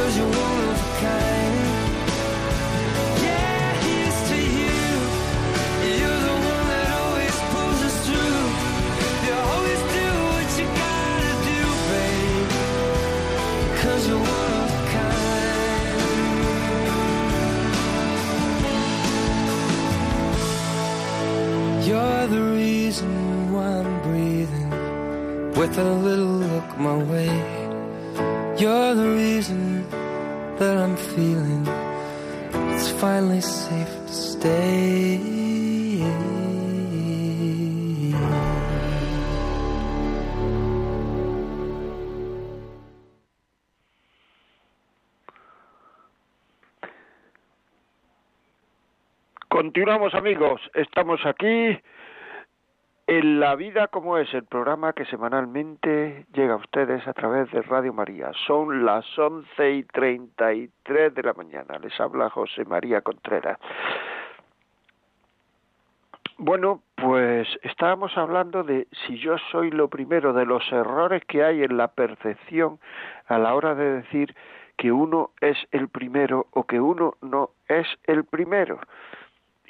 because 0.00 0.16
you're 0.16 0.26
one 0.26 0.59
Continuamos 49.80 50.14
amigos, 50.14 50.60
estamos 50.74 51.24
aquí 51.24 51.80
en 53.06 53.40
La 53.40 53.56
Vida 53.56 53.88
como 53.88 54.18
es, 54.18 54.34
el 54.34 54.44
programa 54.44 54.92
que 54.92 55.06
semanalmente 55.06 56.26
llega 56.34 56.52
a 56.52 56.56
ustedes 56.58 57.08
a 57.08 57.14
través 57.14 57.50
de 57.50 57.62
Radio 57.62 57.94
María. 57.94 58.30
Son 58.46 58.84
las 58.84 59.06
once 59.18 59.70
y 59.70 59.84
treinta 59.84 60.52
y 60.52 60.68
tres 60.82 61.14
de 61.14 61.22
la 61.22 61.32
mañana. 61.32 61.78
Les 61.78 61.98
habla 61.98 62.28
José 62.28 62.66
María 62.66 63.00
Contreras. 63.00 63.58
Bueno, 66.36 66.82
pues 66.94 67.48
estábamos 67.62 68.14
hablando 68.18 68.62
de 68.62 68.86
si 69.06 69.18
yo 69.18 69.38
soy 69.50 69.70
lo 69.70 69.88
primero, 69.88 70.34
de 70.34 70.44
los 70.44 70.70
errores 70.70 71.24
que 71.24 71.42
hay 71.42 71.62
en 71.62 71.78
la 71.78 71.88
percepción 71.88 72.78
a 73.28 73.38
la 73.38 73.54
hora 73.54 73.74
de 73.74 74.02
decir 74.02 74.34
que 74.76 74.92
uno 74.92 75.30
es 75.40 75.56
el 75.70 75.88
primero 75.88 76.48
o 76.50 76.64
que 76.64 76.80
uno 76.80 77.14
no 77.22 77.48
es 77.66 77.86
el 78.04 78.26
primero 78.26 78.78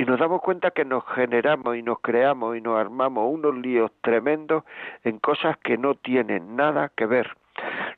y 0.00 0.04
nos 0.06 0.18
damos 0.18 0.40
cuenta 0.40 0.70
que 0.70 0.86
nos 0.86 1.04
generamos 1.08 1.76
y 1.76 1.82
nos 1.82 2.00
creamos 2.00 2.56
y 2.56 2.62
nos 2.62 2.80
armamos 2.80 3.30
unos 3.30 3.54
líos 3.54 3.92
tremendos 4.00 4.64
en 5.04 5.18
cosas 5.18 5.58
que 5.58 5.76
no 5.76 5.94
tienen 5.94 6.56
nada 6.56 6.90
que 6.96 7.04
ver. 7.04 7.36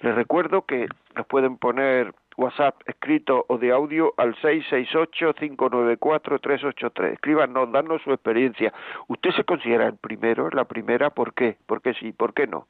Les 0.00 0.12
recuerdo 0.12 0.62
que 0.62 0.88
nos 1.14 1.24
pueden 1.26 1.58
poner 1.58 2.12
WhatsApp 2.36 2.74
escrito 2.86 3.44
o 3.46 3.56
de 3.56 3.70
audio 3.70 4.14
al 4.16 4.34
668-594-383. 4.34 7.12
Escríbanos, 7.12 7.70
danos 7.70 8.02
su 8.02 8.10
experiencia. 8.10 8.72
¿Usted 9.06 9.30
se 9.30 9.44
considera 9.44 9.86
el 9.86 9.94
primero, 9.94 10.50
la 10.50 10.64
primera? 10.64 11.10
¿Por 11.10 11.34
qué? 11.34 11.56
¿Por 11.66 11.82
qué 11.82 11.94
sí? 11.94 12.10
¿Por 12.10 12.34
qué 12.34 12.48
no? 12.48 12.66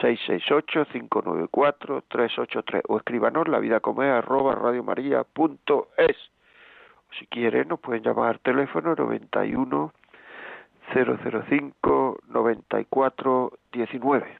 668-594-383 0.00 2.82
o 2.88 2.98
escríbanos 2.98 3.48
la 3.48 3.58
vida 3.58 3.80
como 3.80 4.02
es 4.02 4.10
arroba 4.10 4.54
radiomaria.es 4.54 6.35
si 7.18 7.26
quieren, 7.26 7.68
nos 7.68 7.80
pueden 7.80 8.02
llamar 8.02 8.30
al 8.30 8.40
teléfono 8.40 8.94
91 8.94 9.92
005 10.92 12.18
94 12.28 13.52
19. 13.72 14.38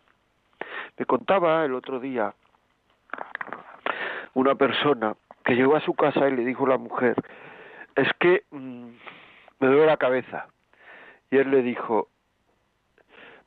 Me 0.98 1.06
contaba 1.06 1.64
el 1.64 1.74
otro 1.74 2.00
día 2.00 2.34
una 4.34 4.54
persona 4.54 5.14
que 5.44 5.54
llegó 5.54 5.76
a 5.76 5.80
su 5.80 5.94
casa 5.94 6.28
y 6.28 6.36
le 6.36 6.44
dijo 6.44 6.66
a 6.66 6.70
la 6.70 6.78
mujer, 6.78 7.16
es 7.94 8.08
que 8.18 8.44
mmm, 8.50 8.88
me 9.60 9.68
duele 9.68 9.86
la 9.86 9.96
cabeza. 9.96 10.46
Y 11.30 11.38
él 11.38 11.50
le 11.50 11.62
dijo, 11.62 12.08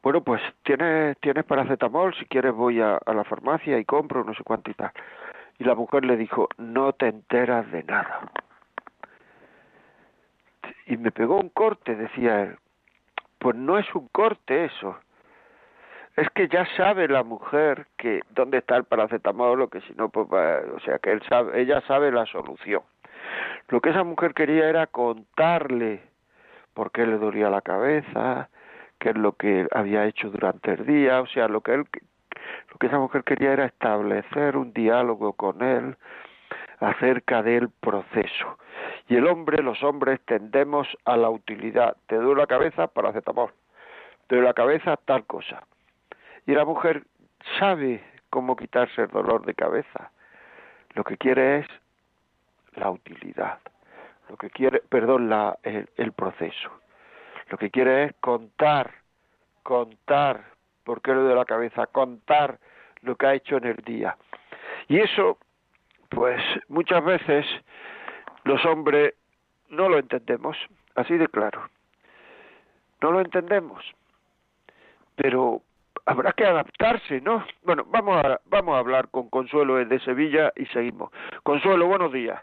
bueno, 0.02 0.22
pues 0.22 0.42
tienes, 0.64 1.18
tienes 1.20 1.46
paracetamol, 1.46 2.14
si 2.16 2.26
quieres 2.26 2.54
voy 2.54 2.82
a, 2.82 2.98
a 2.98 3.14
la 3.14 3.24
farmacia 3.24 3.78
y 3.78 3.86
compro 3.86 4.24
no 4.24 4.34
sé 4.34 4.44
cuánto 4.44 4.72
y 4.72 4.74
tal. 4.74 4.92
Y 5.60 5.64
la 5.66 5.76
mujer 5.76 6.06
le 6.06 6.18
dijo, 6.18 6.50
no 6.58 6.94
te 6.94 7.08
enteras 7.08 7.70
de 7.72 7.84
nada 7.84 8.32
y 10.90 10.98
me 10.98 11.12
pegó 11.12 11.40
un 11.40 11.50
corte, 11.50 11.96
decía 11.96 12.42
él. 12.42 12.58
Pues 13.38 13.56
no 13.56 13.78
es 13.78 13.86
un 13.96 14.08
corte 14.08 14.66
eso. 14.66 14.98
es 16.18 16.28
que 16.32 16.50
ya 16.50 16.66
sabe 16.76 17.08
la 17.08 17.24
mujer 17.24 17.88
que 17.96 18.22
dónde 18.32 18.58
está 18.58 18.76
el 18.76 18.84
paracetamol 18.84 19.62
o 19.62 19.70
que 19.70 19.80
si 19.82 19.94
no 19.94 20.10
pues 20.10 20.28
o 20.76 20.80
sea 20.82 20.98
que 21.00 21.12
él 21.12 21.22
sabe 21.30 21.62
ella 21.62 21.82
sabe 21.88 22.12
la 22.12 22.26
solución 22.26 22.82
lo 23.70 23.80
que 23.80 23.92
esa 23.92 24.04
mujer 24.04 24.34
quería 24.34 24.68
era 24.68 24.88
contarle 24.88 26.02
por 26.74 26.92
qué 26.92 27.06
le 27.06 27.18
dolía 27.18 27.50
la 27.50 27.62
cabeza 27.62 28.50
qué 29.00 29.12
es 29.12 29.16
lo 29.16 29.34
que 29.34 29.68
había 29.72 30.08
hecho 30.08 30.30
durante 30.30 30.74
el 30.74 30.86
día 30.86 31.22
o 31.22 31.28
sea 31.28 31.48
lo 31.48 31.62
que 31.62 31.76
él 31.76 31.86
lo 32.72 32.78
que 32.80 32.88
esa 32.88 33.00
mujer 33.00 33.24
quería 33.24 33.54
era 33.54 33.66
establecer 33.66 34.58
un 34.58 34.74
diálogo 34.74 35.34
con 35.34 35.62
él 35.62 35.96
acerca 36.80 37.42
del 37.44 37.70
proceso 37.70 38.58
y 39.08 39.16
el 39.16 39.28
hombre 39.28 39.62
los 39.62 39.84
hombres 39.84 40.20
tendemos 40.26 40.88
a 41.06 41.18
la 41.18 41.30
utilidad 41.30 41.96
te 42.08 42.16
duele 42.16 42.42
la 42.42 42.48
cabeza 42.48 42.88
paracetamol 42.88 43.52
te 44.28 44.36
duele 44.36 44.48
la 44.48 44.54
cabeza 44.54 44.98
tal 45.06 45.26
cosa 45.26 45.64
y 46.46 46.54
la 46.54 46.66
mujer 46.66 47.04
sabe 47.60 48.04
cómo 48.30 48.56
quitarse 48.56 49.02
el 49.04 49.10
dolor 49.10 49.46
de 49.46 49.54
cabeza. 49.54 50.12
Lo 50.94 51.04
que 51.04 51.18
quiere 51.18 51.60
es 51.60 51.68
la 52.76 52.90
utilidad. 52.90 53.60
Lo 54.30 54.38
que 54.38 54.50
quiere, 54.50 54.82
perdón, 54.90 55.30
la, 55.30 55.58
el, 55.64 56.12
proceso. 56.14 56.70
Lo 57.50 57.58
que 57.58 57.72
quiere 57.72 58.06
es 58.06 58.14
contar, 58.20 58.92
contar 59.64 60.44
por 60.84 61.02
qué 61.02 61.14
lo 61.14 61.26
de 61.26 61.36
la 61.36 61.46
cabeza, 61.46 61.88
contar 61.88 62.60
lo 63.02 63.16
que 63.16 63.26
ha 63.26 63.34
hecho 63.34 63.58
en 63.58 63.66
el 63.66 63.78
día. 63.78 64.16
Y 64.88 65.00
eso, 65.00 65.38
pues 66.10 66.42
muchas 66.68 67.04
veces 67.04 67.46
los 68.44 68.64
hombres 68.66 69.14
no 69.70 69.90
lo 69.90 69.98
entendemos, 69.98 70.58
así 70.96 71.18
de 71.18 71.28
claro. 71.28 71.70
No 73.02 73.12
lo 73.12 73.22
entendemos. 73.22 73.84
Pero 75.16 75.62
habrá 76.06 76.34
que 76.34 76.46
adaptarse, 76.46 77.22
¿no? 77.22 77.46
Bueno, 77.64 77.86
vamos 77.88 78.24
a, 78.24 78.40
vamos 78.46 78.76
a 78.76 78.80
hablar 78.80 79.10
con 79.10 79.30
Consuelo 79.30 79.76
de 79.76 80.00
Sevilla 80.00 80.52
y 80.56 80.66
seguimos. 80.68 81.12
Consuelo, 81.44 81.88
buenos 81.88 82.12
días. 82.12 82.42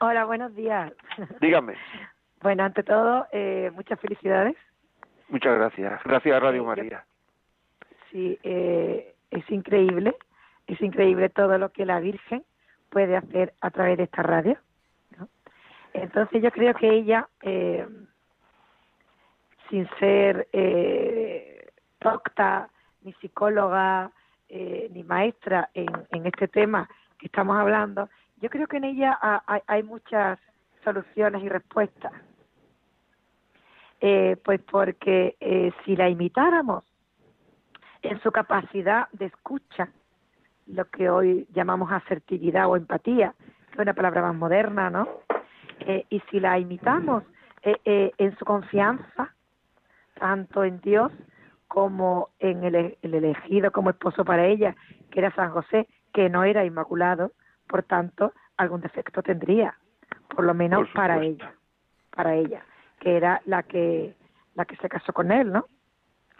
Hola, 0.00 0.24
buenos 0.24 0.54
días. 0.54 0.92
Dígame. 1.40 1.74
bueno, 2.40 2.64
ante 2.64 2.82
todo, 2.82 3.26
eh, 3.32 3.70
muchas 3.74 4.00
felicidades. 4.00 4.56
Muchas 5.28 5.56
gracias. 5.56 6.02
Gracias 6.04 6.36
a 6.36 6.40
Radio 6.40 6.64
María. 6.64 7.04
Sí, 8.10 8.38
eh, 8.42 9.14
es 9.30 9.50
increíble, 9.50 10.14
es 10.66 10.80
increíble 10.82 11.30
todo 11.30 11.56
lo 11.56 11.70
que 11.70 11.86
la 11.86 12.00
Virgen 12.00 12.44
puede 12.92 13.16
hacer 13.16 13.54
a 13.62 13.70
través 13.70 13.96
de 13.96 14.04
esta 14.04 14.22
radio. 14.22 14.56
Entonces 15.94 16.42
yo 16.42 16.50
creo 16.50 16.74
que 16.74 16.88
ella, 16.88 17.28
eh, 17.40 17.86
sin 19.68 19.88
ser 19.98 20.48
eh, 20.52 21.66
docta, 22.00 22.68
ni 23.02 23.12
psicóloga, 23.14 24.10
eh, 24.48 24.90
ni 24.92 25.02
maestra 25.02 25.70
en, 25.74 25.88
en, 26.10 26.26
este 26.26 26.48
tema 26.48 26.88
que 27.18 27.26
estamos 27.26 27.56
hablando, 27.56 28.08
yo 28.42 28.50
creo 28.50 28.66
que 28.66 28.76
en 28.76 28.84
ella 28.84 29.18
hay, 29.66 29.82
muchas 29.82 30.38
soluciones 30.84 31.42
y 31.42 31.48
respuestas. 31.48 32.12
Eh, 34.00 34.36
pues 34.44 34.60
porque 34.62 35.36
eh, 35.40 35.72
si 35.84 35.94
la 35.94 36.08
imitáramos 36.08 36.84
en 38.02 38.20
su 38.20 38.32
capacidad 38.32 39.08
de 39.12 39.26
escucha, 39.26 39.88
lo 40.66 40.84
que 40.86 41.10
hoy 41.10 41.46
llamamos 41.52 41.90
asertividad 41.92 42.68
o 42.68 42.76
empatía, 42.76 43.34
que 43.38 43.74
es 43.74 43.78
una 43.78 43.94
palabra 43.94 44.22
más 44.22 44.34
moderna, 44.34 44.90
¿no? 44.90 45.08
y 46.10 46.20
si 46.30 46.38
la 46.38 46.60
imitamos 46.60 47.24
en 47.64 48.36
su 48.36 48.44
confianza, 48.44 49.34
tanto 50.14 50.62
en 50.62 50.80
Dios 50.80 51.10
como 51.66 52.28
en 52.38 52.62
el, 52.64 52.96
elegido 53.02 53.72
como 53.72 53.90
esposo 53.90 54.24
para 54.24 54.46
ella, 54.46 54.76
que 55.10 55.20
era 55.20 55.34
San 55.34 55.50
José, 55.50 55.88
que 56.12 56.28
no 56.28 56.44
era 56.44 56.64
inmaculado, 56.64 57.32
por 57.66 57.82
tanto, 57.82 58.32
algún 58.58 58.82
defecto 58.82 59.22
tendría, 59.22 59.74
por 60.28 60.44
lo 60.44 60.54
menos 60.54 60.86
para 60.94 61.22
ella, 61.22 61.54
para 62.14 62.34
ella, 62.34 62.62
que 63.00 63.16
era 63.16 63.40
la 63.46 63.62
que 63.62 64.14
la 64.54 64.66
que 64.66 64.76
se 64.76 64.88
casó 64.90 65.14
con 65.14 65.32
él, 65.32 65.50
¿no? 65.50 65.66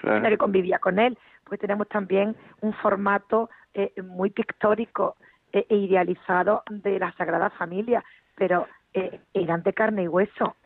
La 0.02 0.28
que 0.28 0.36
convivía 0.36 0.78
con 0.78 0.98
él. 0.98 1.16
Pues 1.44 1.58
tenemos 1.58 1.88
también 1.88 2.36
un 2.60 2.74
formato 2.74 3.48
eh, 3.74 3.92
muy 4.02 4.30
pictórico 4.30 5.16
eh, 5.52 5.66
e 5.68 5.76
idealizado 5.76 6.62
de 6.70 6.98
la 6.98 7.12
Sagrada 7.12 7.50
Familia, 7.50 8.04
pero 8.36 8.66
eh, 8.94 9.20
eran 9.34 9.62
de 9.62 9.72
carne 9.72 10.04
y 10.04 10.08
hueso. 10.08 10.56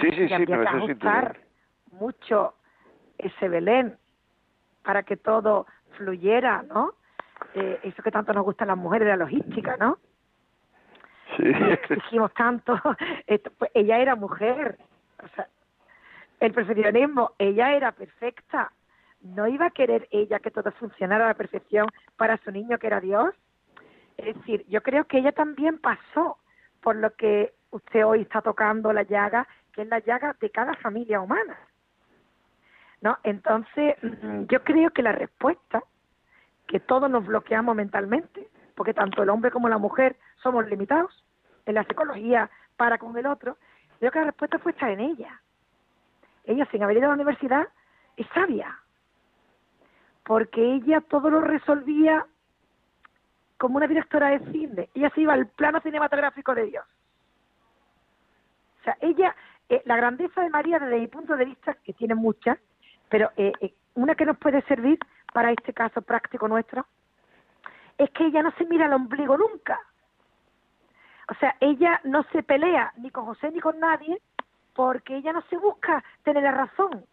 Sí, 0.00 0.08
sí, 0.12 0.28
sí, 0.28 0.46
pero 0.46 0.62
eso 0.62 1.32
mucho 1.92 2.54
ese 3.18 3.48
Belén 3.48 3.96
para 4.82 5.02
que 5.02 5.16
todo 5.16 5.66
fluyera, 5.96 6.62
¿no? 6.62 6.94
Eh, 7.54 7.80
eso 7.82 8.02
que 8.02 8.10
tanto 8.10 8.32
nos 8.32 8.44
gusta 8.44 8.64
a 8.64 8.68
las 8.68 8.76
mujeres, 8.76 9.08
la 9.08 9.16
logística, 9.16 9.76
¿no? 9.76 9.98
Sí. 11.36 11.44
Dijimos 11.94 12.32
tanto, 12.34 12.80
pues 13.58 13.70
ella 13.74 13.98
era 13.98 14.14
mujer, 14.16 14.78
o 15.22 15.28
sea, 15.34 15.48
el 16.40 16.52
perfeccionismo, 16.52 17.32
ella 17.38 17.72
era 17.74 17.92
perfecta, 17.92 18.72
no 19.22 19.46
iba 19.46 19.66
a 19.66 19.70
querer 19.70 20.08
ella 20.10 20.38
que 20.38 20.50
todo 20.50 20.72
funcionara 20.72 21.24
a 21.24 21.28
la 21.28 21.34
perfección 21.34 21.86
para 22.16 22.38
su 22.38 22.50
niño 22.50 22.78
que 22.78 22.86
era 22.86 23.00
Dios. 23.00 23.34
Es 24.16 24.36
decir, 24.36 24.64
yo 24.68 24.82
creo 24.82 25.04
que 25.04 25.18
ella 25.18 25.32
también 25.32 25.78
pasó 25.78 26.38
por 26.80 26.96
lo 26.96 27.14
que 27.14 27.52
usted 27.70 28.04
hoy 28.04 28.22
está 28.22 28.42
tocando 28.42 28.92
la 28.92 29.02
llaga, 29.02 29.46
que 29.72 29.82
es 29.82 29.88
la 29.88 30.00
llaga 30.00 30.36
de 30.40 30.50
cada 30.50 30.74
familia 30.74 31.20
humana. 31.20 31.58
¿no? 33.00 33.18
Entonces, 33.22 33.96
mm, 34.02 34.44
yo 34.48 34.62
creo 34.62 34.90
que 34.90 35.02
la 35.02 35.12
respuesta, 35.12 35.82
que 36.66 36.80
todos 36.80 37.10
nos 37.10 37.24
bloqueamos 37.24 37.74
mentalmente, 37.74 38.48
porque 38.74 38.94
tanto 38.94 39.22
el 39.22 39.30
hombre 39.30 39.50
como 39.50 39.68
la 39.68 39.78
mujer 39.78 40.16
somos 40.42 40.66
limitados 40.68 41.24
en 41.66 41.74
la 41.74 41.84
psicología 41.84 42.50
para 42.76 42.98
con 42.98 43.16
el 43.16 43.26
otro, 43.26 43.56
yo 43.92 43.98
creo 43.98 44.12
que 44.12 44.18
la 44.20 44.24
respuesta 44.26 44.58
fue 44.58 44.72
estar 44.72 44.90
en 44.90 45.00
ella. 45.00 45.40
Ella, 46.44 46.66
sin 46.70 46.82
haber 46.82 46.96
ido 46.96 47.06
a 47.06 47.08
la 47.08 47.14
universidad, 47.14 47.68
es 48.16 48.26
sabia, 48.34 48.78
porque 50.30 50.62
ella 50.76 51.00
todo 51.00 51.28
lo 51.28 51.40
resolvía 51.40 52.24
como 53.58 53.78
una 53.78 53.88
directora 53.88 54.28
de 54.28 54.52
cine. 54.52 54.88
Ella 54.94 55.10
se 55.12 55.22
iba 55.22 55.32
al 55.32 55.48
plano 55.48 55.80
cinematográfico 55.80 56.54
de 56.54 56.66
Dios. 56.66 56.84
O 58.80 58.84
sea, 58.84 58.96
ella, 59.00 59.34
eh, 59.68 59.82
la 59.86 59.96
grandeza 59.96 60.40
de 60.40 60.50
María, 60.50 60.78
desde 60.78 61.00
mi 61.00 61.08
punto 61.08 61.36
de 61.36 61.46
vista, 61.46 61.74
que 61.82 61.94
tiene 61.94 62.14
muchas, 62.14 62.58
pero 63.08 63.32
eh, 63.36 63.50
eh, 63.60 63.74
una 63.94 64.14
que 64.14 64.24
nos 64.24 64.38
puede 64.38 64.62
servir 64.68 65.00
para 65.32 65.50
este 65.50 65.72
caso 65.72 66.00
práctico 66.00 66.46
nuestro 66.46 66.86
es 67.98 68.08
que 68.10 68.26
ella 68.26 68.44
no 68.44 68.52
se 68.52 68.66
mira 68.66 68.86
al 68.86 68.92
ombligo 68.92 69.36
nunca. 69.36 69.80
O 71.28 71.34
sea, 71.40 71.56
ella 71.58 72.00
no 72.04 72.22
se 72.30 72.44
pelea 72.44 72.92
ni 72.98 73.10
con 73.10 73.24
José 73.24 73.50
ni 73.50 73.58
con 73.58 73.80
nadie 73.80 74.22
porque 74.74 75.16
ella 75.16 75.32
no 75.32 75.42
se 75.50 75.56
busca 75.56 76.04
tener 76.22 76.44
la 76.44 76.52
razón. 76.52 77.04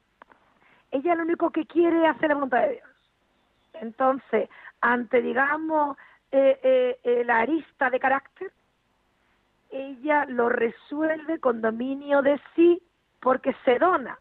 Ella 0.92 1.16
lo 1.16 1.24
único 1.24 1.50
que 1.50 1.66
quiere 1.66 2.04
es 2.04 2.16
hacer 2.16 2.30
la 2.30 2.36
voluntad 2.36 2.62
de 2.62 2.74
Dios. 2.74 2.87
Entonces, 3.82 4.50
ante, 4.82 5.22
digamos, 5.22 5.98
eh, 6.32 7.00
eh, 7.04 7.24
la 7.26 7.40
arista 7.40 7.90
de 7.90 8.00
carácter, 8.00 8.52
ella 9.70 10.26
lo 10.26 10.50
resuelve 10.50 11.40
con 11.40 11.62
dominio 11.62 12.22
de 12.22 12.40
sí 12.56 12.82
porque 13.20 13.56
se 13.66 13.80
dona 13.80 14.20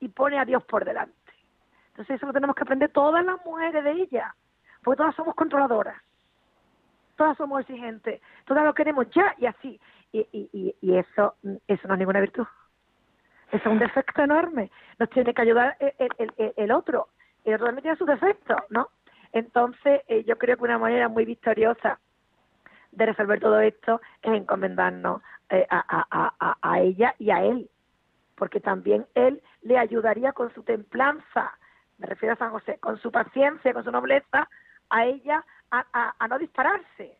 y 0.00 0.08
pone 0.08 0.38
a 0.38 0.44
Dios 0.44 0.64
por 0.64 0.84
delante. 0.84 1.14
Entonces 1.88 2.16
eso 2.16 2.26
lo 2.26 2.32
tenemos 2.32 2.56
que 2.56 2.62
aprender 2.62 2.90
todas 2.90 3.24
las 3.24 3.44
mujeres 3.44 3.84
de 3.84 3.92
ella, 3.92 4.34
porque 4.82 4.98
todas 4.98 5.14
somos 5.14 5.34
controladoras, 5.34 6.00
todas 7.16 7.36
somos 7.36 7.60
exigentes, 7.60 8.20
todas 8.44 8.64
lo 8.64 8.74
queremos 8.74 9.08
ya 9.10 9.34
y 9.38 9.46
así. 9.46 9.80
Y, 10.12 10.26
y, 10.32 10.76
y 10.80 10.96
eso, 10.96 11.34
eso 11.66 11.88
no 11.88 11.94
es 11.94 11.98
ninguna 11.98 12.20
virtud. 12.20 12.46
Es 13.50 13.64
un 13.66 13.78
defecto 13.78 14.22
enorme. 14.22 14.70
Nos 14.98 15.10
tiene 15.10 15.34
que 15.34 15.42
ayudar 15.42 15.76
el. 15.78 16.32
El 16.56 16.72
otro 16.72 17.08
también 17.44 17.82
tiene 17.82 17.96
sus 17.96 18.06
defectos, 18.06 18.58
¿no? 18.70 18.88
Entonces, 19.32 20.02
eh, 20.08 20.24
yo 20.24 20.38
creo 20.38 20.56
que 20.56 20.64
una 20.64 20.78
manera 20.78 21.08
muy 21.08 21.24
victoriosa 21.24 21.98
de 22.92 23.06
resolver 23.06 23.40
todo 23.40 23.60
esto 23.60 24.00
es 24.22 24.32
encomendarnos 24.32 25.22
eh, 25.50 25.66
a, 25.68 25.84
a, 25.88 26.34
a, 26.38 26.56
a, 26.62 26.80
ella 26.80 27.14
y 27.18 27.30
a 27.30 27.42
él, 27.42 27.68
porque 28.36 28.60
también 28.60 29.06
él 29.14 29.42
le 29.62 29.78
ayudaría 29.78 30.32
con 30.32 30.52
su 30.54 30.62
templanza, 30.62 31.52
me 31.98 32.06
refiero 32.06 32.34
a 32.34 32.38
San 32.38 32.50
José, 32.50 32.78
con 32.78 32.98
su 32.98 33.10
paciencia, 33.10 33.74
con 33.74 33.84
su 33.84 33.90
nobleza, 33.90 34.48
a 34.90 35.04
ella 35.04 35.44
a, 35.70 36.14
a, 36.18 36.28
no 36.28 36.38
dispararse 36.38 37.18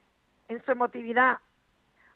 en 0.48 0.64
su 0.64 0.70
emotividad 0.70 1.38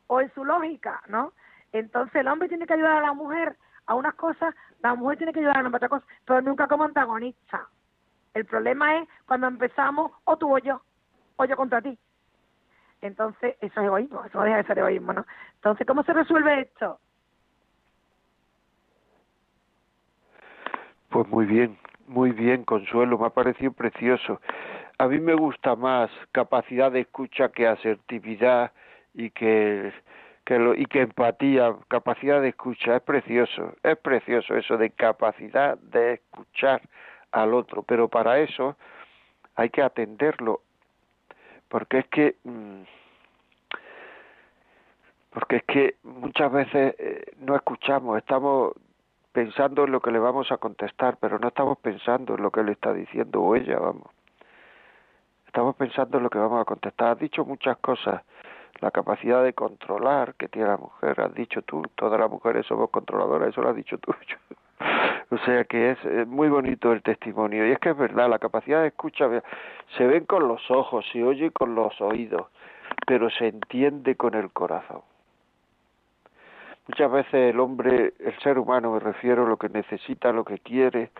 o 0.07 0.21
en 0.21 0.33
su 0.35 0.45
lógica, 0.45 1.03
¿no? 1.09 1.33
Entonces 1.73 2.15
el 2.17 2.29
hombre 2.29 2.49
tiene 2.49 2.67
que 2.67 2.75
ayudar 2.75 2.99
a 2.99 3.07
la 3.07 3.13
mujer 3.13 3.57
a 3.87 3.95
unas 3.95 4.15
cosas, 4.15 4.55
la 4.81 4.95
mujer 4.95 5.19
tiene 5.19 5.33
que 5.33 5.41
ayudar 5.41 5.65
a 5.65 5.69
otras 5.69 5.91
cosas, 5.91 6.09
pero 6.25 6.41
nunca 6.43 6.69
como 6.69 6.85
antagonista. 6.85 7.69
El 8.35 8.45
problema 8.45 8.99
es 8.99 9.09
cuando 9.27 9.47
empezamos 9.47 10.13
o 10.25 10.37
tú 10.37 10.55
o 10.55 10.59
yo, 10.59 10.81
o 11.37 11.45
yo 11.45 11.57
contra 11.57 11.83
ti. 11.83 11.99
Entonces, 13.01 13.57
eso 13.61 13.81
es 13.81 13.87
egoísmo, 13.87 14.25
eso 14.25 14.39
no 14.39 14.45
deja 14.45 14.57
de 14.59 14.65
ser 14.65 14.79
egoísmo, 14.79 15.13
¿no? 15.13 15.27
Entonces, 15.55 15.87
¿cómo 15.87 16.03
se 16.03 16.13
resuelve 16.13 16.63
esto? 16.63 16.99
Pues 21.11 21.27
muy 21.29 21.47
bien, 21.47 21.79
Muy 22.07 22.33
bien, 22.33 22.65
Consuelo, 22.65 23.19
me 23.19 23.27
ha 23.27 23.31
parecido 23.31 23.73
precioso. 23.73 24.41
A 24.99 25.07
mí 25.09 25.21
me 25.21 25.35
gusta 25.35 25.77
más 25.77 26.11
capacidad 26.33 26.91
de 26.91 27.01
escucha 27.01 27.51
que 27.51 27.67
asertividad 27.67 28.73
y 29.15 29.31
que, 29.31 29.93
que 30.45 30.59
lo, 30.59 30.75
y 30.75 30.87
que 30.87 31.03
empatía, 31.03 31.75
capacidad 31.89 32.41
de 32.41 32.49
escucha, 32.49 32.97
es 32.97 33.03
precioso, 33.03 33.75
es 33.83 33.97
precioso 33.99 34.57
eso 34.57 34.77
de 34.77 34.91
capacidad 34.91 35.79
de 35.79 36.15
escuchar 36.15 36.81
al 37.33 37.55
otro, 37.55 37.83
pero 37.83 38.09
para 38.09 38.39
eso 38.39 38.77
hay 39.55 39.71
que 39.71 39.83
atenderlo, 39.83 40.61
porque 41.69 41.99
es 41.99 42.07
que 42.09 42.37
mm, 42.45 42.83
porque 45.31 45.57
es 45.57 45.65
que 45.65 45.97
muchas 46.03 46.51
veces 46.51 46.95
eh, 46.99 47.33
no 47.39 47.55
escuchamos, 47.55 48.17
estamos 48.19 48.73
pensando 49.33 49.85
en 49.85 49.93
lo 49.93 50.01
que 50.01 50.11
le 50.11 50.19
vamos 50.19 50.51
a 50.51 50.57
contestar, 50.57 51.17
pero 51.21 51.39
no 51.39 51.49
estamos 51.49 51.79
pensando 51.79 52.35
en 52.35 52.43
lo 52.43 52.51
que 52.51 52.61
él 52.61 52.71
está 52.71 52.93
diciendo 52.93 53.43
o 53.43 53.55
ella, 53.55 53.79
vamos. 53.79 54.11
Estamos 55.47 55.77
pensando 55.77 56.19
en 56.19 56.25
lo 56.25 56.31
que 56.31 56.39
vamos 56.39 56.61
a 56.61 56.65
contestar. 56.65 57.13
Has 57.13 57.19
dicho 57.19 57.45
muchas 57.45 57.79
cosas. 57.79 58.23
La 58.81 58.91
capacidad 58.91 59.43
de 59.43 59.55
controlar 59.55 60.35
que 60.35 60.49
tiene 60.49 60.69
la 60.69 60.77
mujer, 60.77 61.21
has 61.21 61.35
dicho 61.35 61.63
tú, 61.63 61.83
todas 61.95 62.19
las 62.19 62.31
mujeres 62.31 62.67
somos 62.67 62.91
controladoras, 62.91 63.49
eso 63.49 63.63
lo 63.63 63.71
has 63.71 63.77
dicho 63.77 63.99
tú. 63.99 64.13
o 65.31 65.39
sea 65.39 65.65
que 65.65 65.91
es, 65.93 66.27
muy 66.27 66.49
bonito 66.49 66.93
el 66.93 67.03
testimonio. 67.03 67.67
Y 67.67 67.73
es 67.73 67.79
que 67.79 67.91
es 67.91 67.97
verdad, 67.97 68.29
la 68.29 68.39
capacidad 68.39 68.83
de 68.83 68.89
escucha 68.89 69.29
se 69.97 70.07
ven 70.07 70.25
con 70.25 70.49
los 70.49 70.71
ojos, 70.71 71.05
se 71.13 71.23
oye 71.23 71.51
con 71.51 71.75
los 71.75 72.01
oídos, 72.01 72.47
pero 73.07 73.31
se 73.31 73.49
entiende 73.49 74.17
con 74.17 74.35
el 74.35 74.51
corazón. 74.51 75.03
Muchas 76.87 77.11
veces 77.11 77.55
el 77.55 77.61
hombre, 77.61 78.15
el 78.19 78.39
ser 78.41 78.59
humano 78.59 78.93
me 78.93 79.01
refiero, 79.01 79.47
lo 79.47 79.59
que 79.59 79.69
necesita, 79.69 80.33
lo 80.33 80.45
que 80.45 80.59
quiere, 80.59 81.11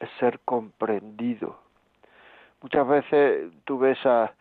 es 0.00 0.10
ser 0.18 0.40
comprendido 0.44 1.68
Muchas 2.60 2.88
veces 2.88 3.52
tú 3.64 3.78
ves 3.78 4.04
a, 4.04 4.32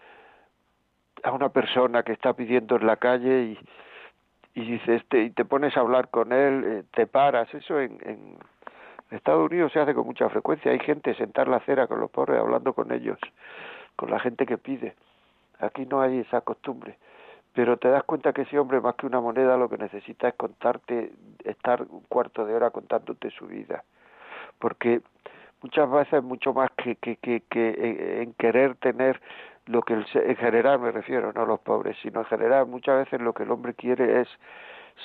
a 1.23 1.31
una 1.31 1.49
persona 1.49 2.01
que 2.03 2.13
está 2.13 2.33
pidiendo 2.33 2.75
en 2.77 2.87
la 2.87 2.95
calle 2.95 3.43
y, 3.43 3.59
y 4.55 4.71
dices 4.71 5.03
te, 5.07 5.23
y 5.23 5.29
te 5.29 5.45
pones 5.45 5.77
a 5.77 5.81
hablar 5.81 6.09
con 6.09 6.33
él, 6.33 6.63
eh, 6.65 6.83
te 6.95 7.05
paras. 7.05 7.53
Eso 7.53 7.79
en, 7.79 7.99
en 8.03 8.37
Estados 9.09 9.49
Unidos 9.49 9.71
se 9.71 9.79
hace 9.79 9.93
con 9.93 10.05
mucha 10.05 10.29
frecuencia. 10.29 10.71
Hay 10.71 10.79
gente 10.79 11.13
sentar 11.15 11.47
la 11.47 11.57
acera 11.57 11.87
con 11.87 11.99
los 11.99 12.11
pobres 12.11 12.39
hablando 12.39 12.73
con 12.73 12.91
ellos, 12.91 13.17
con 13.95 14.11
la 14.11 14.19
gente 14.19 14.45
que 14.45 14.57
pide. 14.57 14.95
Aquí 15.59 15.85
no 15.85 16.01
hay 16.01 16.19
esa 16.19 16.41
costumbre. 16.41 16.97
Pero 17.53 17.77
te 17.77 17.89
das 17.89 18.03
cuenta 18.03 18.33
que 18.33 18.43
ese 18.43 18.59
hombre, 18.59 18.79
más 18.81 18.95
que 18.95 19.07
una 19.07 19.19
moneda, 19.19 19.57
lo 19.57 19.69
que 19.69 19.77
necesita 19.77 20.27
es 20.27 20.35
contarte, 20.35 21.11
estar 21.43 21.81
un 21.81 22.01
cuarto 22.01 22.45
de 22.45 22.53
hora 22.53 22.69
contándote 22.69 23.31
su 23.31 23.47
vida. 23.47 23.83
Porque 24.59 25.01
muchas 25.63 25.89
veces 25.89 26.21
mucho 26.21 26.53
más 26.53 26.69
que, 26.71 26.97
que, 26.97 27.15
que, 27.15 28.21
en 28.21 28.33
querer 28.33 28.75
tener 28.75 29.19
lo 29.65 29.81
que 29.81 29.93
el, 29.93 30.05
en 30.13 30.35
general 30.35 30.79
me 30.79 30.91
refiero, 30.91 31.33
no 31.33 31.41
a 31.41 31.45
los 31.45 31.59
pobres, 31.59 31.97
sino 32.01 32.19
en 32.19 32.25
general 32.27 32.67
muchas 32.67 32.97
veces 32.97 33.21
lo 33.21 33.33
que 33.33 33.43
el 33.43 33.51
hombre 33.51 33.73
quiere 33.73 34.21
es 34.21 34.27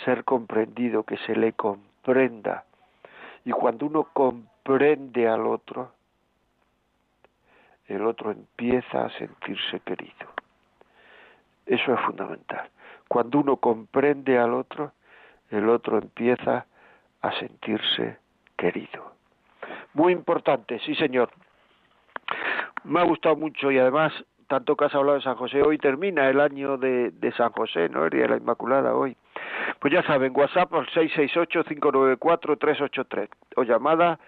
ser 0.04 0.24
comprendido, 0.24 1.04
que 1.04 1.16
se 1.18 1.34
le 1.34 1.52
comprenda. 1.54 2.64
Y 3.44 3.50
cuando 3.50 3.86
uno 3.86 4.04
comprende 4.12 5.28
al 5.28 5.46
otro, 5.46 5.92
el 7.86 8.06
otro 8.06 8.30
empieza 8.30 9.04
a 9.04 9.10
sentirse 9.18 9.80
querido. 9.80 10.28
Eso 11.66 11.94
es 11.94 12.00
fundamental. 12.00 12.68
Cuando 13.08 13.40
uno 13.40 13.56
comprende 13.56 14.38
al 14.38 14.54
otro, 14.54 14.92
el 15.50 15.68
otro 15.68 15.98
empieza 15.98 16.66
a 17.20 17.32
sentirse 17.38 18.18
querido. 18.56 19.12
Muy 19.94 20.12
importante, 20.12 20.78
sí 20.80 20.94
señor. 20.94 21.30
Me 22.84 23.00
ha 23.00 23.04
gustado 23.04 23.36
mucho 23.36 23.70
y 23.70 23.78
además, 23.78 24.12
tanto 24.48 24.76
que 24.76 24.86
has 24.86 24.94
hablado 24.94 25.18
de 25.18 25.24
San 25.24 25.36
José, 25.36 25.62
hoy 25.62 25.78
termina 25.78 26.28
el 26.28 26.40
año 26.40 26.78
de, 26.78 27.34
San 27.36 27.52
José, 27.52 27.88
¿no? 27.88 28.04
El 28.04 28.10
día 28.10 28.22
de 28.22 28.28
la 28.28 28.36
Inmaculada 28.38 28.94
hoy. 28.94 29.16
Pues 29.80 29.92
ya 29.92 30.02
saben, 30.02 30.32
WhatsApp 30.34 30.72
al 30.74 30.86
668-594-383 30.88 33.28
o 33.56 33.64
llamada 33.64 34.18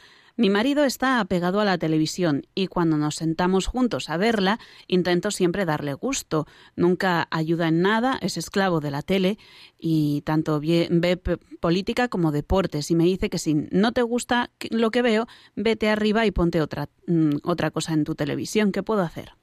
mi 0.42 0.50
marido 0.50 0.86
está 0.86 1.20
apegado 1.20 1.60
a 1.60 1.66
la 1.66 1.78
televisión 1.78 2.48
y 2.56 2.66
cuando 2.66 2.98
nos 2.98 3.14
sentamos 3.14 3.68
juntos 3.68 4.10
a 4.10 4.18
verla, 4.18 4.58
intento 4.88 5.30
siempre 5.30 5.66
darle 5.66 5.94
gusto. 5.94 6.48
Nunca 6.76 7.28
ayuda 7.30 7.68
en 7.68 7.84
nada, 7.84 8.18
es 8.24 8.38
esclavo 8.38 8.80
de 8.80 8.90
la 8.90 9.04
tele 9.04 9.38
y 9.78 10.24
tanto 10.26 10.60
ve 10.60 11.20
política 11.60 12.08
como 12.08 12.32
deportes. 12.32 12.90
Y 12.90 12.96
me 12.96 13.04
dice 13.04 13.30
que 13.30 13.38
si 13.38 13.54
no 13.72 13.92
te 13.92 14.02
gusta 14.02 14.50
lo 14.72 14.90
que 14.90 15.04
veo, 15.04 15.28
vete 15.56 15.92
arriba 15.92 16.26
y 16.26 16.32
ponte 16.32 16.60
otra, 16.60 16.88
mm, 17.06 17.36
otra 17.44 17.70
cosa 17.70 17.94
en 17.94 18.04
tu 18.04 18.16
televisión. 18.16 18.72
¿Qué 18.72 18.82
puedo 18.82 19.04
hacer? 19.04 19.34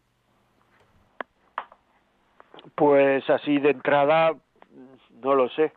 Pues 2.75 3.23
así 3.31 3.61
de 3.61 3.71
entrada, 3.71 4.33
no 5.23 5.37
lo 5.37 5.49
sé, 5.51 5.71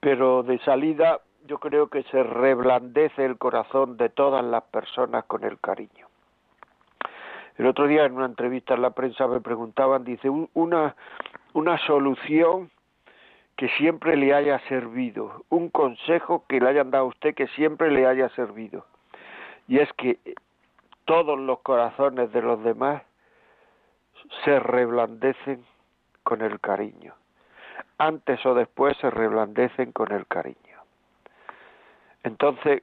pero 0.00 0.42
de 0.42 0.58
salida 0.60 1.20
yo 1.48 1.58
creo 1.58 1.88
que 1.88 2.02
se 2.04 2.22
reblandece 2.22 3.24
el 3.24 3.38
corazón 3.38 3.96
de 3.96 4.10
todas 4.10 4.44
las 4.44 4.62
personas 4.64 5.24
con 5.24 5.44
el 5.44 5.58
cariño. 5.58 6.06
El 7.56 7.66
otro 7.66 7.86
día 7.86 8.04
en 8.04 8.12
una 8.12 8.26
entrevista 8.26 8.74
en 8.74 8.82
la 8.82 8.90
prensa 8.90 9.26
me 9.26 9.40
preguntaban, 9.40 10.04
dice, 10.04 10.28
una, 10.28 10.94
una 11.54 11.78
solución 11.86 12.70
que 13.56 13.68
siempre 13.70 14.16
le 14.16 14.34
haya 14.34 14.60
servido, 14.68 15.44
un 15.48 15.70
consejo 15.70 16.44
que 16.46 16.60
le 16.60 16.68
hayan 16.68 16.90
dado 16.90 17.04
a 17.04 17.08
usted 17.08 17.34
que 17.34 17.48
siempre 17.48 17.90
le 17.90 18.06
haya 18.06 18.28
servido. 18.30 18.86
Y 19.66 19.78
es 19.78 19.90
que 19.94 20.18
todos 21.06 21.38
los 21.38 21.60
corazones 21.60 22.30
de 22.30 22.42
los 22.42 22.62
demás 22.62 23.02
se 24.44 24.60
reblandecen 24.60 25.64
con 26.22 26.42
el 26.42 26.60
cariño. 26.60 27.14
Antes 27.96 28.44
o 28.44 28.54
después 28.54 28.96
se 28.98 29.10
reblandecen 29.10 29.92
con 29.92 30.12
el 30.12 30.26
cariño. 30.26 30.67
Entonces, 32.28 32.82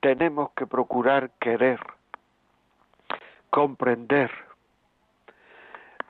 tenemos 0.00 0.52
que 0.56 0.66
procurar 0.66 1.30
querer, 1.38 1.78
comprender, 3.50 4.30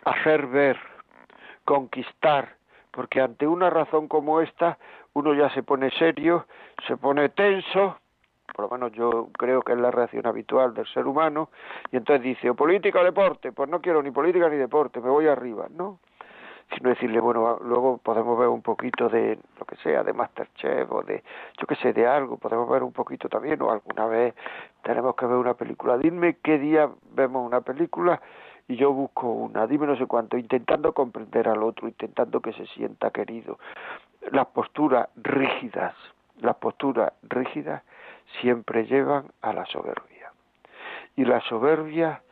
hacer 0.04 0.46
ver, 0.46 0.78
conquistar, 1.64 2.54
porque 2.92 3.20
ante 3.20 3.48
una 3.48 3.70
razón 3.70 4.06
como 4.06 4.40
esta 4.40 4.78
uno 5.12 5.34
ya 5.34 5.50
se 5.50 5.64
pone 5.64 5.90
serio, 5.98 6.46
se 6.86 6.96
pone 6.96 7.30
tenso, 7.30 7.98
por 8.54 8.66
lo 8.66 8.70
menos 8.70 8.92
yo 8.92 9.30
creo 9.36 9.62
que 9.62 9.72
es 9.72 9.78
la 9.78 9.90
reacción 9.90 10.28
habitual 10.28 10.74
del 10.74 10.86
ser 10.86 11.08
humano, 11.08 11.50
y 11.90 11.96
entonces 11.96 12.22
dice, 12.22 12.50
o 12.50 12.54
política 12.54 13.00
o 13.00 13.04
deporte, 13.04 13.50
pues 13.50 13.68
no 13.68 13.80
quiero 13.80 14.00
ni 14.00 14.12
política 14.12 14.48
ni 14.48 14.56
deporte, 14.56 15.00
me 15.00 15.10
voy 15.10 15.26
arriba, 15.26 15.66
¿no? 15.70 15.98
Sino 16.74 16.90
decirle, 16.90 17.20
bueno, 17.20 17.58
luego 17.64 17.98
podemos 17.98 18.38
ver 18.38 18.48
un 18.48 18.62
poquito 18.62 19.08
de 19.08 19.38
lo 19.58 19.64
que 19.66 19.76
sea, 19.76 20.04
de 20.04 20.12
Masterchef 20.12 20.90
o 20.92 21.02
de, 21.02 21.22
yo 21.58 21.66
que 21.66 21.74
sé, 21.76 21.92
de 21.92 22.06
algo, 22.06 22.36
podemos 22.36 22.68
ver 22.68 22.82
un 22.82 22.92
poquito 22.92 23.28
también, 23.28 23.60
o 23.60 23.70
alguna 23.70 24.06
vez 24.06 24.34
tenemos 24.82 25.16
que 25.16 25.26
ver 25.26 25.36
una 25.36 25.54
película. 25.54 25.98
Dime 25.98 26.36
qué 26.42 26.58
día 26.58 26.88
vemos 27.12 27.44
una 27.44 27.60
película 27.60 28.20
y 28.68 28.76
yo 28.76 28.92
busco 28.92 29.26
una, 29.26 29.66
dime 29.66 29.86
no 29.86 29.96
sé 29.96 30.06
cuánto, 30.06 30.38
intentando 30.38 30.92
comprender 30.92 31.48
al 31.48 31.62
otro, 31.64 31.88
intentando 31.88 32.40
que 32.40 32.52
se 32.52 32.66
sienta 32.66 33.10
querido. 33.10 33.58
Las 34.30 34.46
posturas 34.46 35.08
rígidas, 35.16 35.94
las 36.40 36.54
posturas 36.56 37.12
rígidas 37.22 37.82
siempre 38.40 38.86
llevan 38.86 39.24
a 39.42 39.52
la 39.52 39.66
soberbia. 39.66 40.32
Y 41.16 41.24
la 41.24 41.40
soberbia 41.40 42.22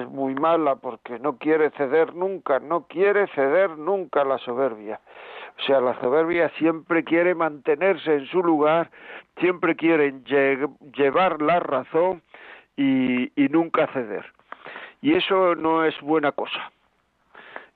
es 0.00 0.08
muy 0.08 0.34
mala 0.34 0.76
porque 0.76 1.18
no 1.18 1.38
quiere 1.38 1.70
ceder 1.70 2.14
nunca, 2.14 2.58
no 2.58 2.86
quiere 2.86 3.26
ceder 3.28 3.78
nunca 3.78 4.24
la 4.24 4.38
soberbia. 4.38 5.00
O 5.58 5.62
sea, 5.62 5.80
la 5.80 5.98
soberbia 6.00 6.50
siempre 6.58 7.04
quiere 7.04 7.34
mantenerse 7.34 8.14
en 8.14 8.26
su 8.26 8.42
lugar, 8.42 8.90
siempre 9.38 9.76
quiere 9.76 10.14
llevar 10.94 11.40
la 11.40 11.60
razón 11.60 12.22
y, 12.76 13.30
y 13.40 13.48
nunca 13.48 13.86
ceder. 13.88 14.24
Y 15.00 15.14
eso 15.14 15.54
no 15.54 15.84
es 15.84 16.00
buena 16.00 16.32
cosa. 16.32 16.72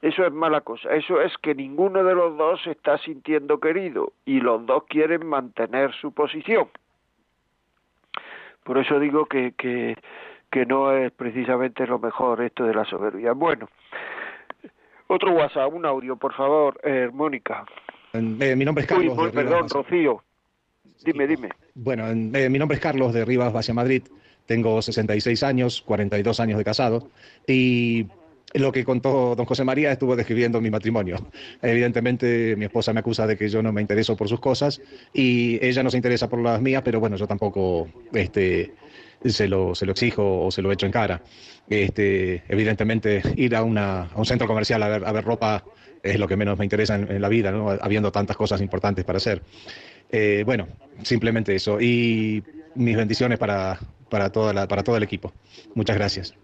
Eso 0.00 0.24
es 0.24 0.32
mala 0.32 0.60
cosa. 0.60 0.94
Eso 0.94 1.20
es 1.20 1.36
que 1.38 1.54
ninguno 1.54 2.04
de 2.04 2.14
los 2.14 2.36
dos 2.36 2.62
se 2.62 2.70
está 2.70 2.98
sintiendo 2.98 3.58
querido 3.58 4.12
y 4.24 4.40
los 4.40 4.64
dos 4.64 4.84
quieren 4.88 5.26
mantener 5.26 5.92
su 5.94 6.12
posición. 6.12 6.68
Por 8.68 8.78
eso 8.78 9.00
digo 9.00 9.26
que, 9.26 9.52
que, 9.52 9.96
que 10.50 10.66
no 10.66 10.92
es 10.96 11.12
precisamente 11.12 11.86
lo 11.86 11.98
mejor 11.98 12.42
esto 12.42 12.64
de 12.64 12.74
la 12.74 12.84
soberbia. 12.84 13.32
Bueno, 13.32 13.68
Otro 15.08 15.32
WhatsApp, 15.32 15.72
un 15.72 15.86
audio, 15.86 16.16
por 16.16 16.34
favor, 16.34 16.78
eh, 16.84 17.08
Mónica. 17.12 17.64
Eh, 18.12 18.54
mi 18.56 18.64
nombre 18.64 18.82
es 18.82 18.88
Carlos. 18.88 19.16
Uy, 19.18 19.30
perdón, 19.30 19.68
Rocío. 19.68 20.22
Dime, 21.04 21.26
dime. 21.26 21.48
Bueno, 21.74 22.08
eh, 22.08 22.48
mi 22.48 22.58
nombre 22.58 22.76
es 22.76 22.82
Carlos 22.82 23.14
de 23.14 23.24
Rivas 23.24 23.54
hacia 23.54 23.72
Madrid. 23.72 24.02
Tengo 24.46 24.80
66 24.82 25.42
años, 25.42 25.82
42 25.82 26.40
años 26.40 26.58
de 26.58 26.64
casado. 26.64 27.08
Y 27.46 28.06
lo 28.54 28.72
que 28.72 28.84
contó 28.84 29.34
don 29.36 29.46
José 29.46 29.64
María 29.64 29.92
estuvo 29.92 30.16
describiendo 30.16 30.60
mi 30.60 30.70
matrimonio. 30.70 31.16
Evidentemente 31.62 32.56
mi 32.56 32.64
esposa 32.64 32.92
me 32.92 33.00
acusa 33.00 33.26
de 33.26 33.36
que 33.36 33.48
yo 33.48 33.62
no 33.62 33.72
me 33.72 33.80
intereso 33.80 34.16
por 34.16 34.28
sus 34.28 34.40
cosas 34.40 34.80
y 35.12 35.64
ella 35.64 35.82
no 35.82 35.90
se 35.90 35.98
interesa 35.98 36.28
por 36.28 36.40
las 36.40 36.60
mías, 36.60 36.82
pero 36.82 36.98
bueno, 36.98 37.16
yo 37.16 37.26
tampoco 37.26 37.88
este, 38.12 38.72
se, 39.24 39.48
lo, 39.48 39.74
se 39.74 39.86
lo 39.86 39.92
exijo 39.92 40.46
o 40.46 40.50
se 40.50 40.62
lo 40.62 40.72
echo 40.72 40.86
en 40.86 40.92
cara. 40.92 41.20
Este, 41.68 42.42
evidentemente 42.48 43.22
ir 43.36 43.54
a, 43.54 43.62
una, 43.62 44.02
a 44.04 44.16
un 44.16 44.24
centro 44.24 44.46
comercial 44.46 44.82
a 44.82 44.88
ver, 44.88 45.04
a 45.04 45.12
ver 45.12 45.24
ropa 45.24 45.64
es 46.02 46.18
lo 46.18 46.28
que 46.28 46.36
menos 46.36 46.58
me 46.58 46.64
interesa 46.64 46.94
en, 46.94 47.20
la 47.20 47.28
vida, 47.28 47.50
¿no? 47.50 47.70
habiendo 47.70 48.12
tantas 48.12 48.36
cosas 48.36 48.60
importantes 48.60 49.04
para 49.04 49.18
hacer. 49.18 49.42
Eh, 50.10 50.42
bueno, 50.46 50.68
simplemente 51.02 51.54
eso. 51.54 51.80
Y 51.80 52.42
mis 52.74 52.96
bendiciones 52.96 53.38
para, 53.38 53.78
para, 54.08 54.30
toda 54.30 54.52
la, 54.52 54.66
para 54.68 54.82
todo 54.82 54.96
el 54.96 55.02
equipo. 55.02 55.32
Muchas 55.74 55.96
gracias. 55.96 56.34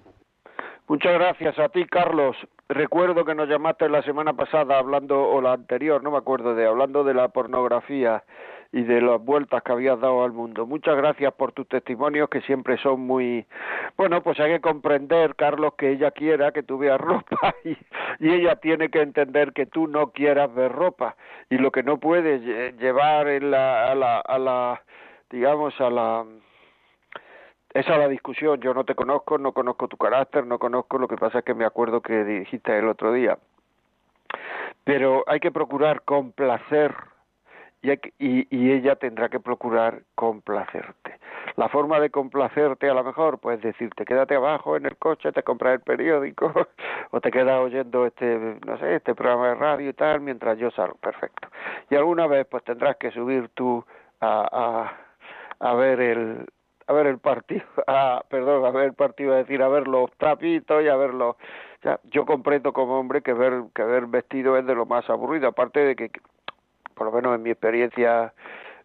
Muchas 0.87 1.14
gracias 1.14 1.59
a 1.59 1.68
ti, 1.70 1.87
Carlos. 1.87 2.37
Recuerdo 2.68 3.25
que 3.25 3.35
nos 3.35 3.49
llamaste 3.49 3.89
la 3.89 4.03
semana 4.03 4.35
pasada 4.35 4.79
hablando, 4.79 5.22
o 5.22 5.41
la 5.41 5.53
anterior, 5.55 6.03
no 6.03 6.11
me 6.11 6.18
acuerdo 6.18 6.55
de, 6.55 6.66
hablando 6.66 7.05
de 7.05 7.14
la 7.14 7.29
pornografía 7.29 8.22
y 8.75 8.83
de 8.83 9.01
las 9.01 9.25
vueltas 9.25 9.62
que 9.62 9.70
habías 9.70 10.01
dado 10.01 10.25
al 10.25 10.33
mundo. 10.33 10.66
Muchas 10.66 10.97
gracias 10.97 11.33
por 11.35 11.53
tus 11.53 11.68
testimonios 11.68 12.29
que 12.29 12.41
siempre 12.41 12.77
son 12.79 13.03
muy... 13.03 13.47
Bueno, 13.97 14.20
pues 14.20 14.41
hay 14.41 14.55
que 14.55 14.61
comprender, 14.61 15.37
Carlos, 15.37 15.75
que 15.79 15.93
ella 15.93 16.11
quiera 16.11 16.51
que 16.51 16.64
tú 16.64 16.79
veas 16.79 17.01
ropa 17.01 17.55
y, 17.62 17.79
y 18.18 18.33
ella 18.33 18.57
tiene 18.57 18.89
que 18.89 19.01
entender 19.01 19.53
que 19.53 19.66
tú 19.66 19.87
no 19.87 20.11
quieras 20.11 20.53
ver 20.53 20.72
ropa 20.72 21.14
y 21.51 21.59
lo 21.59 21.70
que 21.70 21.85
no 21.85 22.01
puedes 22.01 22.43
llevar 22.77 23.29
en 23.29 23.53
la, 23.53 23.93
a 23.93 23.95
la, 23.95 24.18
a 24.18 24.39
la 24.41 24.83
digamos, 25.31 25.81
a 25.81 25.91
la 25.91 26.25
esa 27.75 27.93
es 27.93 27.99
la 27.99 28.09
discusión. 28.09 28.61
Yo 28.61 28.75
no 28.75 28.83
te 28.85 28.97
conozco, 28.97 29.39
no 29.39 29.53
conozco 29.53 29.87
tu 29.87 29.97
carácter, 29.97 30.47
no 30.47 30.59
conozco. 30.59 30.99
Lo 30.99 31.07
que 31.07 31.16
pasa 31.16 31.39
es 31.39 31.45
que 31.45 31.55
me 31.55 31.64
acuerdo 31.64 32.01
que 32.01 32.25
dijiste 32.25 32.77
el 32.77 32.89
otro 32.89 33.12
día. 33.12 33.39
Pero 34.83 35.22
hay 35.29 35.39
que 35.39 35.53
procurar 35.53 36.03
complacer 36.03 36.93
y, 38.18 38.47
y, 38.51 38.72
ella 38.72 38.97
tendrá 38.97 39.28
que 39.28 39.41
procurar 39.41 40.03
complacerte. 40.14 41.18
La 41.57 41.68
forma 41.68 42.01
de 42.01 42.11
complacerte 42.11 42.89
a 42.89 42.95
lo 42.95 43.05
mejor, 43.05 43.39
pues 43.39 43.61
decirte, 43.61 44.05
quédate 44.05 44.35
abajo 44.35 44.76
en 44.76 44.87
el 44.87 44.97
coche, 44.97 45.32
te 45.32 45.43
compras 45.43 45.74
el 45.74 45.80
periódico 45.80 46.53
o 47.11 47.20
te 47.20 47.30
quedas 47.30 47.61
oyendo 47.61 48.07
este, 48.07 48.59
no 48.66 48.78
sé, 48.78 48.97
este 48.97 49.14
programa 49.14 49.49
de 49.49 49.55
radio 49.57 49.91
y 49.91 49.93
tal 49.93 50.20
mientras 50.20 50.59
yo 50.59 50.70
salgo. 50.70 50.97
Perfecto. 50.97 51.49
Y 51.91 51.95
alguna 51.95 52.26
vez 52.26 52.47
pues 52.47 52.64
tendrás 52.64 52.97
que 52.97 53.11
subir 53.11 53.51
tú 53.51 53.85
a, 54.20 54.89
a, 55.61 55.68
a 55.68 55.74
ver 55.74 56.01
el, 56.01 56.47
a 56.87 56.93
ver 56.93 57.07
el 57.07 57.18
partido, 57.18 57.64
a, 57.87 58.24
perdón, 58.28 58.64
a 58.64 58.70
ver 58.70 58.87
el 58.87 58.95
partido, 58.95 59.35
a 59.35 59.39
decir, 59.39 59.62
a 59.62 59.68
ver 59.68 59.87
los 59.89 60.11
trapitos 60.12 60.82
y 60.82 60.89
a 60.89 60.97
ver 60.97 61.14
los... 61.14 61.37
Ya, 61.82 62.01
yo 62.05 62.24
comprendo 62.24 62.72
como 62.72 62.99
hombre 62.99 63.20
que 63.20 63.35
ver, 63.35 63.64
que 63.74 63.82
ver 63.82 64.07
vestido 64.07 64.57
es 64.57 64.64
de 64.64 64.74
lo 64.74 64.87
más 64.87 65.09
aburrido, 65.11 65.49
aparte 65.49 65.80
de 65.80 65.95
que, 65.95 66.11
por 66.95 67.07
lo 67.07 67.12
menos 67.12 67.34
en 67.34 67.42
mi 67.42 67.51
experiencia, 67.51 68.32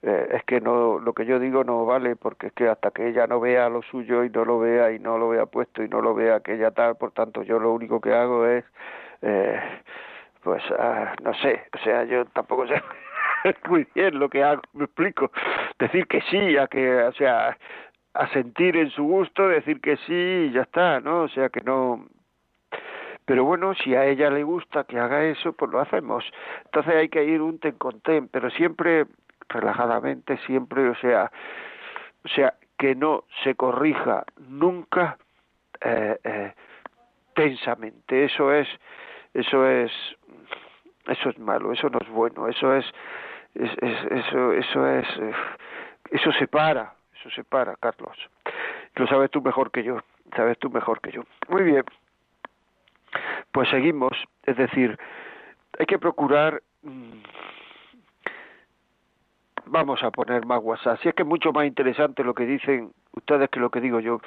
eh, 0.02 0.28
es 0.32 0.44
que 0.46 0.62
no 0.62 1.00
lo 1.00 1.14
que 1.14 1.26
yo 1.26 1.40
digo 1.40 1.64
no 1.64 1.86
vale 1.86 2.16
porque 2.16 2.48
es 2.48 2.54
que 2.54 2.68
hasta 2.70 2.92
que 2.92 3.08
ella 3.10 3.28
no 3.28 3.40
vea 3.40 3.70
lo 3.70 3.82
suyo 3.82 4.24
y 4.24 4.30
no 4.30 4.46
lo 4.46 4.60
vea 4.60 4.92
y 4.92 5.00
no 5.00 5.18
lo 5.18 5.30
vea 5.30 5.46
puesto 5.46 5.84
y 5.84 5.90
no 5.90 6.02
lo 6.02 6.14
vea 6.16 6.40
que 6.40 6.54
ella 6.54 6.72
tal 6.72 6.96
por 6.96 7.12
tanto 7.12 7.44
yo 7.44 7.60
lo 7.60 7.74
único 7.74 8.00
que 8.00 8.14
hago 8.14 8.46
es 8.46 8.64
eh, 9.22 9.60
pues 10.42 10.64
ah, 10.80 11.14
no 11.22 11.34
sé 11.34 11.64
o 11.74 11.84
sea 11.84 12.06
yo 12.06 12.24
tampoco 12.28 12.66
sé 12.68 12.82
muy 13.70 13.86
bien 13.94 14.18
lo 14.18 14.30
que 14.30 14.42
hago 14.42 14.62
me 14.72 14.86
explico 14.86 15.32
decir 15.78 16.08
que 16.08 16.22
sí 16.22 16.58
a 16.58 16.68
que 16.68 17.04
o 17.04 17.12
sea 17.14 17.58
a 18.14 18.28
sentir 18.34 18.76
en 18.76 18.90
su 18.92 19.04
gusto, 19.04 19.48
decir 19.48 19.80
que 19.82 19.98
sí 19.98 20.14
y 20.50 20.52
ya 20.52 20.62
está, 20.64 21.00
¿no? 21.00 21.24
O 21.24 21.28
sea 21.30 21.50
que 21.50 21.62
no... 21.62 22.06
Pero 23.30 23.46
bueno, 23.46 23.76
si 23.76 23.94
a 23.94 24.08
ella 24.08 24.32
le 24.32 24.42
gusta 24.42 24.86
que 24.86 24.98
haga 24.98 25.24
eso, 25.24 25.54
pues 25.54 25.70
lo 25.70 25.80
hacemos. 25.80 26.26
Entonces 26.66 26.96
hay 26.96 27.10
que 27.10 27.24
ir 27.24 27.44
un 27.44 27.60
ten 27.60 27.74
con 27.74 28.02
ten, 28.02 28.28
pero 28.28 28.50
siempre 28.50 29.06
relajadamente, 29.50 30.36
siempre, 30.48 30.90
o 30.90 30.96
sea, 30.96 31.32
o 32.26 32.28
sea, 32.28 32.56
que 32.76 32.96
no 32.96 33.26
se 33.44 33.54
corrija 33.54 34.24
nunca 34.48 35.20
eh, 35.80 36.18
eh, 36.24 36.54
tensamente. 37.36 38.26
Eso 38.26 38.52
es, 38.52 38.68
eso 39.36 39.64
es, 39.64 39.92
eso 41.06 41.30
es 41.30 41.38
malo, 41.38 41.72
eso 41.72 41.88
no 41.92 42.00
es 42.02 42.10
bueno, 42.10 42.48
eso 42.48 42.76
es, 42.76 42.86
es, 43.54 43.72
eso, 44.10 44.54
eso 44.54 44.88
es, 44.88 45.08
eh, 45.20 45.34
eso 46.10 46.32
separa, 46.32 46.96
eso 47.20 47.30
se 47.30 47.44
para, 47.44 47.76
Carlos. 47.76 48.18
Lo 48.96 49.06
sabes 49.06 49.30
tú 49.30 49.40
mejor 49.44 49.70
que 49.70 49.84
yo, 49.84 50.00
sabes 50.36 50.58
tú 50.58 50.72
mejor 50.72 51.00
que 51.00 51.12
yo. 51.12 51.22
Muy 51.48 51.62
bien. 51.62 51.84
Pues 53.52 53.70
seguimos, 53.70 54.12
es 54.44 54.58
decir, 54.58 54.98
hay 55.78 55.86
que 55.86 55.98
procurar 55.98 56.62
mm, 56.84 57.22
vamos 59.66 60.04
a 60.04 60.12
poner 60.12 60.46
más 60.46 60.62
WhatsApp. 60.64 61.00
Si 61.02 61.10
es 61.10 61.16
que 61.16 61.24
es 61.24 61.28
mucho 61.28 61.52
más 61.52 61.66
interesante 61.66 62.24
lo 62.24 62.34
que 62.34 62.46
dicen 62.46 62.92
ustedes 63.16 63.50
que 63.50 63.60
lo 63.60 63.70
que 63.70 63.82
digo 63.82 64.00
yo. 64.00 64.20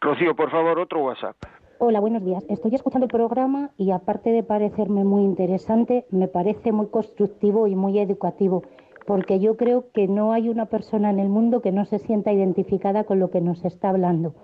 Rocío, 0.00 0.34
por 0.34 0.50
favor, 0.50 0.78
otro 0.78 1.02
WhatsApp. 1.04 1.36
Hola, 1.78 2.00
buenos 2.00 2.24
días. 2.24 2.44
Estoy 2.48 2.74
escuchando 2.74 3.06
el 3.06 3.10
programa 3.10 3.70
y 3.76 3.90
aparte 3.90 4.30
de 4.30 4.42
parecerme 4.42 5.04
muy 5.04 5.22
interesante, 5.22 6.06
me 6.10 6.28
parece 6.28 6.72
muy 6.72 6.86
constructivo 6.88 7.66
y 7.66 7.74
muy 7.74 7.98
educativo 7.98 8.62
porque 9.06 9.38
yo 9.38 9.56
creo 9.56 9.90
que 9.92 10.08
no 10.08 10.32
hay 10.32 10.48
una 10.48 10.66
persona 10.66 11.10
en 11.10 11.18
el 11.18 11.28
mundo 11.28 11.60
que 11.60 11.72
no 11.72 11.84
se 11.84 11.98
sienta 11.98 12.32
identificada 12.32 13.04
con 13.04 13.18
lo 13.18 13.30
que 13.30 13.40
nos 13.40 13.64
está 13.64 13.90
hablando. 13.90 14.34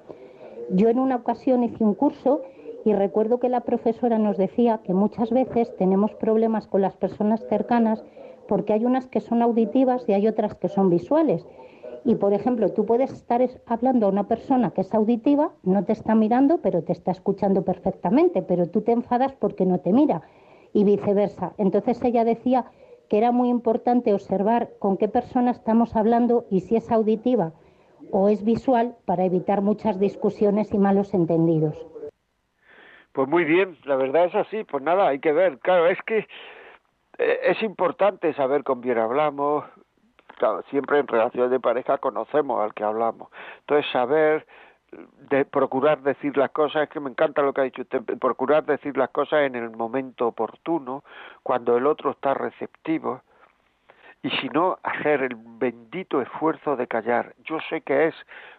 Yo 0.70 0.88
en 0.88 0.98
una 0.98 1.16
ocasión 1.16 1.64
hice 1.64 1.82
un 1.82 1.94
curso 1.94 2.42
y 2.84 2.92
recuerdo 2.92 3.38
que 3.40 3.48
la 3.48 3.60
profesora 3.60 4.18
nos 4.18 4.36
decía 4.38 4.80
que 4.84 4.94
muchas 4.94 5.30
veces 5.30 5.74
tenemos 5.76 6.14
problemas 6.14 6.66
con 6.66 6.80
las 6.80 6.96
personas 6.96 7.44
cercanas 7.48 8.04
porque 8.48 8.72
hay 8.72 8.84
unas 8.84 9.06
que 9.06 9.20
son 9.20 9.42
auditivas 9.42 10.08
y 10.08 10.12
hay 10.12 10.26
otras 10.26 10.54
que 10.54 10.68
son 10.68 10.90
visuales. 10.90 11.46
Y 12.04 12.14
por 12.14 12.32
ejemplo, 12.32 12.70
tú 12.70 12.86
puedes 12.86 13.12
estar 13.12 13.46
hablando 13.66 14.06
a 14.06 14.08
una 14.08 14.26
persona 14.26 14.70
que 14.70 14.80
es 14.80 14.94
auditiva, 14.94 15.52
no 15.62 15.84
te 15.84 15.92
está 15.92 16.14
mirando, 16.14 16.58
pero 16.62 16.82
te 16.82 16.92
está 16.92 17.10
escuchando 17.10 17.62
perfectamente, 17.62 18.42
pero 18.42 18.66
tú 18.66 18.80
te 18.80 18.92
enfadas 18.92 19.34
porque 19.34 19.66
no 19.66 19.80
te 19.80 19.92
mira 19.92 20.22
y 20.72 20.84
viceversa. 20.84 21.52
Entonces 21.58 22.02
ella 22.02 22.24
decía 22.24 22.64
que 23.08 23.18
era 23.18 23.32
muy 23.32 23.50
importante 23.50 24.14
observar 24.14 24.70
con 24.78 24.96
qué 24.96 25.08
persona 25.08 25.50
estamos 25.50 25.94
hablando 25.94 26.46
y 26.48 26.60
si 26.60 26.76
es 26.76 26.90
auditiva 26.90 27.52
o 28.12 28.28
es 28.28 28.42
visual 28.44 28.96
para 29.04 29.24
evitar 29.24 29.60
muchas 29.60 30.00
discusiones 30.00 30.72
y 30.72 30.78
malos 30.78 31.12
entendidos. 31.12 31.76
Pues 33.12 33.28
muy 33.28 33.44
bien, 33.44 33.76
la 33.84 33.96
verdad 33.96 34.26
es 34.26 34.34
así, 34.34 34.64
pues 34.64 34.82
nada, 34.82 35.08
hay 35.08 35.18
que 35.18 35.32
ver, 35.32 35.58
claro, 35.58 35.86
es 35.86 36.00
que 36.02 36.28
eh, 37.18 37.40
es 37.42 37.62
importante 37.62 38.32
saber 38.34 38.62
con 38.62 38.80
quién 38.80 38.98
hablamos, 38.98 39.64
siempre 40.70 41.00
en 41.00 41.08
relaciones 41.08 41.50
de 41.50 41.60
pareja 41.60 41.98
conocemos 41.98 42.62
al 42.62 42.72
que 42.72 42.84
hablamos, 42.84 43.30
entonces 43.60 43.90
saber 43.90 44.46
de 45.30 45.44
procurar 45.44 46.02
decir 46.02 46.36
las 46.36 46.50
cosas, 46.50 46.84
es 46.84 46.88
que 46.88 47.00
me 47.00 47.10
encanta 47.10 47.42
lo 47.42 47.52
que 47.52 47.60
ha 47.60 47.64
dicho 47.64 47.82
usted, 47.82 48.02
procurar 48.18 48.64
decir 48.64 48.96
las 48.96 49.10
cosas 49.10 49.42
en 49.42 49.54
el 49.54 49.70
momento 49.70 50.28
oportuno, 50.28 51.04
cuando 51.42 51.76
el 51.76 51.86
otro 51.86 52.12
está 52.12 52.34
receptivo, 52.34 53.22
y 54.22 54.30
si 54.30 54.48
no, 54.50 54.78
hacer 54.82 55.22
el 55.22 55.34
bendito 55.34 56.20
esfuerzo 56.20 56.76
de 56.76 56.86
callar. 56.86 57.34
Yo 57.44 57.58
sé 57.68 57.80
que 57.80 58.08
es 58.08 58.14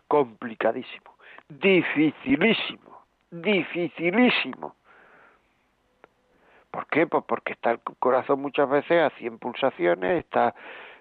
complicadísimo, 0.07 1.15
dificilísimo, 1.49 2.90
dificilísimo. 3.31 4.75
¿Por 6.69 6.87
qué? 6.87 7.07
Pues 7.07 7.23
porque 7.25 7.53
está 7.53 7.71
el 7.71 7.79
corazón 7.79 8.41
muchas 8.41 8.69
veces 8.69 9.01
a 9.01 9.09
cien 9.17 9.39
pulsaciones, 9.39 10.23
está, 10.23 10.53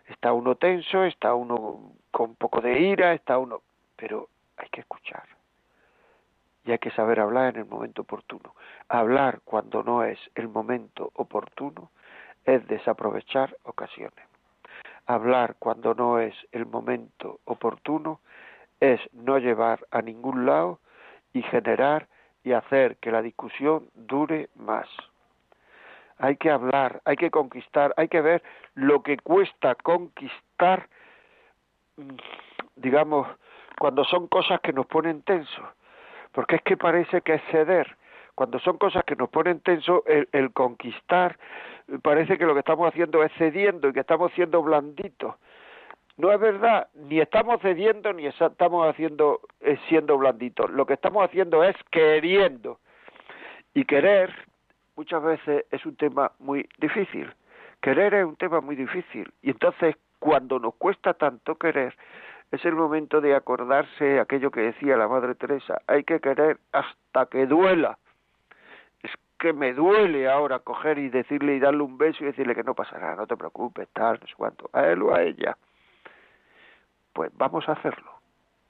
está 0.08 0.32
uno 0.32 0.54
tenso, 0.54 1.04
está 1.04 1.34
uno 1.34 1.92
con 2.10 2.30
un 2.30 2.36
poco 2.36 2.60
de 2.60 2.80
ira, 2.80 3.12
está 3.12 3.38
uno... 3.38 3.62
Pero 3.96 4.28
hay 4.56 4.68
que 4.70 4.80
escuchar. 4.80 5.24
Y 6.64 6.72
hay 6.72 6.78
que 6.78 6.90
saber 6.90 7.20
hablar 7.20 7.54
en 7.54 7.60
el 7.60 7.66
momento 7.66 8.02
oportuno. 8.02 8.54
Hablar 8.88 9.40
cuando 9.44 9.82
no 9.82 10.02
es 10.02 10.18
el 10.34 10.48
momento 10.48 11.10
oportuno 11.14 11.90
es 12.44 12.66
desaprovechar 12.66 13.56
ocasiones. 13.62 14.26
Hablar 15.06 15.56
cuando 15.58 15.94
no 15.94 16.18
es 16.18 16.34
el 16.52 16.66
momento 16.66 17.40
oportuno 17.44 18.20
es 18.80 19.00
no 19.12 19.38
llevar 19.38 19.86
a 19.90 20.02
ningún 20.02 20.46
lado 20.46 20.80
y 21.32 21.42
generar 21.42 22.08
y 22.44 22.52
hacer 22.52 22.96
que 22.96 23.10
la 23.10 23.22
discusión 23.22 23.88
dure 23.94 24.48
más. 24.56 24.88
Hay 26.18 26.36
que 26.36 26.50
hablar, 26.50 27.00
hay 27.04 27.16
que 27.16 27.30
conquistar, 27.30 27.94
hay 27.96 28.08
que 28.08 28.20
ver 28.20 28.42
lo 28.74 29.02
que 29.02 29.16
cuesta 29.18 29.74
conquistar, 29.74 30.88
digamos, 32.76 33.26
cuando 33.78 34.04
son 34.04 34.28
cosas 34.28 34.60
que 34.60 34.72
nos 34.72 34.86
ponen 34.86 35.22
tensos, 35.22 35.64
porque 36.32 36.56
es 36.56 36.62
que 36.62 36.76
parece 36.76 37.22
que 37.22 37.34
es 37.34 37.42
ceder. 37.50 37.96
cuando 38.34 38.58
son 38.58 38.78
cosas 38.78 39.04
que 39.04 39.16
nos 39.16 39.28
ponen 39.28 39.60
tenso, 39.60 40.02
el, 40.06 40.28
el 40.32 40.52
conquistar 40.52 41.38
parece 42.02 42.38
que 42.38 42.46
lo 42.46 42.54
que 42.54 42.60
estamos 42.60 42.88
haciendo 42.88 43.22
es 43.22 43.32
cediendo 43.34 43.88
y 43.88 43.92
que 43.92 44.00
estamos 44.00 44.32
siendo 44.32 44.62
blanditos. 44.62 45.34
No 46.20 46.30
es 46.30 46.38
verdad, 46.38 46.88
ni 46.94 47.18
estamos 47.18 47.62
cediendo 47.62 48.12
ni 48.12 48.26
estamos 48.26 48.86
haciendo 48.86 49.40
eh, 49.60 49.78
siendo 49.88 50.18
blanditos. 50.18 50.70
Lo 50.70 50.84
que 50.84 50.92
estamos 50.92 51.24
haciendo 51.24 51.64
es 51.64 51.74
queriendo. 51.90 52.78
Y 53.72 53.86
querer 53.86 54.30
muchas 54.96 55.22
veces 55.22 55.64
es 55.70 55.86
un 55.86 55.96
tema 55.96 56.32
muy 56.38 56.68
difícil. 56.76 57.32
Querer 57.80 58.12
es 58.12 58.26
un 58.26 58.36
tema 58.36 58.60
muy 58.60 58.76
difícil. 58.76 59.32
Y 59.40 59.48
entonces, 59.48 59.96
cuando 60.18 60.58
nos 60.58 60.74
cuesta 60.74 61.14
tanto 61.14 61.54
querer, 61.54 61.96
es 62.50 62.62
el 62.66 62.74
momento 62.74 63.22
de 63.22 63.34
acordarse 63.34 64.20
aquello 64.20 64.50
que 64.50 64.60
decía 64.60 64.98
la 64.98 65.08
Madre 65.08 65.34
Teresa, 65.34 65.80
hay 65.86 66.04
que 66.04 66.20
querer 66.20 66.58
hasta 66.72 67.26
que 67.26 67.46
duela. 67.46 67.96
Es 69.02 69.12
que 69.38 69.54
me 69.54 69.72
duele 69.72 70.28
ahora 70.28 70.58
coger 70.58 70.98
y 70.98 71.08
decirle 71.08 71.54
y 71.54 71.60
darle 71.60 71.82
un 71.82 71.96
beso 71.96 72.22
y 72.22 72.26
decirle 72.26 72.54
que 72.54 72.64
no 72.64 72.74
pasará, 72.74 73.16
no 73.16 73.26
te 73.26 73.38
preocupes, 73.38 73.88
tal, 73.94 74.18
no 74.20 74.26
sé 74.26 74.34
cuánto, 74.36 74.68
a 74.74 74.86
él 74.86 75.00
o 75.00 75.14
a 75.14 75.22
ella. 75.22 75.56
Pues 77.20 77.32
vamos 77.36 77.68
a 77.68 77.72
hacerlo, 77.72 78.12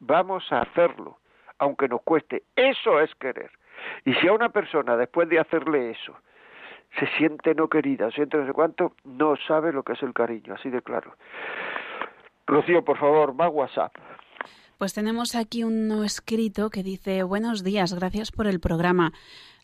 vamos 0.01 0.43
a 0.51 0.63
hacerlo, 0.63 1.19
aunque 1.61 1.87
nos 1.87 2.03
cueste. 2.03 2.43
Eso 2.57 2.99
es 2.99 3.15
querer. 3.15 3.53
Y 4.05 4.13
si 4.15 4.27
a 4.27 4.33
una 4.33 4.49
persona, 4.49 4.97
después 4.97 5.29
de 5.29 5.39
hacerle 5.39 5.93
eso, 5.93 6.17
se 6.99 7.07
siente 7.17 7.55
no 7.55 7.69
querida, 7.69 8.11
siente 8.11 8.39
no 8.39 8.47
sé 8.49 8.53
cuánto, 8.53 8.97
no 9.05 9.37
sabe 9.47 9.73
lo 9.73 9.85
que 9.85 9.93
es 9.93 10.03
el 10.03 10.13
cariño, 10.13 10.55
así 10.55 10.69
de 10.69 10.83
claro. 10.83 11.15
Rocío, 12.45 12.85
por 12.85 12.99
favor, 12.99 13.35
más 13.35 13.51
WhatsApp. 13.53 13.95
Pues 14.79 14.95
tenemos 14.95 15.37
aquí 15.37 15.63
un 15.63 16.03
escrito 16.05 16.71
que 16.71 16.83
dice, 16.83 17.23
buenos 17.23 17.63
días, 17.63 17.95
gracias 17.95 18.33
por 18.33 18.49
el 18.49 18.59
programa. 18.59 19.13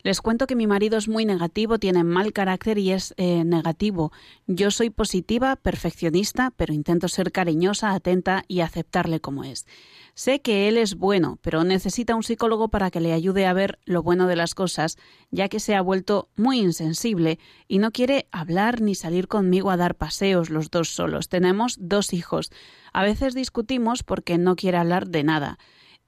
Les 0.07 0.21
cuento 0.21 0.47
que 0.47 0.55
mi 0.55 0.67
marido 0.67 0.97
es 0.97 1.09
muy 1.09 1.25
negativo, 1.25 1.79
tiene 1.79 2.05
mal 2.05 2.31
carácter 2.31 2.77
y 2.77 2.93
es 2.93 3.13
eh, 3.17 3.43
negativo. 3.43 4.13
Yo 4.45 4.71
soy 4.71 4.89
positiva, 4.89 5.57
perfeccionista, 5.57 6.53
pero 6.55 6.73
intento 6.73 7.09
ser 7.09 7.33
cariñosa, 7.33 7.91
atenta 7.91 8.45
y 8.47 8.61
aceptarle 8.61 9.19
como 9.19 9.43
es. 9.43 9.65
Sé 10.13 10.39
que 10.39 10.69
él 10.69 10.77
es 10.77 10.95
bueno, 10.95 11.39
pero 11.41 11.65
necesita 11.65 12.15
un 12.15 12.23
psicólogo 12.23 12.69
para 12.69 12.89
que 12.89 13.01
le 13.01 13.11
ayude 13.11 13.47
a 13.47 13.51
ver 13.51 13.79
lo 13.83 14.01
bueno 14.01 14.27
de 14.27 14.37
las 14.37 14.55
cosas, 14.55 14.97
ya 15.29 15.49
que 15.49 15.59
se 15.59 15.75
ha 15.75 15.81
vuelto 15.81 16.29
muy 16.37 16.59
insensible 16.59 17.37
y 17.67 17.79
no 17.79 17.91
quiere 17.91 18.29
hablar 18.31 18.79
ni 18.79 18.95
salir 18.95 19.27
conmigo 19.27 19.71
a 19.71 19.77
dar 19.77 19.95
paseos 19.95 20.49
los 20.49 20.71
dos 20.71 20.87
solos. 20.87 21.27
Tenemos 21.27 21.75
dos 21.81 22.13
hijos. 22.13 22.49
A 22.93 23.03
veces 23.03 23.33
discutimos 23.35 24.03
porque 24.03 24.37
no 24.37 24.55
quiere 24.55 24.77
hablar 24.77 25.09
de 25.09 25.25
nada. 25.25 25.59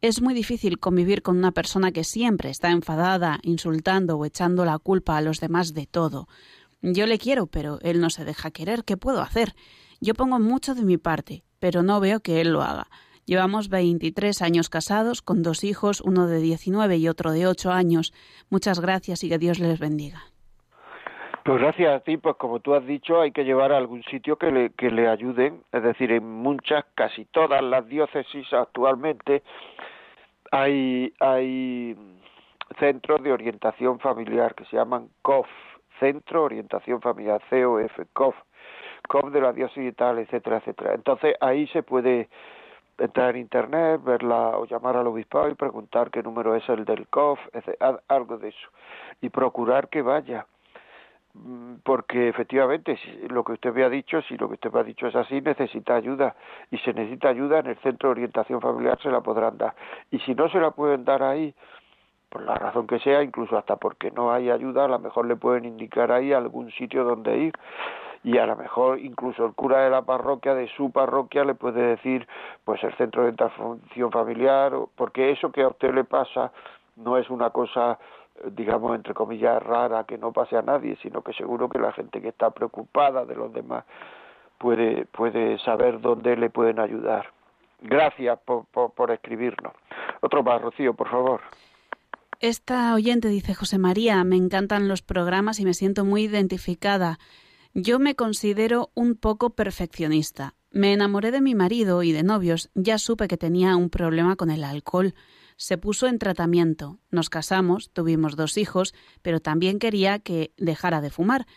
Es 0.02 0.22
muy 0.22 0.34
difícil 0.34 0.80
convivir 0.80 1.22
con 1.22 1.38
una 1.38 1.52
persona 1.52 1.91
que 1.91 2.06
siempre 2.06 2.50
está 2.50 2.72
enfadada, 2.72 3.39
insultando 3.43 4.18
o 4.18 4.24
echando 4.24 4.64
la 4.64 4.80
culpa 4.80 5.18
a 5.18 5.22
los 5.22 5.41
demás 5.41 5.74
de 5.74 5.88
todo. 5.88 6.30
Yo 6.82 7.06
le 7.06 7.18
quiero, 7.18 7.47
pero 7.47 7.80
él 7.82 8.00
no 8.00 8.10
se 8.10 8.24
deja 8.24 8.52
querer. 8.52 8.86
¿Qué 8.86 8.95
puedo 8.95 9.22
hacer? 9.22 9.56
Yo 10.00 10.14
pongo 10.14 10.39
mucho 10.39 10.74
de 10.74 10.84
mi 10.84 10.95
parte, 10.95 11.43
pero 11.60 11.84
no 11.84 12.00
veo 12.00 12.22
que 12.22 12.39
él 12.39 12.54
lo 12.54 12.62
haga. 12.62 12.88
Llevamos 13.26 13.68
23 13.68 14.41
años 14.41 14.70
casados, 14.70 15.22
con 15.22 15.43
dos 15.43 15.66
hijos, 15.66 16.00
uno 16.00 16.28
de 16.28 16.39
19 16.39 16.97
y 16.97 17.10
otro 17.10 17.34
de 17.34 17.47
8 17.47 17.72
años. 17.72 18.14
Muchas 18.50 18.80
gracias 18.80 19.26
y 19.26 19.30
que 19.30 19.38
Dios 19.38 19.60
les 19.60 19.80
bendiga. 19.80 20.32
Pues 21.44 21.62
gracias 21.62 21.96
a 21.96 22.00
ti, 22.02 22.18
pues 22.18 22.36
como 22.36 22.60
tú 22.60 22.76
has 22.76 22.86
dicho, 22.86 23.22
hay 23.22 23.32
que 23.32 23.46
llevar 23.46 23.72
a 23.72 23.78
algún 23.78 24.04
sitio 24.04 24.38
que 24.38 24.52
le, 24.52 24.70
que 24.72 24.92
le 24.92 25.08
ayuden, 25.08 25.64
es 25.72 25.84
decir, 25.84 26.12
en 26.12 26.30
muchas, 26.30 26.86
casi 26.96 27.26
todas 27.26 27.64
las 27.64 27.88
diócesis 27.88 28.52
actualmente 28.54 29.42
hay, 30.52 31.14
hay 31.20 31.96
centros 32.80 33.24
de 33.24 33.32
orientación 33.32 34.00
familiar 34.00 34.54
que 34.56 34.66
se 34.66 34.76
llaman 34.76 35.10
COF, 35.22 35.48
Centro 36.00 36.42
de 36.42 36.46
Orientación 36.46 37.02
Familiar, 37.02 37.42
COF, 37.50 38.00
COF, 38.14 38.36
COF 39.08 39.32
de 39.32 39.42
la 39.42 39.54
diócesis 39.54 39.90
y 39.90 39.92
tal, 39.94 40.20
etcétera, 40.20 40.58
etcétera. 40.58 40.94
Entonces 40.94 41.36
ahí 41.42 41.68
se 41.68 41.84
puede 41.84 42.30
entrar 42.98 43.36
en 43.36 43.42
internet, 43.42 44.02
verla 44.04 44.58
o 44.58 44.66
llamar 44.66 44.98
al 44.98 45.08
obispado 45.08 45.50
y 45.50 45.56
preguntar 45.56 46.12
qué 46.12 46.22
número 46.22 46.56
es 46.56 46.68
el 46.70 46.86
del 46.86 47.08
COF, 47.08 47.40
algo 48.08 48.38
de 48.38 48.50
eso, 48.50 48.70
y 49.22 49.30
procurar 49.30 49.90
que 49.90 50.02
vaya 50.02 50.46
porque 51.84 52.30
efectivamente 52.30 52.99
lo 53.30 53.43
que 53.43 53.53
usted 53.53 53.73
me 53.73 53.84
ha 53.84 53.89
dicho, 53.89 54.21
si 54.23 54.38
lo 54.38 54.47
que 54.47 54.55
usted 54.55 54.71
me 54.71 54.80
ha 54.80 54.84
dicho 54.84 55.07
es 55.07 55.15
así, 55.15 55.41
necesita 55.41 55.95
ayuda. 55.95 56.36
Y 56.71 56.77
si 56.80 56.91
necesita 56.91 57.30
ayuda 57.30 57.59
en 57.59 57.67
el 57.67 57.77
centro 57.77 58.09
de 58.09 58.11
orientación 58.11 58.59
familiar 58.61 58.99
se 59.01 59.09
la 59.09 59.21
podrán 59.21 59.57
dar. 59.57 59.75
Y 60.11 60.19
si 60.19 60.34
no 60.34 60.49
se 60.49 60.59
la 60.59 60.71
pueden 60.71 61.05
dar 61.05 61.23
ahí, 61.23 61.53
por 62.30 62.43
la 62.43 62.55
razón 62.55 62.88
que 62.88 62.99
sea, 62.99 63.23
incluso 63.23 63.57
hasta 63.57 63.75
porque 63.75 64.11
no 64.11 64.32
hay 64.32 64.49
ayuda, 64.49 64.86
a 64.86 64.88
lo 64.88 64.99
mejor 64.99 65.25
le 65.25 65.36
pueden 65.36 65.65
indicar 65.65 66.11
ahí 66.11 66.34
algún 66.34 66.71
sitio 66.71 67.03
donde 67.03 67.38
ir. 67.38 67.53
Y 68.23 68.38
a 68.38 68.45
lo 68.45 68.55
mejor 68.57 68.99
incluso 68.99 69.45
el 69.45 69.53
cura 69.53 69.84
de 69.84 69.89
la 69.89 70.01
parroquia 70.01 70.53
de 70.53 70.67
su 70.75 70.91
parroquia 70.91 71.45
le 71.45 71.55
puede 71.55 71.82
decir 71.82 72.27
pues 72.65 72.84
el 72.84 72.93
centro 72.97 73.23
de 73.23 73.30
intervención 73.30 74.11
familiar 74.11 74.73
porque 74.95 75.32
eso 75.32 75.53
que 75.53 75.63
a 75.63 75.69
usted 75.69 75.93
le 75.93 76.03
pasa 76.03 76.51
no 76.97 77.17
es 77.17 77.30
una 77.30 77.51
cosa 77.51 77.97
digamos 78.52 78.96
entre 78.96 79.14
comillas 79.14 79.62
rara 79.62 80.04
que 80.06 80.18
no 80.18 80.32
pase 80.32 80.58
a 80.58 80.62
nadie 80.62 80.98
sino 81.02 81.22
que 81.22 81.34
seguro 81.34 81.70
que 81.70 81.80
la 81.80 81.92
gente 81.92 82.22
que 82.22 82.30
está 82.30 82.52
preocupada 82.52 83.26
de 83.26 83.36
los 83.36 83.54
demás 83.54 83.86
puede 84.58 85.06
puede 85.06 85.58
saber 85.60 86.02
dónde 86.02 86.36
le 86.36 86.50
pueden 86.50 86.80
ayudar 86.80 87.32
gracias 87.82 88.40
por, 88.40 88.66
por, 88.66 88.92
por 88.92 89.12
escribirnos 89.12 89.74
otro 90.22 90.44
más 90.44 90.62
Rocío 90.62 90.94
por 90.94 91.10
favor 91.10 91.42
esta 92.42 92.94
oyente 92.94 93.28
dice 93.28 93.54
José 93.54 93.78
María, 93.78 94.24
me 94.24 94.38
encantan 94.38 94.88
los 94.88 95.02
programas 95.02 95.60
y 95.60 95.66
me 95.66 95.74
siento 95.74 96.06
muy 96.06 96.24
identificada. 96.24 97.20
Yo 97.74 98.00
me 98.00 98.16
considero 98.16 98.92
un 98.94 99.16
poco 99.16 99.50
perfeccionista. 99.50 100.56
Me 100.72 100.94
enamoré 100.94 101.32
de 101.32 101.42
mi 101.42 101.54
marido 101.54 102.02
y 102.02 102.14
de 102.14 102.24
novios, 102.24 102.70
ya 102.76 102.98
supe 102.98 103.28
que 103.28 103.36
tenía 103.36 103.76
un 103.76 103.90
problema 103.90 104.38
con 104.38 104.52
el 104.52 104.64
alcohol. 104.64 105.16
Se 105.60 105.78
puso 105.78 106.07
en 106.07 106.20
tratamiento. 106.20 106.99
Nos 107.12 107.30
casamos, 107.30 107.91
tuvimos 107.91 108.38
dos 108.38 108.57
hijos, 108.57 108.95
pero 109.22 109.41
también 109.41 109.78
quería 109.78 110.20
que 110.20 110.53
dejara 110.55 111.01
de 111.01 111.10
fumar. 111.10 111.47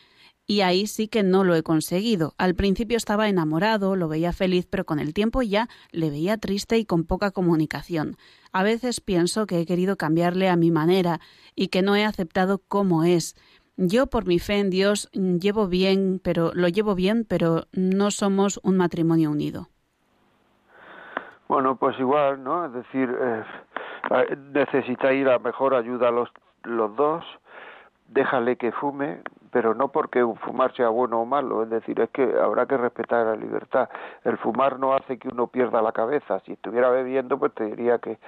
Y 0.44 0.62
ahí 0.62 0.88
sí 0.88 1.06
que 1.06 1.22
no 1.22 1.44
lo 1.44 1.54
he 1.54 1.62
conseguido. 1.62 2.34
Al 2.36 2.56
principio 2.56 2.96
estaba 2.96 3.28
enamorado, 3.28 3.94
lo 3.94 4.08
veía 4.08 4.32
feliz, 4.32 4.66
pero 4.68 4.84
con 4.84 4.98
el 4.98 5.14
tiempo 5.14 5.40
ya 5.42 5.68
le 5.92 6.10
veía 6.10 6.36
triste 6.36 6.78
y 6.78 6.84
con 6.84 7.04
poca 7.04 7.30
comunicación. 7.30 8.16
A 8.50 8.64
veces 8.64 9.00
pienso 9.00 9.46
que 9.46 9.60
he 9.60 9.66
querido 9.66 9.96
cambiarle 9.96 10.48
a 10.48 10.56
mi 10.56 10.72
manera 10.72 11.20
y 11.54 11.68
que 11.68 11.82
no 11.82 11.94
he 11.94 12.04
aceptado 12.04 12.58
cómo 12.58 13.04
es. 13.04 13.36
Yo 13.76 14.08
por 14.08 14.26
mi 14.26 14.40
fe 14.40 14.58
en 14.58 14.70
Dios 14.70 15.10
llevo 15.12 15.68
bien, 15.68 16.20
pero 16.24 16.50
lo 16.54 16.66
llevo 16.66 16.96
bien, 16.96 17.24
pero 17.24 17.68
no 17.70 18.10
somos 18.10 18.58
un 18.64 18.78
matrimonio 18.78 19.30
unido. 19.30 19.68
Bueno, 21.46 21.76
pues 21.76 21.96
igual, 22.00 22.42
¿no? 22.42 22.66
Es 22.66 22.72
decir, 22.72 23.08
eh, 23.08 23.44
necesita 24.52 25.12
ir 25.12 25.28
a 25.28 25.38
mejor 25.38 25.74
ayuda 25.74 26.10
los, 26.10 26.30
los 26.64 26.94
dos, 26.96 27.24
déjale 28.08 28.56
que 28.56 28.72
fume, 28.72 29.22
pero 29.50 29.74
no 29.74 29.88
porque 29.88 30.24
fumar 30.44 30.74
sea 30.74 30.88
bueno 30.88 31.20
o 31.20 31.26
malo, 31.26 31.62
es 31.62 31.70
decir, 31.70 32.00
es 32.00 32.10
que 32.10 32.22
habrá 32.40 32.66
que 32.66 32.76
respetar 32.76 33.26
la 33.26 33.36
libertad. 33.36 33.88
El 34.24 34.38
fumar 34.38 34.78
no 34.78 34.94
hace 34.94 35.18
que 35.18 35.28
uno 35.28 35.46
pierda 35.46 35.82
la 35.82 35.92
cabeza. 35.92 36.40
Si 36.40 36.52
estuviera 36.52 36.90
bebiendo, 36.90 37.38
pues 37.38 37.52
te 37.54 37.64
diría 37.64 37.98
que, 37.98 38.18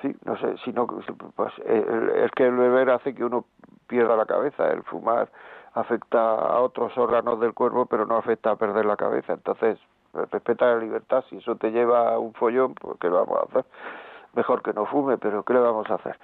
sí, 0.00 0.14
no 0.24 0.36
sé, 0.38 0.56
si 0.64 0.72
no, 0.72 0.86
pues 0.86 1.52
es 1.58 2.30
que 2.32 2.46
el 2.46 2.56
beber 2.56 2.90
hace 2.90 3.14
que 3.14 3.24
uno 3.24 3.44
pierda 3.86 4.16
la 4.16 4.26
cabeza. 4.26 4.70
El 4.70 4.82
fumar 4.84 5.28
afecta 5.74 6.34
a 6.34 6.60
otros 6.60 6.96
órganos 6.96 7.40
del 7.40 7.54
cuerpo, 7.54 7.86
pero 7.86 8.06
no 8.06 8.16
afecta 8.16 8.52
a 8.52 8.56
perder 8.56 8.86
la 8.86 8.96
cabeza. 8.96 9.34
Entonces, 9.34 9.78
respeta 10.12 10.66
la 10.66 10.78
libertad. 10.78 11.24
Si 11.28 11.36
eso 11.36 11.56
te 11.56 11.70
lleva 11.70 12.14
a 12.14 12.18
un 12.18 12.32
follón, 12.34 12.74
pues 12.74 12.98
¿qué 13.00 13.08
vamos 13.08 13.38
a 13.38 13.42
hacer? 13.42 13.64
Mejor 14.34 14.62
que 14.62 14.72
no 14.72 14.86
fume, 14.86 15.18
pero 15.18 15.42
¿qué 15.42 15.54
le 15.54 15.60
vamos 15.60 15.90
a 15.90 15.94
hacer? 15.94 16.16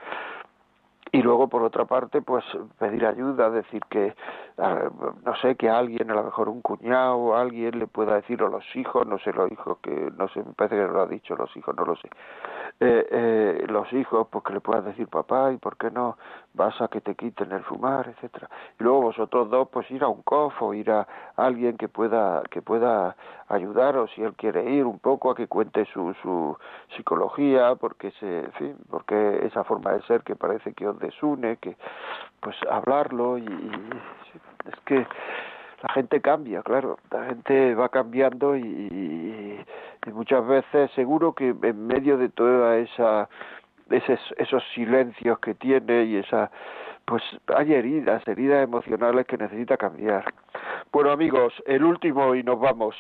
y 1.12 1.22
luego 1.22 1.48
por 1.48 1.62
otra 1.62 1.84
parte 1.84 2.20
pues 2.20 2.44
pedir 2.78 3.06
ayuda 3.06 3.48
decir 3.50 3.80
que 3.88 4.14
ah, 4.58 4.90
no 5.24 5.36
sé 5.36 5.56
que 5.56 5.70
alguien 5.70 6.10
a 6.10 6.14
lo 6.14 6.24
mejor 6.24 6.48
un 6.48 6.60
cuñado 6.62 7.16
o 7.16 7.34
alguien 7.34 7.78
le 7.78 7.86
pueda 7.86 8.16
decir 8.16 8.42
a 8.42 8.48
los 8.48 8.64
hijos 8.74 9.06
no 9.06 9.18
sé 9.18 9.32
los 9.32 9.50
hijos 9.50 9.78
que 9.82 10.10
no 10.16 10.28
sé 10.28 10.40
me 10.42 10.52
parece 10.52 10.76
que 10.76 10.82
lo 10.82 11.00
ha 11.00 11.06
dicho 11.06 11.36
los 11.36 11.56
hijos 11.56 11.74
no 11.76 11.84
lo 11.84 11.96
sé 11.96 12.08
eh, 12.80 13.06
eh, 13.10 13.66
los 13.68 13.90
hijos 13.92 14.26
pues 14.30 14.44
que 14.44 14.52
le 14.52 14.60
puedan 14.60 14.84
decir 14.84 15.08
papá 15.08 15.52
y 15.52 15.56
por 15.58 15.76
qué 15.76 15.90
no 15.90 16.18
vas 16.56 16.80
a 16.80 16.88
que 16.88 17.00
te 17.00 17.14
quiten 17.14 17.52
el 17.52 17.62
fumar 17.62 18.08
etcétera. 18.08 18.48
Y 18.80 18.82
luego 18.82 19.02
vosotros 19.02 19.48
dos 19.50 19.68
pues 19.68 19.90
ir 19.90 20.02
a 20.02 20.08
un 20.08 20.22
COF 20.22 20.62
o 20.62 20.74
ir 20.74 20.90
a 20.90 21.06
alguien 21.36 21.76
que 21.76 21.88
pueda 21.88 22.42
que 22.50 22.62
pueda 22.62 23.16
ayudaros 23.48 24.10
si 24.14 24.22
él 24.22 24.34
quiere 24.34 24.68
ir 24.70 24.84
un 24.84 24.98
poco 24.98 25.30
a 25.30 25.36
que 25.36 25.46
cuente 25.46 25.84
su 25.92 26.14
su 26.22 26.56
psicología 26.96 27.74
porque 27.76 28.10
se 28.12 28.48
fin 28.58 28.76
porque 28.90 29.46
esa 29.46 29.62
forma 29.64 29.92
de 29.92 30.02
ser 30.02 30.22
que 30.22 30.34
parece 30.34 30.72
que 30.72 30.88
os 30.88 30.98
desune 30.98 31.58
que 31.58 31.76
pues 32.40 32.56
hablarlo 32.70 33.38
y 33.38 33.44
es 34.64 34.80
que 34.84 35.06
la 35.82 35.92
gente 35.92 36.20
cambia, 36.20 36.62
claro, 36.62 36.98
la 37.10 37.26
gente 37.26 37.74
va 37.74 37.88
cambiando 37.90 38.56
y, 38.56 39.64
muchas 40.12 40.46
veces 40.46 40.90
seguro 40.92 41.34
que 41.34 41.48
en 41.48 41.86
medio 41.86 42.16
de 42.16 42.28
toda 42.28 42.78
esa 42.78 43.28
esos, 43.90 44.20
esos 44.36 44.62
silencios 44.74 45.38
que 45.40 45.54
tiene 45.54 46.04
y 46.04 46.16
esa 46.16 46.50
pues 47.06 47.22
hay 47.54 47.72
heridas, 47.72 48.26
heridas 48.26 48.64
emocionales 48.64 49.26
que 49.26 49.38
necesita 49.38 49.76
cambiar. 49.76 50.24
Bueno 50.92 51.12
amigos, 51.12 51.54
el 51.66 51.84
último 51.84 52.34
y 52.34 52.42
nos 52.42 52.58
vamos. 52.58 52.96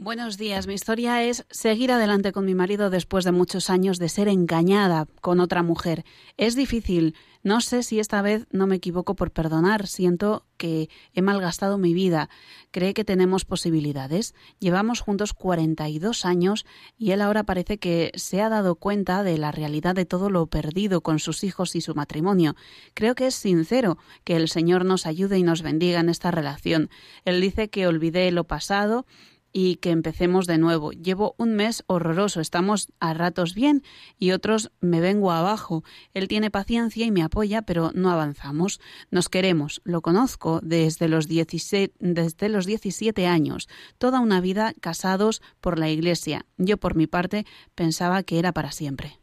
Buenos 0.00 0.38
días. 0.38 0.68
Mi 0.68 0.74
historia 0.74 1.24
es 1.24 1.44
seguir 1.50 1.90
adelante 1.90 2.30
con 2.30 2.44
mi 2.44 2.54
marido 2.54 2.88
después 2.88 3.24
de 3.24 3.32
muchos 3.32 3.68
años 3.68 3.98
de 3.98 4.08
ser 4.08 4.28
engañada 4.28 5.08
con 5.20 5.40
otra 5.40 5.64
mujer. 5.64 6.04
Es 6.36 6.54
difícil. 6.54 7.16
No 7.42 7.60
sé 7.60 7.82
si 7.82 7.98
esta 7.98 8.22
vez 8.22 8.46
no 8.52 8.68
me 8.68 8.76
equivoco 8.76 9.16
por 9.16 9.32
perdonar. 9.32 9.88
Siento 9.88 10.46
que 10.56 10.88
he 11.14 11.22
malgastado 11.22 11.78
mi 11.78 11.94
vida. 11.94 12.30
¿Cree 12.70 12.94
que 12.94 13.04
tenemos 13.04 13.44
posibilidades? 13.44 14.36
Llevamos 14.60 15.00
juntos 15.00 15.34
42 15.34 16.24
años 16.24 16.64
y 16.96 17.10
él 17.10 17.20
ahora 17.20 17.42
parece 17.42 17.78
que 17.78 18.12
se 18.14 18.40
ha 18.40 18.48
dado 18.48 18.76
cuenta 18.76 19.24
de 19.24 19.36
la 19.36 19.50
realidad 19.50 19.96
de 19.96 20.04
todo 20.04 20.30
lo 20.30 20.46
perdido 20.46 21.00
con 21.00 21.18
sus 21.18 21.42
hijos 21.42 21.74
y 21.74 21.80
su 21.80 21.96
matrimonio. 21.96 22.54
Creo 22.94 23.16
que 23.16 23.26
es 23.26 23.34
sincero 23.34 23.98
que 24.22 24.36
el 24.36 24.48
Señor 24.48 24.84
nos 24.84 25.06
ayude 25.06 25.38
y 25.38 25.42
nos 25.42 25.62
bendiga 25.62 25.98
en 25.98 26.08
esta 26.08 26.30
relación. 26.30 26.88
Él 27.24 27.40
dice 27.40 27.68
que 27.68 27.88
olvidé 27.88 28.30
lo 28.30 28.44
pasado 28.44 29.06
y 29.52 29.76
que 29.76 29.90
empecemos 29.90 30.46
de 30.46 30.58
nuevo. 30.58 30.92
Llevo 30.92 31.34
un 31.38 31.54
mes 31.54 31.84
horroroso, 31.86 32.40
estamos 32.40 32.92
a 33.00 33.14
ratos 33.14 33.54
bien 33.54 33.82
y 34.18 34.32
otros 34.32 34.70
me 34.80 35.00
vengo 35.00 35.32
abajo. 35.32 35.82
Él 36.14 36.28
tiene 36.28 36.50
paciencia 36.50 37.06
y 37.06 37.10
me 37.10 37.22
apoya, 37.22 37.62
pero 37.62 37.90
no 37.94 38.10
avanzamos. 38.10 38.80
Nos 39.10 39.28
queremos, 39.28 39.80
lo 39.84 40.00
conozco 40.00 40.60
desde 40.62 41.08
los 41.08 41.28
17, 41.28 41.94
desde 41.98 42.48
los 42.48 42.66
17 42.66 43.26
años, 43.26 43.68
toda 43.98 44.20
una 44.20 44.40
vida 44.40 44.72
casados 44.80 45.42
por 45.60 45.78
la 45.78 45.88
Iglesia. 45.88 46.42
Yo 46.56 46.76
por 46.76 46.94
mi 46.94 47.06
parte 47.06 47.44
pensaba 47.74 48.22
que 48.22 48.38
era 48.38 48.52
para 48.52 48.70
siempre. 48.70 49.18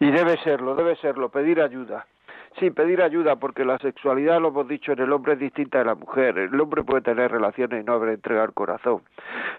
Y 0.00 0.10
debe 0.10 0.42
serlo, 0.42 0.74
debe 0.74 0.96
serlo, 0.96 1.30
pedir 1.30 1.60
ayuda. 1.60 2.06
Sí, 2.58 2.70
pedir 2.70 3.00
ayuda, 3.00 3.36
porque 3.36 3.64
la 3.64 3.78
sexualidad, 3.78 4.40
lo 4.40 4.48
hemos 4.48 4.68
dicho, 4.68 4.92
en 4.92 4.98
el 4.98 5.12
hombre 5.12 5.34
es 5.34 5.38
distinta 5.38 5.78
de 5.78 5.84
la 5.84 5.94
mujer. 5.94 6.36
El 6.36 6.60
hombre 6.60 6.82
puede 6.82 7.00
tener 7.00 7.30
relaciones 7.30 7.80
y 7.80 7.86
no 7.86 7.94
haber 7.94 8.10
entregado 8.10 8.50
corazón. 8.52 9.02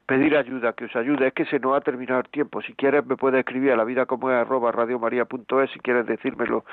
Pedir 0.06 0.36
ayuda, 0.36 0.74
que 0.74 0.86
os 0.86 0.96
ayude. 0.96 1.28
Es 1.28 1.34
que 1.34 1.46
se 1.46 1.60
nos 1.60 1.76
ha 1.76 1.82
terminado 1.82 2.20
el 2.20 2.30
tiempo. 2.30 2.62
Si 2.62 2.74
quieres, 2.74 3.06
me 3.06 3.16
puedes 3.16 3.40
escribir 3.40 3.72
a 3.72 3.78
la 3.78 3.86
vida 3.86 4.06
como 4.06 4.30
es 4.30 4.36
arroba 4.36 4.72
radiomaria.es 4.72 5.72
si 5.72 5.80
quieres 5.80 6.06
decírmelo 6.06 6.66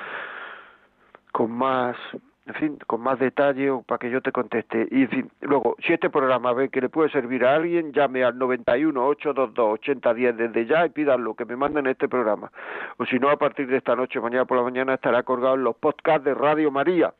con 1.31 1.51
más 1.51 1.95
en 2.49 2.55
fin, 2.55 2.79
con 2.87 3.01
más 3.01 3.19
detalle 3.19 3.69
o 3.69 3.83
para 3.83 3.99
que 3.99 4.09
yo 4.09 4.21
te 4.21 4.31
conteste. 4.31 4.87
Y 4.89 5.03
en 5.03 5.09
fin, 5.09 5.31
luego, 5.41 5.75
si 5.85 5.93
este 5.93 6.09
programa 6.09 6.51
ve 6.51 6.69
que 6.69 6.81
le 6.81 6.89
puede 6.89 7.11
servir 7.11 7.45
a 7.45 7.53
alguien, 7.53 7.93
llame 7.93 8.23
al 8.23 8.39
91 8.39 9.05
822 9.05 9.73
8010 9.73 10.37
desde 10.37 10.65
ya 10.65 10.83
y 10.85 10.89
pídanlo, 10.89 11.35
que 11.35 11.45
me 11.45 11.55
manden 11.55 11.85
este 11.85 12.09
programa. 12.09 12.51
O 12.97 13.05
si 13.05 13.19
no, 13.19 13.29
a 13.29 13.37
partir 13.37 13.67
de 13.67 13.77
esta 13.77 13.95
noche, 13.95 14.19
mañana 14.19 14.45
por 14.45 14.57
la 14.57 14.63
mañana, 14.63 14.95
estará 14.95 15.21
colgado 15.21 15.55
en 15.55 15.63
los 15.63 15.75
podcasts 15.75 16.23
de 16.23 16.33
Radio 16.33 16.71
María. 16.71 17.13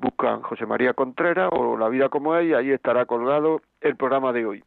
Buscan 0.00 0.42
José 0.42 0.66
María 0.66 0.92
Contreras 0.92 1.50
o 1.52 1.76
La 1.76 1.88
Vida 1.88 2.08
como 2.08 2.34
es 2.34 2.48
y 2.48 2.54
ahí 2.54 2.72
estará 2.72 3.06
colgado 3.06 3.62
el 3.80 3.94
programa 3.94 4.32
de 4.32 4.44
hoy. 4.44 4.64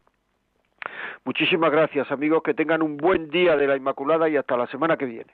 Muchísimas 1.26 1.70
gracias, 1.70 2.10
amigos. 2.12 2.44
Que 2.44 2.54
tengan 2.54 2.82
un 2.82 2.96
buen 2.96 3.30
día 3.30 3.58
de 3.58 3.68
la 3.68 3.76
Inmaculada 3.76 4.30
y 4.30 4.38
hasta 4.38 4.56
la 4.56 4.68
semana 4.68 4.96
que 4.96 5.06
viene. 5.06 5.34